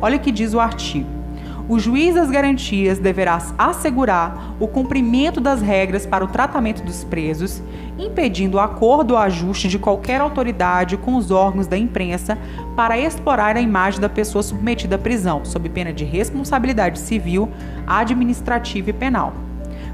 Olha 0.00 0.16
o 0.16 0.20
que 0.20 0.32
diz 0.32 0.54
o 0.54 0.60
artigo 0.60 1.21
o 1.68 1.78
juiz 1.78 2.14
das 2.14 2.30
garantias 2.30 2.98
deverá 2.98 3.40
assegurar 3.56 4.54
o 4.58 4.66
cumprimento 4.66 5.40
das 5.40 5.60
regras 5.60 6.04
para 6.04 6.24
o 6.24 6.28
tratamento 6.28 6.82
dos 6.82 7.04
presos, 7.04 7.62
impedindo 7.98 8.56
o 8.56 8.60
acordo 8.60 9.12
ou 9.12 9.18
ajuste 9.18 9.68
de 9.68 9.78
qualquer 9.78 10.20
autoridade 10.20 10.96
com 10.96 11.16
os 11.16 11.30
órgãos 11.30 11.66
da 11.66 11.76
imprensa 11.76 12.36
para 12.76 12.98
explorar 12.98 13.56
a 13.56 13.60
imagem 13.60 14.00
da 14.00 14.08
pessoa 14.08 14.42
submetida 14.42 14.96
à 14.96 14.98
prisão, 14.98 15.44
sob 15.44 15.68
pena 15.68 15.92
de 15.92 16.04
responsabilidade 16.04 16.98
civil, 16.98 17.48
administrativa 17.86 18.90
e 18.90 18.92
penal. 18.92 19.32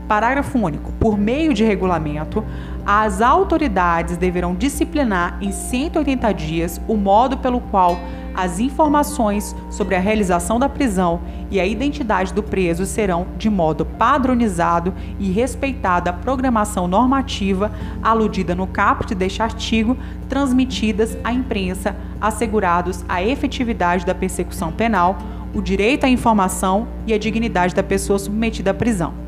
Parágrafo 0.09 0.59
único. 0.59 0.91
Por 0.93 1.19
meio 1.19 1.53
de 1.53 1.63
regulamento, 1.63 2.43
as 2.85 3.21
autoridades 3.21 4.17
deverão 4.17 4.55
disciplinar 4.55 5.37
em 5.41 5.53
180 5.53 6.33
dias 6.33 6.81
o 6.89 6.97
modo 6.97 7.37
pelo 7.37 7.61
qual 7.61 7.99
as 8.35 8.59
informações 8.59 9.55
sobre 9.69 9.97
a 9.97 10.01
realização 10.01 10.59
da 10.59 10.69
prisão 10.69 11.21
e 11.51 11.61
a 11.61 11.67
identidade 11.67 12.33
do 12.33 12.43
preso 12.43 12.87
serão, 12.87 13.27
de 13.37 13.51
modo 13.51 13.85
padronizado 13.85 14.95
e 15.19 15.31
respeitada 15.31 16.11
a 16.11 16.13
programação 16.13 16.87
normativa 16.87 17.71
aludida 18.03 18.55
no 18.55 18.67
caput 18.67 19.15
deste 19.15 19.43
artigo, 19.43 19.97
transmitidas 20.29 21.19
à 21.25 21.33
imprensa, 21.33 21.97
assegurados 22.21 23.05
a 23.09 23.23
efetividade 23.23 24.07
da 24.07 24.15
persecução 24.15 24.71
penal, 24.73 25.19
o 25.53 25.61
direito 25.61 26.05
à 26.05 26.09
informação 26.09 26.87
e 27.07 27.13
a 27.13 27.19
dignidade 27.19 27.75
da 27.75 27.83
pessoa 27.83 28.19
submetida 28.19 28.71
à 28.71 28.75
prisão. 28.75 29.28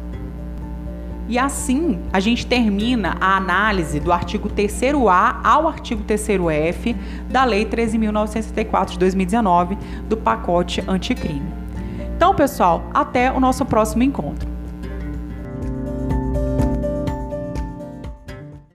E 1.31 1.39
assim, 1.39 2.01
a 2.13 2.19
gente 2.19 2.45
termina 2.45 3.17
a 3.21 3.37
análise 3.37 4.01
do 4.01 4.13
artigo 4.13 4.51
3A 4.51 5.37
ao 5.45 5.69
artigo 5.69 6.03
3F 6.03 6.97
da 7.31 7.45
Lei 7.45 7.65
13.964 7.65 8.91
de 8.91 8.99
2019 8.99 9.79
do 10.09 10.17
pacote 10.17 10.83
anticrime. 10.89 11.49
Então, 12.17 12.35
pessoal, 12.35 12.83
até 12.93 13.31
o 13.31 13.39
nosso 13.39 13.65
próximo 13.65 14.03
encontro. 14.03 14.49